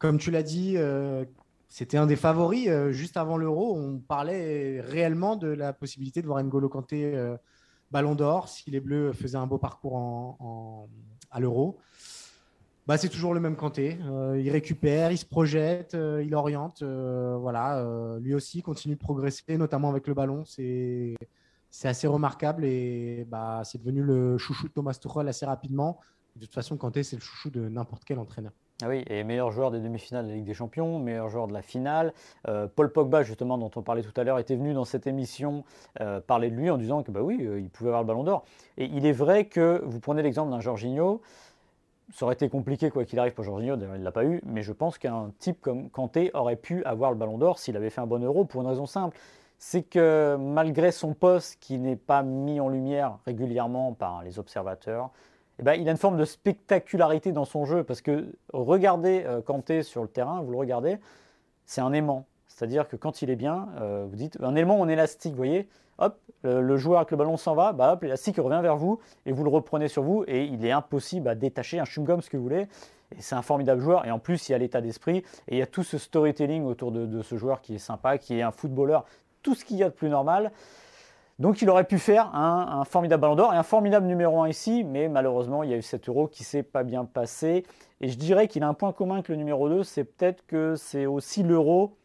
Comme 0.02 0.18
tu 0.18 0.32
l'as 0.32 0.44
dit, 0.44 0.76
euh, 0.78 1.26
c'était 1.72 1.96
un 1.96 2.06
des 2.06 2.18
favoris. 2.18 2.68
Euh, 2.68 2.92
juste 2.92 3.16
avant 3.16 3.38
l'Euro, 3.38 3.78
on 3.78 3.98
parlait 3.98 4.82
réellement 4.82 5.38
de 5.38 5.48
la 5.48 5.72
possibilité 5.72 6.22
de 6.22 6.28
voir 6.28 6.44
N'Golo 6.44 6.68
Kanté 6.68 7.14
Ballon 7.92 8.14
d'Or 8.14 8.50
si 8.50 8.70
les 8.70 8.82
Bleus 8.82 9.14
faisaient 9.14 9.38
un 9.38 9.48
beau 9.48 9.58
parcours 9.58 9.96
en, 9.96 10.90
à 11.32 11.40
l'Euro. 11.40 11.80
Bah, 12.88 12.98
c'est 12.98 13.08
toujours 13.08 13.34
le 13.34 13.40
même 13.40 13.56
Kanté. 13.56 13.98
Euh, 14.04 14.38
il 14.38 14.50
récupère, 14.50 15.14
il 15.14 15.18
se 15.18 15.26
projette, 15.26 15.94
euh, 15.94 16.22
il 16.22 16.36
oriente. 16.36 16.82
Euh, 16.82 17.38
voilà, 17.40 17.88
lui 18.20 18.34
aussi 18.34 18.62
continue 18.62 18.96
de 18.96 19.00
progresser, 19.00 19.58
notamment 19.58 19.90
avec 19.90 20.08
le 20.08 20.14
ballon. 20.14 20.44
C'est 20.44 21.16
c'est 21.70 21.88
assez 21.88 22.06
remarquable 22.06 22.66
et 22.66 23.26
bah, 23.30 23.62
c'est 23.64 23.78
devenu 23.78 24.04
le 24.04 24.38
chouchou 24.38 24.68
de 24.68 24.74
Thomas 24.74 24.94
Tuchel 24.94 25.30
assez 25.30 25.46
rapidement. 25.46 26.02
De 26.36 26.42
toute 26.42 26.54
façon, 26.54 26.76
Kanté, 26.76 27.04
c'est 27.04 27.16
le 27.16 27.22
chouchou 27.22 27.50
de 27.50 27.70
n'importe 27.70 28.04
quel 28.04 28.20
entraîneur. 28.20 28.52
Ah 28.84 28.88
oui, 28.90 29.04
et 29.08 29.24
meilleur 29.24 29.52
joueur 29.52 29.70
des 29.70 29.80
demi-finales 29.80 30.26
de 30.26 30.30
la 30.30 30.36
Ligue 30.38 30.46
des 30.46 30.56
Champions, 30.56 30.98
meilleur 30.98 31.30
joueur 31.30 31.48
de 31.48 31.54
la 31.54 31.62
finale. 31.62 32.14
Paul 32.76 32.92
Pogba, 32.92 33.22
justement, 33.22 33.58
dont 33.58 33.70
on 33.76 33.82
parlait 33.82 34.02
tout 34.02 34.20
à 34.20 34.24
l'heure, 34.24 34.40
était 34.40 34.56
venu 34.56 34.74
dans 34.74 34.86
cette 34.86 35.06
émission 35.06 35.64
parler 36.26 36.50
de 36.50 36.56
lui 36.56 36.70
en 36.70 36.78
disant 36.78 37.04
que 37.04 37.12
bah 37.12 37.22
oui, 37.22 37.38
il 37.40 37.70
pouvait 37.70 37.90
avoir 37.90 38.02
le 38.02 38.08
ballon 38.08 38.24
d'or. 38.24 38.44
Et 38.78 38.86
il 38.86 39.06
est 39.06 39.12
vrai 39.12 39.46
que 39.46 39.84
vous 39.86 40.00
prenez 40.00 40.24
l'exemple 40.24 40.50
d'un 40.50 40.60
Jorginho, 40.60 41.22
ça 42.14 42.26
aurait 42.26 42.34
été 42.34 42.50
compliqué 42.50 42.90
quoi 42.90 43.06
qu'il 43.06 43.20
arrive 43.20 43.34
pour 43.34 43.44
Jorginho, 43.44 43.76
d'ailleurs 43.76 43.96
il 43.96 44.00
ne 44.00 44.04
l'a 44.04 44.12
pas 44.12 44.26
eu, 44.26 44.42
mais 44.46 44.64
je 44.64 44.74
pense 44.74 44.98
qu'un 44.98 45.32
type 45.40 45.62
comme 45.62 45.90
Kanté 45.90 46.32
aurait 46.34 46.56
pu 46.56 46.84
avoir 46.84 47.12
le 47.12 47.18
ballon 47.18 47.38
d'or 47.38 47.60
s'il 47.60 47.78
avait 47.78 47.90
fait 47.90 48.02
un 48.02 48.08
bon 48.08 48.24
euro 48.24 48.46
pour 48.46 48.62
une 48.62 48.68
raison 48.68 48.86
simple. 48.86 49.18
C'est 49.60 49.84
que 49.84 50.38
malgré 50.40 50.92
son 50.92 51.14
poste 51.14 51.58
qui 51.62 51.78
n'est 51.78 51.96
pas 51.96 52.24
mis 52.24 52.60
en 52.60 52.68
lumière 52.68 53.20
régulièrement 53.26 53.94
par 53.94 54.24
les 54.24 54.40
observateurs, 54.40 55.12
eh 55.62 55.64
ben, 55.64 55.74
il 55.76 55.88
a 55.88 55.92
une 55.92 55.98
forme 55.98 56.18
de 56.18 56.26
spectacularité 56.26 57.32
dans 57.32 57.46
son 57.46 57.66
jeu 57.66 57.84
parce 57.84 58.02
que 58.02 58.34
regardez 58.52 59.24
euh, 59.26 59.42
Kanté 59.42 59.84
sur 59.84 60.02
le 60.02 60.08
terrain, 60.08 60.42
vous 60.42 60.52
le 60.52 60.58
regardez, 60.58 60.98
c'est 61.66 61.82
un 61.82 61.94
aimant. 61.94 62.26
C'est-à-dire 62.48 62.88
que 62.88 62.96
quand 62.96 63.22
il 63.22 63.30
est 63.30 63.36
bien, 63.36 63.70
euh, 63.80 64.06
vous 64.10 64.16
dites 64.16 64.38
un 64.42 64.56
élément 64.56 64.80
en 64.80 64.90
élastique, 64.90 65.32
vous 65.32 65.38
voyez, 65.38 65.70
hop, 66.00 66.18
le, 66.44 66.78
joueur 66.78 67.00
avec 67.00 67.12
le 67.12 67.18
ballon 67.18 67.38
s'en 67.38 67.54
va, 67.54 67.74
bah 67.74 67.94
hop, 67.94 68.02
l'élastique 68.02 68.38
revient 68.38 68.60
vers 68.62 68.76
vous 68.76 69.00
et 69.26 69.32
vous 69.32 69.44
le 69.44 69.50
reprenez 69.50 69.88
sur 69.88 70.02
vous 70.02 70.24
et 70.28 70.46
il 70.46 70.66
est 70.66 70.72
impossible 70.72 71.28
à 71.28 71.36
détacher 71.36 71.80
un 71.80 71.84
chewing-gum, 71.84 72.22
ce 72.22 72.30
que 72.30 72.38
vous 72.38 72.44
voulez. 72.44 72.68
Et 73.16 73.22
c'est 73.22 73.36
un 73.36 73.42
formidable 73.42 73.82
joueur. 73.82 74.06
Et 74.06 74.12
en 74.12 74.20
plus, 74.20 74.50
il 74.50 74.54
y 74.54 74.56
a 74.56 74.58
l'état 74.58 74.82
d'esprit 74.82 75.18
et 75.48 75.56
il 75.56 75.58
y 75.58 75.62
a 75.62 75.68
tout 75.68 75.84
ce 75.84 75.98
storytelling 75.98 76.66
autour 76.66 76.92
de, 76.92 77.22
ce 77.22 77.36
joueur 77.36 77.62
qui 77.62 77.76
est 77.76 77.80
sympa, 77.80 78.18
qui 78.18 78.38
est 78.38 78.42
un 78.42 78.52
footballeur, 78.52 79.06
tout 79.42 79.56
ce 79.56 79.66
qu'il 79.66 79.78
y 79.78 79.84
a 79.84 79.90
de 79.90 79.94
plus 79.94 80.10
normal. 80.10 80.52
Donc 81.42 81.64
il 81.64 81.70
aurait 81.72 81.86
pu 81.86 81.98
faire 81.98 82.36
un, 82.36 82.86
formidable 82.86 83.22
ballon 83.22 83.36
d'or 83.36 83.52
et 83.52 83.58
un 83.58 83.64
formidable 83.64 84.06
numéro 84.06 84.44
1 84.44 84.50
ici, 84.50 84.84
mais 84.84 85.10
malheureusement, 85.10 85.64
il 85.64 85.72
y 85.72 85.74
a 85.74 85.78
eu 85.78 85.82
7 85.82 86.08
euros 86.08 86.28
qui 86.28 86.44
s'est 86.44 86.62
pas 86.62 86.84
bien 86.84 87.04
passé. 87.04 87.66
Et 88.00 88.10
je 88.10 88.18
dirais 88.18 88.48
qu'il 88.48 88.62
a 88.62 88.68
un 88.68 88.76
point 88.76 88.94
commun 88.94 89.16
avec 89.16 89.28
le 89.28 89.38
numéro 89.38 89.68
2, 89.68 89.84
c'est 89.84 90.04
peut-être 90.04 90.46
que 90.46 90.76
c'est 90.76 91.08
aussi 91.08 91.42
l'euro 91.42 91.98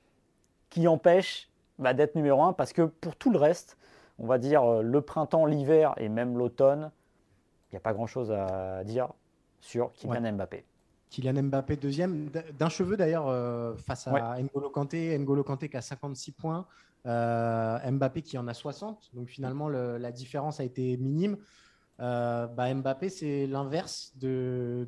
qui 0.71 0.89
empêche 0.89 1.51
bah, 1.79 1.93
d'être 1.93 2.15
numéro 2.15 2.43
1 2.45 2.55
parce 2.55 2.73
que 2.73 2.81
pour 2.81 3.15
tout 3.15 3.31
le 3.31 3.37
reste, 3.37 3.77
on 4.19 4.27
va 4.27 4.39
dire 4.39 4.65
euh, 4.65 4.81
le 4.81 5.03
printemps, 5.03 5.45
l'hiver 5.45 5.93
et 5.99 6.09
même 6.09 6.39
l'automne, 6.39 6.91
il 7.71 7.75
n'y 7.75 7.77
a 7.77 7.81
pas 7.81 7.93
grand-chose 7.93 8.33
à 8.33 8.85
dire 8.85 9.13
sur 9.61 9.93
Kylian 9.93 10.33
Mbappé. 10.33 10.65
Kylian 11.11 11.43
Mbappé 11.43 11.77
deuxième, 11.77 12.31
d'un 12.59 12.71
cheveu 12.71 12.97
d'ailleurs 12.97 13.29
euh, 13.29 13.75
face 13.77 14.07
à 14.07 14.41
N'Golo 14.41 14.71
Kanté. 14.71 15.19
N'Golo 15.19 15.45
Kanté 15.45 15.69
qui 15.69 15.77
a 15.77 15.83
56 15.83 16.33
points, 16.33 16.67
euh, 17.07 17.91
Mbappé 17.91 18.23
qui 18.23 18.39
en 18.39 18.49
a 18.49 18.55
60. 18.55 19.11
Donc 19.15 19.29
finalement, 19.29 19.69
la 19.69 20.13
différence 20.13 20.61
a 20.61 20.65
été 20.65 20.97
minime. 20.97 21.37
Bah, 21.99 22.75
Mbappé, 22.75 23.09
c'est 23.09 23.47
l'inverse 23.47 24.13
de, 24.17 24.87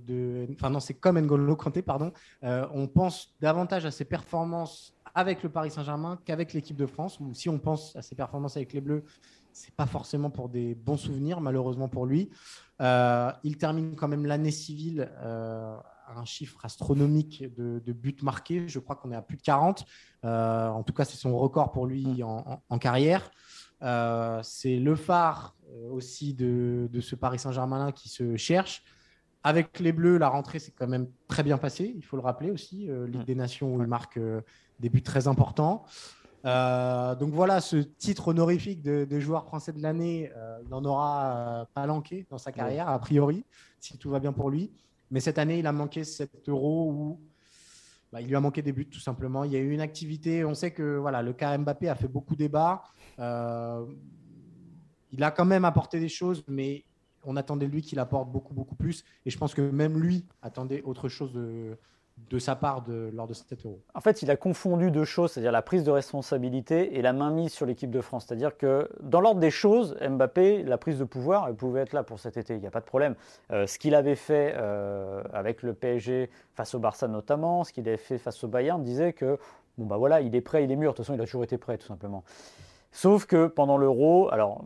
Enfin 0.52 0.70
non, 0.70 0.80
c'est 0.80 0.94
comme 0.94 1.18
N'Golo 1.18 1.56
Kanté, 1.56 1.82
pardon. 1.82 2.12
on 2.42 2.86
pense 2.86 3.34
davantage 3.40 3.86
à 3.86 3.90
ses 3.90 4.04
performances 4.04 4.94
avec 5.14 5.42
le 5.42 5.48
Paris 5.48 5.70
Saint-Germain 5.70 6.18
qu'avec 6.24 6.52
l'équipe 6.52 6.76
de 6.76 6.86
France. 6.86 7.18
Ou 7.20 7.34
si 7.34 7.48
on 7.48 7.58
pense 7.58 7.96
à 7.96 8.02
ses 8.02 8.14
performances 8.14 8.56
avec 8.56 8.72
les 8.72 8.80
Bleus, 8.80 9.04
c'est 9.52 9.74
pas 9.74 9.86
forcément 9.86 10.30
pour 10.30 10.48
des 10.48 10.74
bons 10.74 10.96
souvenirs, 10.96 11.40
malheureusement 11.40 11.88
pour 11.88 12.06
lui. 12.06 12.30
Euh, 12.80 13.32
il 13.42 13.58
termine 13.58 13.96
quand 13.96 14.08
même 14.08 14.26
l'année 14.26 14.52
civile 14.52 15.10
euh, 15.20 15.76
un 16.16 16.24
chiffre 16.24 16.64
astronomique 16.64 17.44
de, 17.56 17.92
buts 17.92 18.16
marqués. 18.22 18.68
Je 18.68 18.78
crois 18.78 18.96
qu'on 18.96 19.12
est 19.12 19.16
à 19.16 19.22
plus 19.22 19.36
de 19.36 19.42
40. 19.42 19.84
Euh, 20.24 20.68
en 20.68 20.82
tout 20.82 20.92
cas, 20.92 21.04
c'est 21.04 21.16
son 21.16 21.36
record 21.38 21.72
pour 21.72 21.86
lui 21.86 22.22
en, 22.22 22.78
carrière. 22.78 23.30
c'est 24.42 24.76
le 24.76 24.94
phare 24.94 25.56
aussi 25.90 26.34
de, 26.34 26.88
de 26.90 27.00
ce 27.00 27.14
Paris 27.14 27.38
Saint-Germain 27.38 27.92
qui 27.92 28.08
se 28.08 28.36
cherche. 28.36 28.82
Avec 29.44 29.78
les 29.78 29.92
Bleus, 29.92 30.18
la 30.18 30.28
rentrée 30.28 30.58
s'est 30.58 30.72
quand 30.76 30.88
même 30.88 31.08
très 31.28 31.42
bien 31.42 31.58
passée, 31.58 31.94
il 31.96 32.04
faut 32.04 32.16
le 32.16 32.22
rappeler 32.22 32.50
aussi. 32.50 32.88
Ligue 33.06 33.24
des 33.24 33.36
Nations 33.36 33.74
où 33.74 33.80
il 33.80 33.86
marque 33.86 34.18
des 34.80 34.88
buts 34.88 35.02
très 35.02 35.28
importants. 35.28 35.84
Euh, 36.44 37.14
donc 37.14 37.32
voilà, 37.32 37.60
ce 37.60 37.76
titre 37.76 38.28
honorifique 38.28 38.82
de, 38.82 39.20
joueur 39.20 39.44
français 39.44 39.72
de 39.72 39.82
l'année, 39.82 40.30
euh, 40.36 40.58
il 40.62 40.68
n'en 40.68 40.84
aura 40.84 41.26
euh, 41.26 41.64
pas 41.74 41.86
manqué 41.86 42.26
dans 42.30 42.38
sa 42.38 42.52
carrière, 42.52 42.88
a 42.88 42.98
priori, 42.98 43.44
si 43.80 43.98
tout 43.98 44.10
va 44.10 44.20
bien 44.20 44.32
pour 44.32 44.50
lui. 44.50 44.70
Mais 45.10 45.20
cette 45.20 45.38
année, 45.38 45.58
il 45.58 45.66
a 45.66 45.72
manqué 45.72 46.04
7 46.04 46.48
euros 46.48 46.90
où 46.90 47.20
bah, 48.12 48.20
il 48.20 48.28
lui 48.28 48.36
a 48.36 48.40
manqué 48.40 48.62
des 48.62 48.72
buts, 48.72 48.86
tout 48.86 49.00
simplement. 49.00 49.44
Il 49.44 49.52
y 49.52 49.56
a 49.56 49.58
eu 49.58 49.70
une 49.70 49.80
activité, 49.80 50.44
on 50.44 50.54
sait 50.54 50.70
que 50.70 50.96
voilà, 50.96 51.22
le 51.22 51.32
cas 51.32 51.56
Mbappé 51.56 51.88
a 51.88 51.94
fait 51.94 52.08
beaucoup 52.08 52.36
débat. 52.36 52.82
il 53.18 55.22
a 55.22 55.30
quand 55.30 55.44
même 55.44 55.64
apporté 55.64 56.00
des 56.00 56.08
choses, 56.08 56.44
mais 56.48 56.84
on 57.24 57.36
attendait 57.36 57.66
de 57.66 57.72
lui 57.72 57.82
qu'il 57.82 57.98
apporte 57.98 58.30
beaucoup, 58.30 58.54
beaucoup 58.54 58.76
plus. 58.76 59.04
Et 59.26 59.30
je 59.30 59.38
pense 59.38 59.54
que 59.54 59.62
même 59.62 59.98
lui 59.98 60.26
attendait 60.42 60.82
autre 60.82 61.08
chose 61.08 61.32
de 62.30 62.38
sa 62.38 62.56
part 62.56 62.82
de, 62.82 63.10
lors 63.14 63.26
de 63.26 63.34
cet 63.34 63.64
euro 63.64 63.80
En 63.94 64.00
fait, 64.00 64.22
il 64.22 64.30
a 64.30 64.36
confondu 64.36 64.90
deux 64.90 65.04
choses, 65.04 65.32
c'est-à-dire 65.32 65.52
la 65.52 65.62
prise 65.62 65.84
de 65.84 65.90
responsabilité 65.90 66.96
et 66.96 67.02
la 67.02 67.12
mainmise 67.12 67.52
sur 67.52 67.66
l'équipe 67.66 67.90
de 67.90 68.00
France. 68.00 68.26
C'est-à-dire 68.26 68.56
que 68.56 68.88
dans 69.00 69.20
l'ordre 69.20 69.40
des 69.40 69.50
choses, 69.50 69.96
Mbappé, 70.00 70.62
la 70.62 70.78
prise 70.78 70.98
de 70.98 71.04
pouvoir, 71.04 71.48
elle 71.48 71.54
pouvait 71.54 71.80
être 71.80 71.92
là 71.92 72.02
pour 72.02 72.18
cet 72.18 72.36
été, 72.36 72.54
il 72.54 72.60
n'y 72.60 72.66
a 72.66 72.70
pas 72.70 72.80
de 72.80 72.86
problème. 72.86 73.14
Euh, 73.50 73.66
ce 73.66 73.78
qu'il 73.78 73.94
avait 73.94 74.16
fait 74.16 74.54
euh, 74.56 75.22
avec 75.32 75.62
le 75.62 75.72
PSG 75.72 76.30
face 76.54 76.74
au 76.74 76.78
Barça 76.78 77.08
notamment, 77.08 77.64
ce 77.64 77.72
qu'il 77.72 77.88
avait 77.88 77.96
fait 77.96 78.18
face 78.18 78.42
au 78.44 78.48
Bayern, 78.48 78.82
disait 78.82 79.12
que 79.12 79.38
bon 79.78 79.86
bah 79.86 79.96
voilà, 79.96 80.20
il 80.20 80.34
est 80.34 80.40
prêt, 80.40 80.64
il 80.64 80.70
est 80.70 80.76
mûr. 80.76 80.92
De 80.92 80.96
toute 80.96 81.06
façon, 81.06 81.16
il 81.16 81.20
a 81.20 81.24
toujours 81.24 81.44
été 81.44 81.56
prêt, 81.56 81.78
tout 81.78 81.86
simplement. 81.86 82.24
Sauf 82.92 83.26
que 83.26 83.46
pendant 83.46 83.76
l'euro, 83.76 84.28
alors 84.32 84.64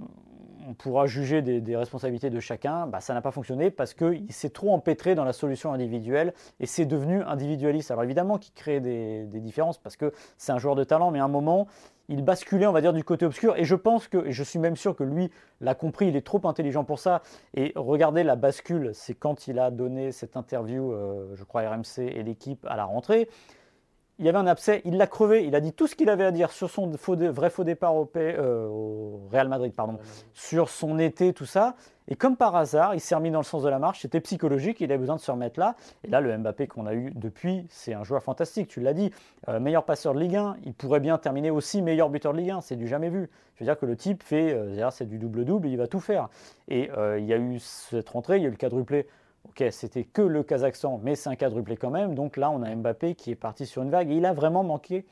on 0.68 0.74
pourra 0.74 1.06
juger 1.06 1.42
des, 1.42 1.76
responsabilités 1.76 2.30
de 2.30 2.40
chacun, 2.40 2.86
bah, 2.86 3.00
ça 3.00 3.14
n'a 3.14 3.20
pas 3.20 3.30
fonctionné 3.30 3.70
parce 3.70 3.94
qu'il 3.94 4.32
s'est 4.32 4.50
trop 4.50 4.72
empêtré 4.72 5.14
dans 5.14 5.24
la 5.24 5.32
solution 5.32 5.72
individuelle 5.72 6.34
et 6.60 6.66
c'est 6.66 6.86
devenu 6.86 7.22
individualiste. 7.22 7.90
Alors 7.90 8.04
évidemment 8.04 8.38
qu'il 8.38 8.54
crée 8.54 8.80
des, 8.80 9.24
différences 9.24 9.78
parce 9.78 9.96
que 9.96 10.12
c'est 10.36 10.52
un 10.52 10.58
joueur 10.58 10.74
de 10.74 10.84
talent, 10.84 11.10
mais 11.10 11.18
à 11.18 11.24
un 11.24 11.28
moment, 11.28 11.66
il 12.08 12.22
basculait, 12.22 12.66
on 12.66 12.72
va 12.72 12.80
dire, 12.80 12.92
du 12.92 13.04
côté 13.04 13.26
obscur. 13.26 13.56
Et 13.56 13.64
je 13.64 13.74
pense 13.74 14.08
que, 14.08 14.26
et 14.26 14.32
je 14.32 14.42
suis 14.42 14.58
même 14.58 14.76
sûr 14.76 14.94
que 14.94 15.04
lui 15.04 15.30
l'a 15.60 15.74
compris, 15.74 16.08
il 16.08 16.16
est 16.16 16.26
trop 16.26 16.40
intelligent 16.46 16.84
pour 16.84 16.98
ça. 16.98 17.22
Et 17.54 17.72
regardez 17.74 18.22
la 18.22 18.36
bascule, 18.36 18.90
c'est 18.92 19.14
quand 19.14 19.48
il 19.48 19.58
a 19.58 19.70
donné 19.70 20.12
cette 20.12 20.36
interview, 20.36 20.92
euh, 20.92 21.34
je 21.34 21.44
crois 21.44 21.62
RMC 21.68 21.98
et 21.98 22.22
l'équipe 22.22 22.66
à 22.68 22.76
la 22.76 22.84
rentrée 22.84 23.28
il 24.22 24.26
y 24.26 24.28
avait 24.28 24.38
un 24.38 24.46
abcès, 24.46 24.82
il 24.84 24.98
l'a 24.98 25.08
crevé, 25.08 25.44
il 25.44 25.56
a 25.56 25.60
dit 25.60 25.72
tout 25.72 25.88
ce 25.88 25.96
qu'il 25.96 26.08
avait 26.08 26.24
à 26.24 26.30
dire 26.30 26.52
sur 26.52 26.70
son 26.70 26.88
vrai 26.88 27.50
faux 27.50 27.64
départ 27.64 27.92
euh, 28.16 28.68
au, 28.68 29.20
Real 29.32 29.48
Madrid, 29.48 29.74
pardon, 29.74 29.98
sur 30.32 30.68
son 30.68 31.00
été, 31.00 31.32
tout 31.32 31.44
ça. 31.44 31.74
Et 32.06 32.14
comme 32.14 32.36
par 32.36 32.54
hasard, 32.54 32.94
il 32.94 33.00
s'est 33.00 33.16
remis 33.16 33.32
dans 33.32 33.40
le 33.40 33.44
sens 33.44 33.64
de 33.64 33.68
la 33.68 33.80
marche, 33.80 34.02
c'était 34.02 34.20
psychologique, 34.20 34.80
il 34.80 34.92
avait 34.92 34.98
besoin 34.98 35.16
de 35.16 35.20
se 35.20 35.28
remettre 35.28 35.58
là. 35.58 35.74
Et 36.04 36.08
là, 36.08 36.20
le 36.20 36.38
Mbappé 36.38 36.68
qu'on 36.68 36.86
a 36.86 36.94
eu 36.94 37.10
depuis, 37.16 37.66
c'est 37.68 37.94
un 37.94 38.04
joueur 38.04 38.22
fantastique, 38.22 38.68
tu 38.68 38.80
l'as 38.80 38.94
dit, 38.94 39.10
euh, 39.48 39.58
meilleur 39.58 39.84
passeur 39.84 40.14
de 40.14 40.20
Ligue 40.20 40.36
1, 40.36 40.56
il 40.66 40.74
pourrait 40.74 41.00
bien 41.00 41.18
terminer 41.18 41.50
aussi 41.50 41.82
meilleur 41.82 42.08
buteur 42.08 42.32
de 42.32 42.38
Ligue 42.38 42.50
1, 42.50 42.60
c'est 42.60 42.76
du 42.76 42.86
jamais 42.86 43.10
vu. 43.10 43.28
Je 43.56 43.64
veux 43.64 43.66
dire 43.66 43.76
que 43.76 43.86
le 43.86 43.96
type 43.96 44.22
fait, 44.22 44.52
euh, 44.52 44.90
c'est 44.92 45.08
du 45.08 45.18
double-double, 45.18 45.66
il 45.66 45.76
va 45.78 45.88
tout 45.88 46.00
faire. 46.00 46.28
Et 46.68 46.90
il 47.18 47.24
y 47.24 47.34
a 47.34 47.38
eu 47.38 47.58
cette 47.58 48.08
rentrée, 48.08 48.36
il 48.36 48.42
y 48.42 48.46
a 48.46 48.48
eu 48.48 48.52
le 48.52 48.56
quadruplé 48.56 49.08
Ok, 49.48 49.64
c'était 49.70 50.04
que 50.04 50.22
le 50.22 50.42
Kazakhstan, 50.42 51.00
mais 51.02 51.14
c'est 51.14 51.28
un 51.28 51.36
quadruplé 51.36 51.76
quand 51.76 51.90
même. 51.90 52.14
Donc 52.14 52.36
là, 52.36 52.50
on 52.50 52.62
a 52.62 52.74
Mbappé 52.74 53.14
qui 53.14 53.30
est 53.30 53.36
parti 53.36 53.66
sur 53.66 53.82
une 53.82 53.90
vague. 53.90 54.10
Et 54.10 54.16
il 54.16 54.24
a 54.24 54.32
vraiment 54.32 54.62
manqué 54.62 55.04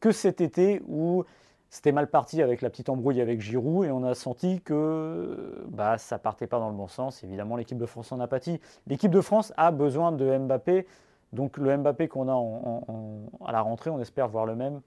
que 0.00 0.10
cet 0.10 0.40
été 0.40 0.82
où 0.88 1.24
c'était 1.70 1.92
mal 1.92 2.08
parti 2.08 2.42
avec 2.42 2.62
la 2.62 2.70
petite 2.70 2.88
embrouille 2.88 3.20
avec 3.20 3.40
Giroud 3.40 3.86
et 3.86 3.90
on 3.90 4.02
a 4.04 4.14
senti 4.14 4.60
que 4.62 5.66
bah, 5.68 5.98
ça 5.98 6.18
partait 6.18 6.46
pas 6.46 6.58
dans 6.58 6.70
le 6.70 6.76
bon 6.76 6.88
sens. 6.88 7.22
Évidemment, 7.24 7.56
l'équipe 7.56 7.78
de 7.78 7.86
France 7.86 8.10
en 8.10 8.20
a 8.20 8.26
pâti. 8.26 8.60
L'équipe 8.86 9.10
de 9.10 9.20
France 9.20 9.52
a 9.56 9.70
besoin 9.70 10.12
de 10.12 10.38
Mbappé. 10.38 10.86
Donc 11.34 11.58
le 11.58 11.76
Mbappé 11.76 12.08
qu'on 12.08 12.28
a 12.28 13.46
à 13.46 13.52
la 13.52 13.60
rentrée, 13.60 13.90
on 13.90 14.00
espère 14.00 14.28
voir 14.28 14.46
le 14.46 14.56
même. 14.56 14.80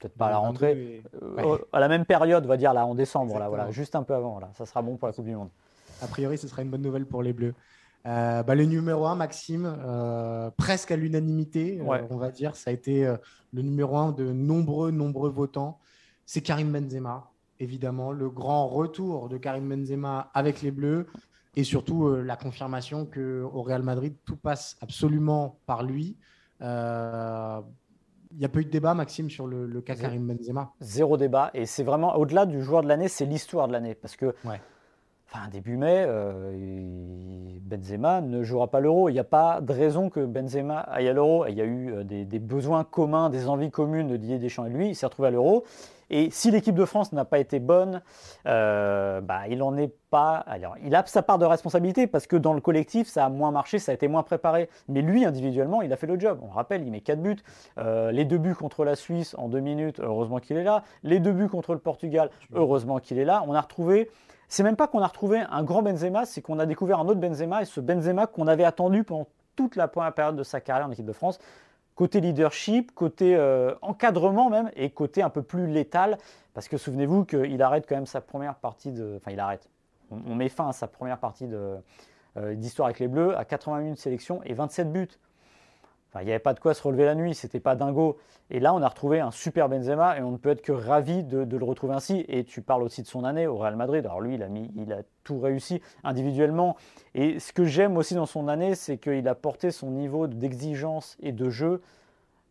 Peut-être 0.00 0.16
pas 0.16 0.26
à 0.26 0.30
la 0.30 0.38
rentrée, 0.38 1.02
euh, 1.22 1.58
à 1.72 1.78
la 1.78 1.86
même 1.86 2.06
période, 2.06 2.44
on 2.46 2.48
va 2.48 2.56
dire 2.56 2.72
là 2.72 2.86
en 2.86 2.94
décembre, 2.94 3.38
là, 3.38 3.50
voilà, 3.50 3.70
juste 3.70 3.94
un 3.94 4.02
peu 4.02 4.14
avant. 4.14 4.40
Là. 4.40 4.48
Ça 4.54 4.64
sera 4.64 4.80
bon 4.80 4.96
pour 4.96 5.06
la 5.06 5.12
Coupe 5.12 5.26
du 5.26 5.36
Monde. 5.36 5.50
A 6.00 6.06
priori, 6.06 6.38
ce 6.38 6.48
sera 6.48 6.62
une 6.62 6.70
bonne 6.70 6.80
nouvelle 6.80 7.04
pour 7.04 7.22
les 7.22 7.34
Bleus. 7.34 7.54
Euh, 8.06 8.42
bah, 8.42 8.54
le 8.54 8.64
numéro 8.64 9.06
1, 9.06 9.14
Maxime, 9.14 9.76
euh, 9.84 10.50
presque 10.56 10.90
à 10.90 10.96
l'unanimité, 10.96 11.80
on 11.82 12.16
va 12.16 12.30
dire, 12.30 12.56
ça 12.56 12.70
a 12.70 12.72
été 12.72 13.14
le 13.52 13.62
numéro 13.62 13.96
1 13.96 14.12
de 14.12 14.32
nombreux, 14.32 14.90
nombreux 14.90 15.30
votants. 15.30 15.78
C'est 16.26 16.40
Karim 16.40 16.72
Benzema, 16.72 17.32
évidemment, 17.58 18.12
le 18.12 18.30
grand 18.30 18.68
retour 18.68 19.28
de 19.28 19.36
Karim 19.36 19.68
Benzema 19.68 20.30
avec 20.34 20.62
les 20.62 20.70
Bleus. 20.70 21.06
Et 21.56 21.64
surtout 21.64 22.06
euh, 22.06 22.22
la 22.22 22.36
confirmation 22.36 23.06
qu'au 23.06 23.62
Real 23.62 23.82
Madrid, 23.82 24.14
tout 24.24 24.36
passe 24.36 24.76
absolument 24.80 25.58
par 25.66 25.82
lui. 25.82 26.16
Il 26.60 26.66
euh, 26.66 27.60
n'y 28.36 28.44
a 28.44 28.48
pas 28.48 28.60
eu 28.60 28.64
de 28.64 28.70
débat, 28.70 28.94
Maxime, 28.94 29.28
sur 29.28 29.46
le, 29.46 29.80
cas 29.80 29.96
Karim 29.96 30.26
Benzema? 30.26 30.72
Zéro 30.80 31.16
débat. 31.16 31.50
Et 31.54 31.66
c'est 31.66 31.82
vraiment, 31.82 32.16
au-delà 32.16 32.46
du 32.46 32.62
joueur 32.62 32.82
de 32.82 32.88
l'année, 32.88 33.08
c'est 33.08 33.26
l'histoire 33.26 33.66
de 33.66 33.72
l'année. 33.72 33.94
Parce 33.94 34.16
que 34.16 34.34
Enfin, 35.32 35.46
début 35.48 35.76
mai, 35.76 36.04
euh, 36.08 36.50
Benzema 37.62 38.20
ne 38.20 38.42
jouera 38.42 38.68
pas 38.68 38.80
l'euro. 38.80 39.08
Il 39.08 39.12
n'y 39.12 39.20
a 39.20 39.24
pas 39.24 39.60
de 39.60 39.72
raison 39.72 40.10
que 40.10 40.18
Benzema 40.26 40.80
aille 40.80 41.08
à 41.08 41.12
l'euro. 41.12 41.46
Il 41.46 41.54
y 41.54 41.60
a 41.60 41.64
eu 41.64 41.92
euh, 41.92 42.02
des, 42.02 42.38
besoins 42.40 42.82
communs, 42.82 43.30
des 43.30 43.48
envies 43.48 43.70
communes 43.70 44.08
de 44.08 44.16
Didier 44.16 44.38
Deschamps 44.40 44.66
et 44.66 44.70
lui. 44.70 44.88
Il 44.88 44.96
s'est 44.96 45.06
retrouvé 45.06 45.28
à 45.28 45.30
l'euro. 45.30 45.62
Et 46.12 46.30
si 46.32 46.50
l'équipe 46.50 46.74
de 46.74 46.84
France 46.84 47.12
n'a 47.12 47.24
pas 47.24 47.38
été 47.38 47.60
bonne, 47.60 48.02
euh, 48.46 49.20
bah, 49.20 49.42
il 49.48 49.62
en 49.62 49.76
est 49.76 49.94
pas. 50.10 50.34
Alors, 50.34 50.74
il 50.84 50.96
a 50.96 51.04
sa 51.06 51.22
part 51.22 51.38
de 51.38 51.46
responsabilité 51.46 52.08
parce 52.08 52.26
que 52.26 52.34
dans 52.34 52.52
le 52.52 52.60
collectif, 52.60 53.06
ça 53.06 53.26
a 53.26 53.28
moins 53.28 53.52
marché, 53.52 53.78
ça 53.78 53.92
a 53.92 53.94
été 53.94 54.08
moins 54.08 54.24
préparé. 54.24 54.68
Mais 54.88 55.00
lui, 55.00 55.24
individuellement, 55.24 55.80
il 55.80 55.92
a 55.92 55.96
fait 55.96 56.08
le 56.08 56.18
job. 56.18 56.40
On 56.42 56.48
rappelle, 56.48 56.82
il 56.82 56.90
met 56.90 57.02
4 57.02 57.22
buts. 57.22 57.36
les 58.10 58.24
deux 58.24 58.38
buts 58.38 58.56
contre 58.56 58.84
la 58.84 58.96
Suisse 58.96 59.36
en 59.38 59.48
deux 59.48 59.60
minutes, 59.60 60.00
heureusement 60.00 60.40
qu'il 60.40 60.56
est 60.56 60.64
là. 60.64 60.82
Les 61.04 61.20
deux 61.20 61.32
buts 61.32 61.48
contre 61.48 61.72
le 61.72 61.78
Portugal, 61.78 62.30
heureusement 62.52 62.98
qu'il 62.98 63.20
est 63.20 63.24
là. 63.24 63.44
On 63.46 63.54
a 63.54 63.60
retrouvé 63.60 64.10
c'est 64.50 64.64
même 64.64 64.76
pas 64.76 64.88
qu'on 64.88 65.00
a 65.00 65.06
retrouvé 65.06 65.38
un 65.48 65.62
grand 65.62 65.80
Benzema, 65.80 66.26
c'est 66.26 66.42
qu'on 66.42 66.58
a 66.58 66.66
découvert 66.66 66.98
un 66.98 67.06
autre 67.06 67.20
Benzema 67.20 67.62
et 67.62 67.64
ce 67.64 67.80
Benzema 67.80 68.26
qu'on 68.26 68.48
avait 68.48 68.64
attendu 68.64 69.04
pendant 69.04 69.28
toute 69.54 69.76
la 69.76 69.86
première 69.86 70.12
période 70.12 70.34
de 70.34 70.42
sa 70.42 70.60
carrière 70.60 70.88
en 70.88 70.90
équipe 70.90 71.06
de 71.06 71.12
France. 71.12 71.38
Côté 71.94 72.20
leadership, 72.20 72.92
côté 72.92 73.36
euh, 73.36 73.74
encadrement 73.80 74.50
même 74.50 74.70
et 74.74 74.90
côté 74.90 75.22
un 75.22 75.30
peu 75.30 75.42
plus 75.42 75.68
létal. 75.68 76.18
Parce 76.52 76.66
que 76.66 76.76
souvenez-vous 76.76 77.24
qu'il 77.24 77.62
arrête 77.62 77.86
quand 77.88 77.94
même 77.94 78.06
sa 78.06 78.20
première 78.20 78.56
partie 78.56 78.90
de. 78.90 79.18
Enfin, 79.18 79.30
il 79.30 79.38
arrête. 79.38 79.68
On, 80.10 80.34
met 80.34 80.48
fin 80.48 80.68
à 80.68 80.72
sa 80.72 80.88
première 80.88 81.18
partie 81.18 81.48
euh, 81.52 82.54
d'histoire 82.56 82.86
avec 82.86 82.98
les 82.98 83.06
Bleus 83.06 83.36
à 83.36 83.44
80 83.44 83.78
minutes 83.78 83.94
de 83.96 84.00
sélection 84.00 84.40
et 84.44 84.54
27 84.54 84.90
buts 84.90 85.08
il 86.18 86.24
n'y 86.24 86.30
avait 86.30 86.38
pas 86.40 86.54
de 86.54 86.60
quoi 86.60 86.74
se 86.74 86.82
relever 86.82 87.04
la 87.04 87.14
nuit, 87.14 87.34
c'était 87.34 87.60
pas 87.60 87.76
dingo. 87.76 88.18
Et 88.50 88.58
là, 88.58 88.74
on 88.74 88.82
a 88.82 88.88
retrouvé 88.88 89.20
un 89.20 89.30
super 89.30 89.68
Benzema 89.68 90.18
et 90.18 90.22
on 90.22 90.32
ne 90.32 90.36
peut 90.36 90.50
être 90.50 90.62
que 90.62 90.72
ravi 90.72 91.22
de, 91.22 91.56
le 91.56 91.64
retrouver 91.64 91.94
ainsi. 91.94 92.24
Et 92.28 92.42
tu 92.42 92.62
parles 92.62 92.82
aussi 92.82 93.02
de 93.02 93.06
son 93.06 93.24
année 93.24 93.46
au 93.46 93.56
Real 93.56 93.76
Madrid. 93.76 94.04
Alors 94.04 94.20
lui, 94.20 94.34
il 94.34 94.42
a, 94.42 94.48
mis, 94.48 94.70
il 94.76 94.92
a 94.92 95.02
tout 95.22 95.38
réussi 95.38 95.80
individuellement. 96.02 96.76
Et 97.14 97.38
ce 97.38 97.52
que 97.52 97.64
j'aime 97.64 97.96
aussi 97.96 98.14
dans 98.14 98.26
son 98.26 98.48
année, 98.48 98.74
c'est 98.74 98.98
qu'il 98.98 99.28
a 99.28 99.34
porté 99.36 99.70
son 99.70 99.90
niveau 99.90 100.26
d'exigence 100.26 101.16
et 101.22 101.30
de 101.30 101.48
jeu. 101.48 101.80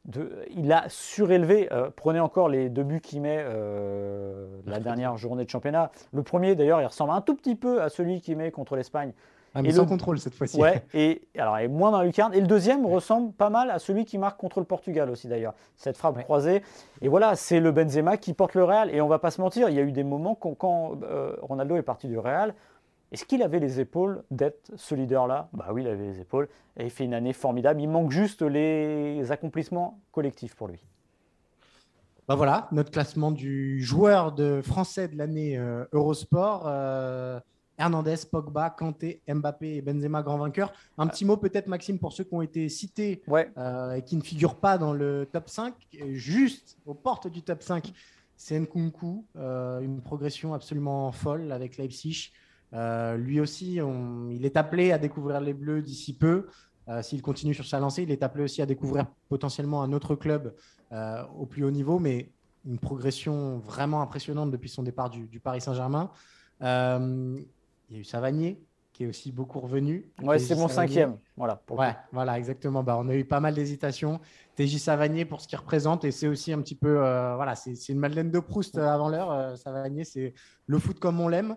De, 0.06 0.32
il 0.56 0.72
a 0.72 0.86
surélevé. 0.88 1.68
Euh, 1.74 1.90
prenez 1.94 2.22
encore 2.22 2.48
les 2.48 2.70
deux 2.70 2.84
buts 2.84 3.02
qu'il 3.02 3.20
met 3.20 3.40
euh, 3.42 4.48
la 4.66 4.80
dernière 4.80 5.18
journée 5.18 5.44
de 5.44 5.50
championnat. 5.50 5.92
Le 6.14 6.24
premier, 6.24 6.56
d'ailleurs, 6.56 6.82
il 6.82 6.86
ressemble 6.86 7.12
un 7.12 7.22
tout 7.22 7.36
petit 7.36 7.56
peu 7.56 7.82
à 7.82 7.90
celui 7.90 8.22
qu'il 8.22 8.38
met 8.38 8.52
contre 8.52 8.78
l'Espagne. 8.78 9.12
Ah, 9.56 9.62
mais 9.62 9.70
et 9.70 9.72
sans 9.72 9.86
contrôle 9.86 10.20
cette 10.20 10.36
fois-ci. 10.36 10.58
Ouais, 10.58 10.84
et 10.94 11.22
alors 11.38 11.58
est 11.58 11.68
moins 11.68 11.92
dans 11.92 12.00
la 12.00 12.06
lucarne. 12.06 12.34
Et 12.34 12.42
le 12.42 12.48
deuxième 12.48 12.86
ressemble 12.86 13.34
pas 13.34 13.50
mal 13.50 13.72
à 13.72 13.80
celui 13.80 14.06
qui 14.06 14.18
marque 14.18 14.40
contre 14.40 14.60
le 14.60 14.66
Portugal 14.66 15.10
aussi 15.10 15.28
d'ailleurs. 15.28 15.54
Cette 15.76 15.98
frappe 15.98 16.22
croisée. 16.24 16.62
Et 17.02 17.08
voilà, 17.08 17.36
c'est 17.36 17.60
le 17.60 17.72
Benzema 17.72 18.18
qui 18.18 18.34
porte 18.34 18.54
le 18.54 18.64
Real. 18.64 18.94
Et 18.94 19.02
on 19.02 19.08
va 19.08 19.20
pas 19.20 19.32
se 19.32 19.42
mentir, 19.42 19.70
il 19.70 19.76
y 19.76 19.80
a 19.80 19.84
eu 19.84 19.92
des 19.92 20.04
moments 20.04 20.36
quand, 20.36 20.54
quand 20.54 21.00
euh, 21.04 21.36
Ronaldo 21.42 21.76
est 21.78 21.84
parti 21.84 22.08
du 22.08 22.18
Real. 22.18 22.54
Est-ce 23.12 23.26
qu'il 23.26 23.42
avait 23.42 23.60
les 23.60 23.80
épaules 23.80 24.24
d'être 24.30 24.72
ce 24.76 24.94
leader-là? 24.94 25.50
Bah 25.54 25.70
oui, 25.72 25.82
il 25.82 25.88
avait 25.88 26.06
les 26.06 26.20
épaules. 26.20 26.48
Et 26.78 26.86
il 26.86 26.92
fait 26.92 27.06
une 27.06 27.16
année 27.16 27.34
formidable. 27.34 27.82
Il 27.82 27.90
manque 27.90 28.12
juste 28.12 28.44
les 28.44 29.32
accomplissements 29.32 30.00
collectifs 30.12 30.56
pour 30.56 30.68
lui. 30.68 30.80
Bah 32.28 32.36
voilà, 32.36 32.68
notre 32.72 32.92
classement 32.92 33.32
du 33.32 33.82
joueur 33.82 34.32
de 34.34 34.62
français 34.62 35.08
de 35.08 35.18
l'année 35.18 35.58
euh, 35.58 35.86
Eurosport. 35.94 36.66
Euh, 36.68 37.40
Hernandez, 37.80 38.18
Pogba, 38.30 38.70
Kanté, 38.70 39.22
Mbappé 39.28 39.78
et 39.78 39.82
Benzema 39.82 40.22
grand 40.22 40.38
vainqueur. 40.38 40.74
Un 40.98 41.08
petit 41.08 41.24
mot 41.24 41.38
peut-être, 41.38 41.68
Maxime, 41.68 41.98
pour 41.98 42.12
ceux 42.12 42.26
qui 42.26 42.34
ont 42.34 42.42
été 42.42 42.68
cités 42.68 43.24
euh, 43.58 43.94
et 43.94 44.04
qui 44.04 44.18
ne 44.18 44.22
figurent 44.22 44.58
pas 44.58 44.78
dans 44.78 44.92
le 44.94 45.28
top 45.32 45.50
5. 45.50 45.74
Juste 46.10 46.78
aux 46.86 46.94
portes 46.94 47.28
du 47.28 47.42
top 47.42 47.64
5, 47.64 47.94
c'est 48.36 48.60
Nkunku, 48.60 49.26
euh, 49.38 49.80
une 49.80 50.02
progression 50.02 50.54
absolument 50.54 51.12
folle 51.14 51.54
avec 51.54 51.78
Leipzig. 51.78 52.32
Euh, 52.74 53.16
lui 53.16 53.40
aussi, 53.40 53.80
il 54.32 54.46
est 54.46 54.58
appelé 54.58 54.92
à 54.92 54.98
découvrir 54.98 55.40
les 55.40 55.54
Bleus 55.54 55.82
d'ici 55.82 56.16
peu. 56.16 56.48
S'il 57.02 57.22
continue 57.22 57.54
sur 57.54 57.68
sa 57.68 57.80
lancée, 57.80 58.02
il 58.02 58.10
est 58.10 58.24
appelé 58.24 58.44
aussi 58.44 58.64
à 58.64 58.66
découvrir 58.66 59.06
potentiellement 59.30 59.84
un 59.84 59.94
autre 59.94 60.16
club 60.16 60.56
au 61.38 61.46
plus 61.46 61.64
haut 61.64 61.70
niveau, 61.70 62.00
mais 62.00 62.32
une 62.66 62.80
progression 62.80 63.60
vraiment 63.60 64.02
impressionnante 64.02 64.50
depuis 64.50 64.70
son 64.70 64.82
départ 64.82 65.12
du, 65.12 65.28
du 65.28 65.40
Paris 65.40 65.62
Saint-Germain. 65.62 66.10
Il 67.90 67.96
y 67.96 67.98
a 67.98 68.02
eu 68.02 68.04
Savagnier, 68.04 68.62
qui 68.94 69.04
est 69.04 69.08
aussi 69.08 69.32
beaucoup 69.32 69.60
revenu. 69.60 70.12
Ouais, 70.22 70.40
c'est 70.40 70.56
mon 70.56 70.68
cinquième. 70.68 71.18
Voilà, 71.38 71.62
ouais, 71.70 71.96
voilà, 72.12 72.38
exactement. 72.38 72.84
Bah, 72.84 72.98
on 73.00 73.08
a 73.10 73.16
eu 73.16 73.26
pas 73.26 73.40
mal 73.40 73.54
d'hésitations. 73.56 74.20
TJ 74.56 74.78
Savagnier 74.78 75.26
pour 75.26 75.42
ce 75.42 75.48
qu'il 75.48 75.58
représente, 75.58 76.04
et 76.04 76.12
c'est 76.12 76.28
aussi 76.28 76.52
un 76.52 76.62
petit 76.62 76.76
peu, 76.76 77.02
euh, 77.02 77.36
voilà, 77.36 77.56
c'est 77.56 77.74
une 77.90 78.00
Madeleine 78.00 78.30
de 78.30 78.40
Proust 78.40 78.78
euh, 78.78 78.88
avant 78.88 79.10
l'heure. 79.10 79.32
Euh, 79.32 79.56
Savagnier, 79.56 80.04
c'est 80.04 80.34
le 80.68 80.80
foot 80.80 81.00
comme 81.00 81.20
on 81.20 81.28
l'aime. 81.28 81.56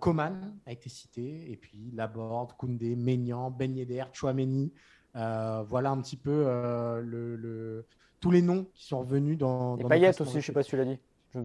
Coman 0.00 0.54
a 0.64 0.72
été 0.72 0.88
cité, 0.88 1.52
et 1.52 1.56
puis 1.56 1.90
Laborde, 1.92 2.54
Koundé, 2.54 2.96
Maignan, 2.96 3.50
Ben 3.50 3.76
Yedder, 3.76 4.04
Chouameni. 4.12 4.72
voilà 5.14 5.90
un 5.90 6.00
petit 6.00 6.16
peu 6.16 6.44
le, 7.02 7.86
tous 8.20 8.30
les 8.30 8.40
noms 8.40 8.66
qui 8.72 8.86
sont 8.86 9.00
revenus 9.00 9.36
dans. 9.36 9.76
Et 9.76 9.84
Payet 9.84 10.18
aussi, 10.20 10.32
je 10.32 10.36
ne 10.38 10.42
sais 10.42 10.52
pas 10.52 10.62
si 10.62 10.70
tu 10.70 10.76
l'as 10.78 10.86
dit. 10.86 10.98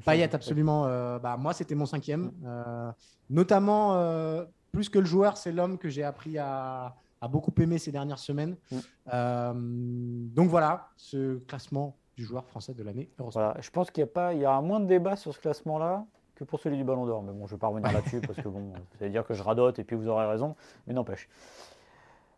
Payet, 0.06 0.34
absolument. 0.34 0.86
Euh, 0.88 1.20
bah, 1.20 1.38
moi, 1.38 1.54
c'était 1.54 1.76
mon 1.76 1.86
cinquième. 1.86 2.32
Euh, 2.46 2.92
notamment, 3.30 3.96
euh, 3.96 4.46
plus 4.72 4.90
que 4.90 5.00
le 5.00 5.06
joueur, 5.06 5.38
c'est 5.38 5.52
l'homme 5.52 5.78
que 5.78 5.90
j'ai 5.90 6.04
appris 6.04 6.38
à, 6.38 6.96
beaucoup 7.30 7.54
aimer 7.62 7.78
ces 7.78 7.92
dernières 7.92 8.20
semaines. 8.20 8.58
Mm. 8.72 10.34
donc 10.34 10.50
voilà, 10.50 10.90
ce 10.98 11.38
classement 11.40 11.96
du 12.18 12.26
joueur 12.26 12.46
français 12.46 12.74
de 12.74 12.84
l'année. 12.84 13.10
Voilà. 13.18 13.56
Je 13.62 13.70
pense 13.70 13.92
qu'il 13.92 14.02
y, 14.02 14.04
a 14.04 14.08
pas, 14.08 14.34
il 14.34 14.42
y 14.42 14.46
aura 14.46 14.62
moins 14.62 14.80
de 14.80 14.86
débats 14.86 15.16
sur 15.16 15.34
ce 15.34 15.40
classement-là 15.40 16.06
que 16.36 16.44
pour 16.44 16.60
celui 16.60 16.78
du 16.78 16.84
Ballon 16.84 17.06
d'Or. 17.06 17.24
Mais 17.24 17.32
bon, 17.32 17.48
je 17.48 17.54
ne 17.54 17.58
vais 17.58 17.60
pas 17.60 17.68
revenir 17.68 17.92
là-dessus 17.92 18.22
parce 18.22 18.40
que 18.40 18.48
bon, 18.50 18.60
vous 18.74 18.98
allez 19.04 19.10
dire 19.10 19.26
que 19.26 19.34
je 19.34 19.42
radote 19.42 19.80
et 19.80 19.84
puis 19.84 19.96
vous 19.96 20.08
aurez 20.08 20.26
raison. 20.26 20.56
Mais 20.86 20.94
n'empêche. 20.94 21.30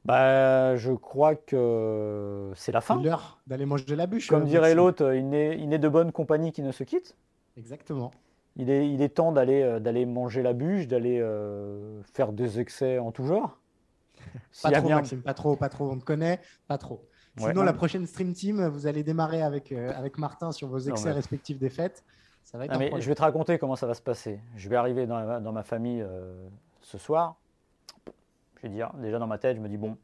Bah, 0.06 0.76
je 0.76 0.92
crois 0.92 1.36
que 1.36 2.52
c'est 2.56 2.72
la 2.72 2.82
fin. 2.82 3.02
l'heure 3.02 3.40
d'aller 3.48 3.66
manger 3.66 3.96
la 3.96 4.06
bûche. 4.06 4.28
Comme 4.28 4.46
dirait 4.46 4.76
l'autre, 4.76 5.14
il 5.16 5.28
n'est 5.28 5.80
de 5.80 5.90
bonne 5.90 6.12
compagnie 6.12 6.52
qui 6.52 6.62
ne 6.62 6.72
se 6.72 6.84
quitte. 6.84 7.16
Exactement. 7.58 8.12
Il 8.58 8.70
est, 8.70 8.90
il 8.90 9.02
est 9.02 9.10
temps 9.10 9.32
d'aller, 9.32 9.62
euh, 9.62 9.80
d'aller 9.80 10.06
manger 10.06 10.42
la 10.42 10.54
bûche, 10.54 10.88
d'aller 10.88 11.20
euh, 11.20 12.02
faire 12.04 12.32
des 12.32 12.60
excès 12.60 13.00
en 13.00 13.12
tout 13.12 13.26
genre. 13.26 13.60
pas 14.64 14.72
trop, 14.72 14.90
Maxime, 14.90 15.22
pas 15.22 15.34
trop, 15.34 15.56
pas 15.56 15.70
trop. 15.70 15.92
On 15.92 16.00
te 16.00 16.06
connaît, 16.06 16.40
pas 16.68 16.78
trop. 16.78 17.06
Sinon, 17.38 17.64
la 17.64 17.74
prochaine 17.74 18.08
Stream 18.08 18.32
Team, 18.32 18.66
vous 18.68 18.88
allez 18.88 19.04
démarrer 19.04 19.42
avec, 19.42 19.74
euh, 19.74 19.92
avec 19.94 20.18
Martin 20.18 20.54
sur 20.54 20.70
vos 20.70 20.80
excès 20.80 21.12
respectifs 21.12 21.60
des 21.60 21.70
fêtes. 21.70 22.06
Ça 22.46 22.58
va 22.58 22.66
être 22.66 22.78
mais 22.78 22.92
je 23.02 23.08
vais 23.08 23.16
te 23.16 23.22
raconter 23.22 23.58
comment 23.58 23.76
ça 23.76 23.88
va 23.88 23.94
se 23.94 24.02
passer. 24.02 24.40
Je 24.56 24.70
vais 24.70 24.76
arriver 24.78 25.06
dans, 25.06 25.42
dans 25.42 25.52
ma 25.52 25.64
famille 25.64 26.06
ce 26.82 26.98
soir. 26.98 27.36
Je 28.58 28.62
vais 28.62 28.70
dire, 28.70 28.94
déjà 29.02 29.20
dans 29.20 29.28
ma 29.28 29.38
tête, 29.38 29.58
je 29.58 29.62
me 29.62 29.68
dis, 29.68 29.78
bon, 29.78 29.98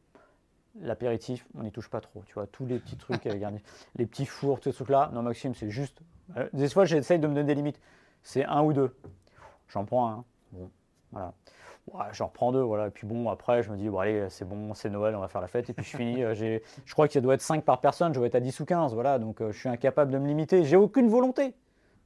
l'apéritif, 0.80 1.46
on 1.54 1.62
n'y 1.62 1.70
touche 1.70 1.88
pas 1.88 2.00
trop. 2.00 2.22
Tu 2.26 2.34
vois, 2.34 2.46
tous 2.46 2.66
les 2.66 2.78
petits 2.78 2.96
trucs 2.96 3.26
avec 3.26 3.42
les 3.96 4.06
petits 4.06 4.26
fours, 4.26 4.60
tous 4.60 4.70
ces 4.70 4.76
trucs-là. 4.76 5.10
Non, 5.12 5.22
Maxime, 5.22 5.54
c'est 5.54 5.70
juste. 5.70 6.00
Euh, 6.36 6.48
des 6.52 6.68
fois, 6.68 6.84
j'essaye 6.84 7.18
de 7.18 7.26
me 7.26 7.34
donner 7.34 7.46
des 7.46 7.54
limites. 7.54 7.80
C'est 8.22 8.44
un 8.44 8.62
ou 8.62 8.72
deux. 8.72 8.94
J'en 9.68 9.84
prends 9.84 10.08
un. 10.08 10.24
Bon, 10.52 10.70
voilà. 11.10 11.32
j'en 12.12 12.26
reprends 12.26 12.52
deux, 12.52 12.60
voilà. 12.60 12.86
Et 12.86 12.90
puis 12.90 13.06
bon, 13.06 13.28
après, 13.28 13.62
je 13.62 13.70
me 13.70 13.76
dis, 13.76 13.88
bon, 13.88 13.98
allez, 13.98 14.28
c'est 14.30 14.44
bon, 14.44 14.74
c'est 14.74 14.90
Noël, 14.90 15.14
on 15.14 15.20
va 15.20 15.28
faire 15.28 15.40
la 15.40 15.48
fête. 15.48 15.68
Et 15.70 15.72
puis 15.72 15.84
je 15.84 15.96
finis. 15.96 16.22
Euh, 16.22 16.34
je 16.84 16.92
crois 16.92 17.08
qu'il 17.08 17.20
doit 17.20 17.34
être 17.34 17.42
5 17.42 17.64
par 17.64 17.80
personne, 17.80 18.12
je 18.12 18.18
dois 18.18 18.26
être 18.26 18.34
à 18.34 18.40
10 18.40 18.60
ou 18.60 18.64
15, 18.64 18.94
voilà. 18.94 19.18
Donc 19.18 19.40
euh, 19.40 19.52
je 19.52 19.58
suis 19.58 19.68
incapable 19.68 20.12
de 20.12 20.18
me 20.18 20.26
limiter. 20.26 20.64
J'ai 20.64 20.76
aucune 20.76 21.08
volonté. 21.08 21.54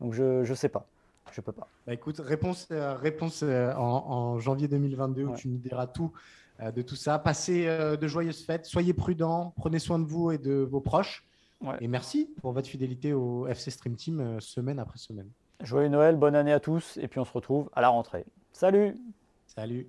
Donc 0.00 0.12
je 0.12 0.48
ne 0.48 0.54
sais 0.54 0.68
pas. 0.68 0.86
Je 1.32 1.40
peux 1.40 1.52
pas. 1.52 1.68
Bah, 1.86 1.92
écoute, 1.92 2.20
réponse, 2.20 2.68
réponse 2.70 3.42
en, 3.42 4.38
janvier 4.38 4.68
2022 4.68 5.24
où 5.24 5.34
tu 5.34 5.48
nous 5.48 5.58
diras 5.58 5.86
tout 5.86 6.12
de 6.58 6.82
tout 6.82 6.96
ça. 6.96 7.18
Passez 7.18 7.66
euh, 7.66 7.96
de 7.96 8.06
joyeuses 8.08 8.44
fêtes, 8.44 8.66
soyez 8.66 8.92
prudents, 8.92 9.52
prenez 9.56 9.78
soin 9.78 9.98
de 9.98 10.06
vous 10.06 10.30
et 10.30 10.38
de 10.38 10.54
vos 10.54 10.80
proches. 10.80 11.26
Ouais. 11.60 11.76
Et 11.80 11.88
merci 11.88 12.30
pour 12.40 12.52
votre 12.52 12.68
fidélité 12.68 13.12
au 13.12 13.46
FC 13.46 13.70
Stream 13.70 13.96
Team 13.96 14.20
euh, 14.20 14.40
semaine 14.40 14.78
après 14.78 14.98
semaine. 14.98 15.30
Joyeux 15.62 15.88
Noël, 15.88 16.16
bonne 16.16 16.34
année 16.34 16.52
à 16.52 16.60
tous, 16.60 16.98
et 16.98 17.08
puis 17.08 17.18
on 17.18 17.24
se 17.24 17.32
retrouve 17.32 17.70
à 17.74 17.80
la 17.80 17.88
rentrée. 17.88 18.26
Salut 18.52 18.94
Salut 19.46 19.86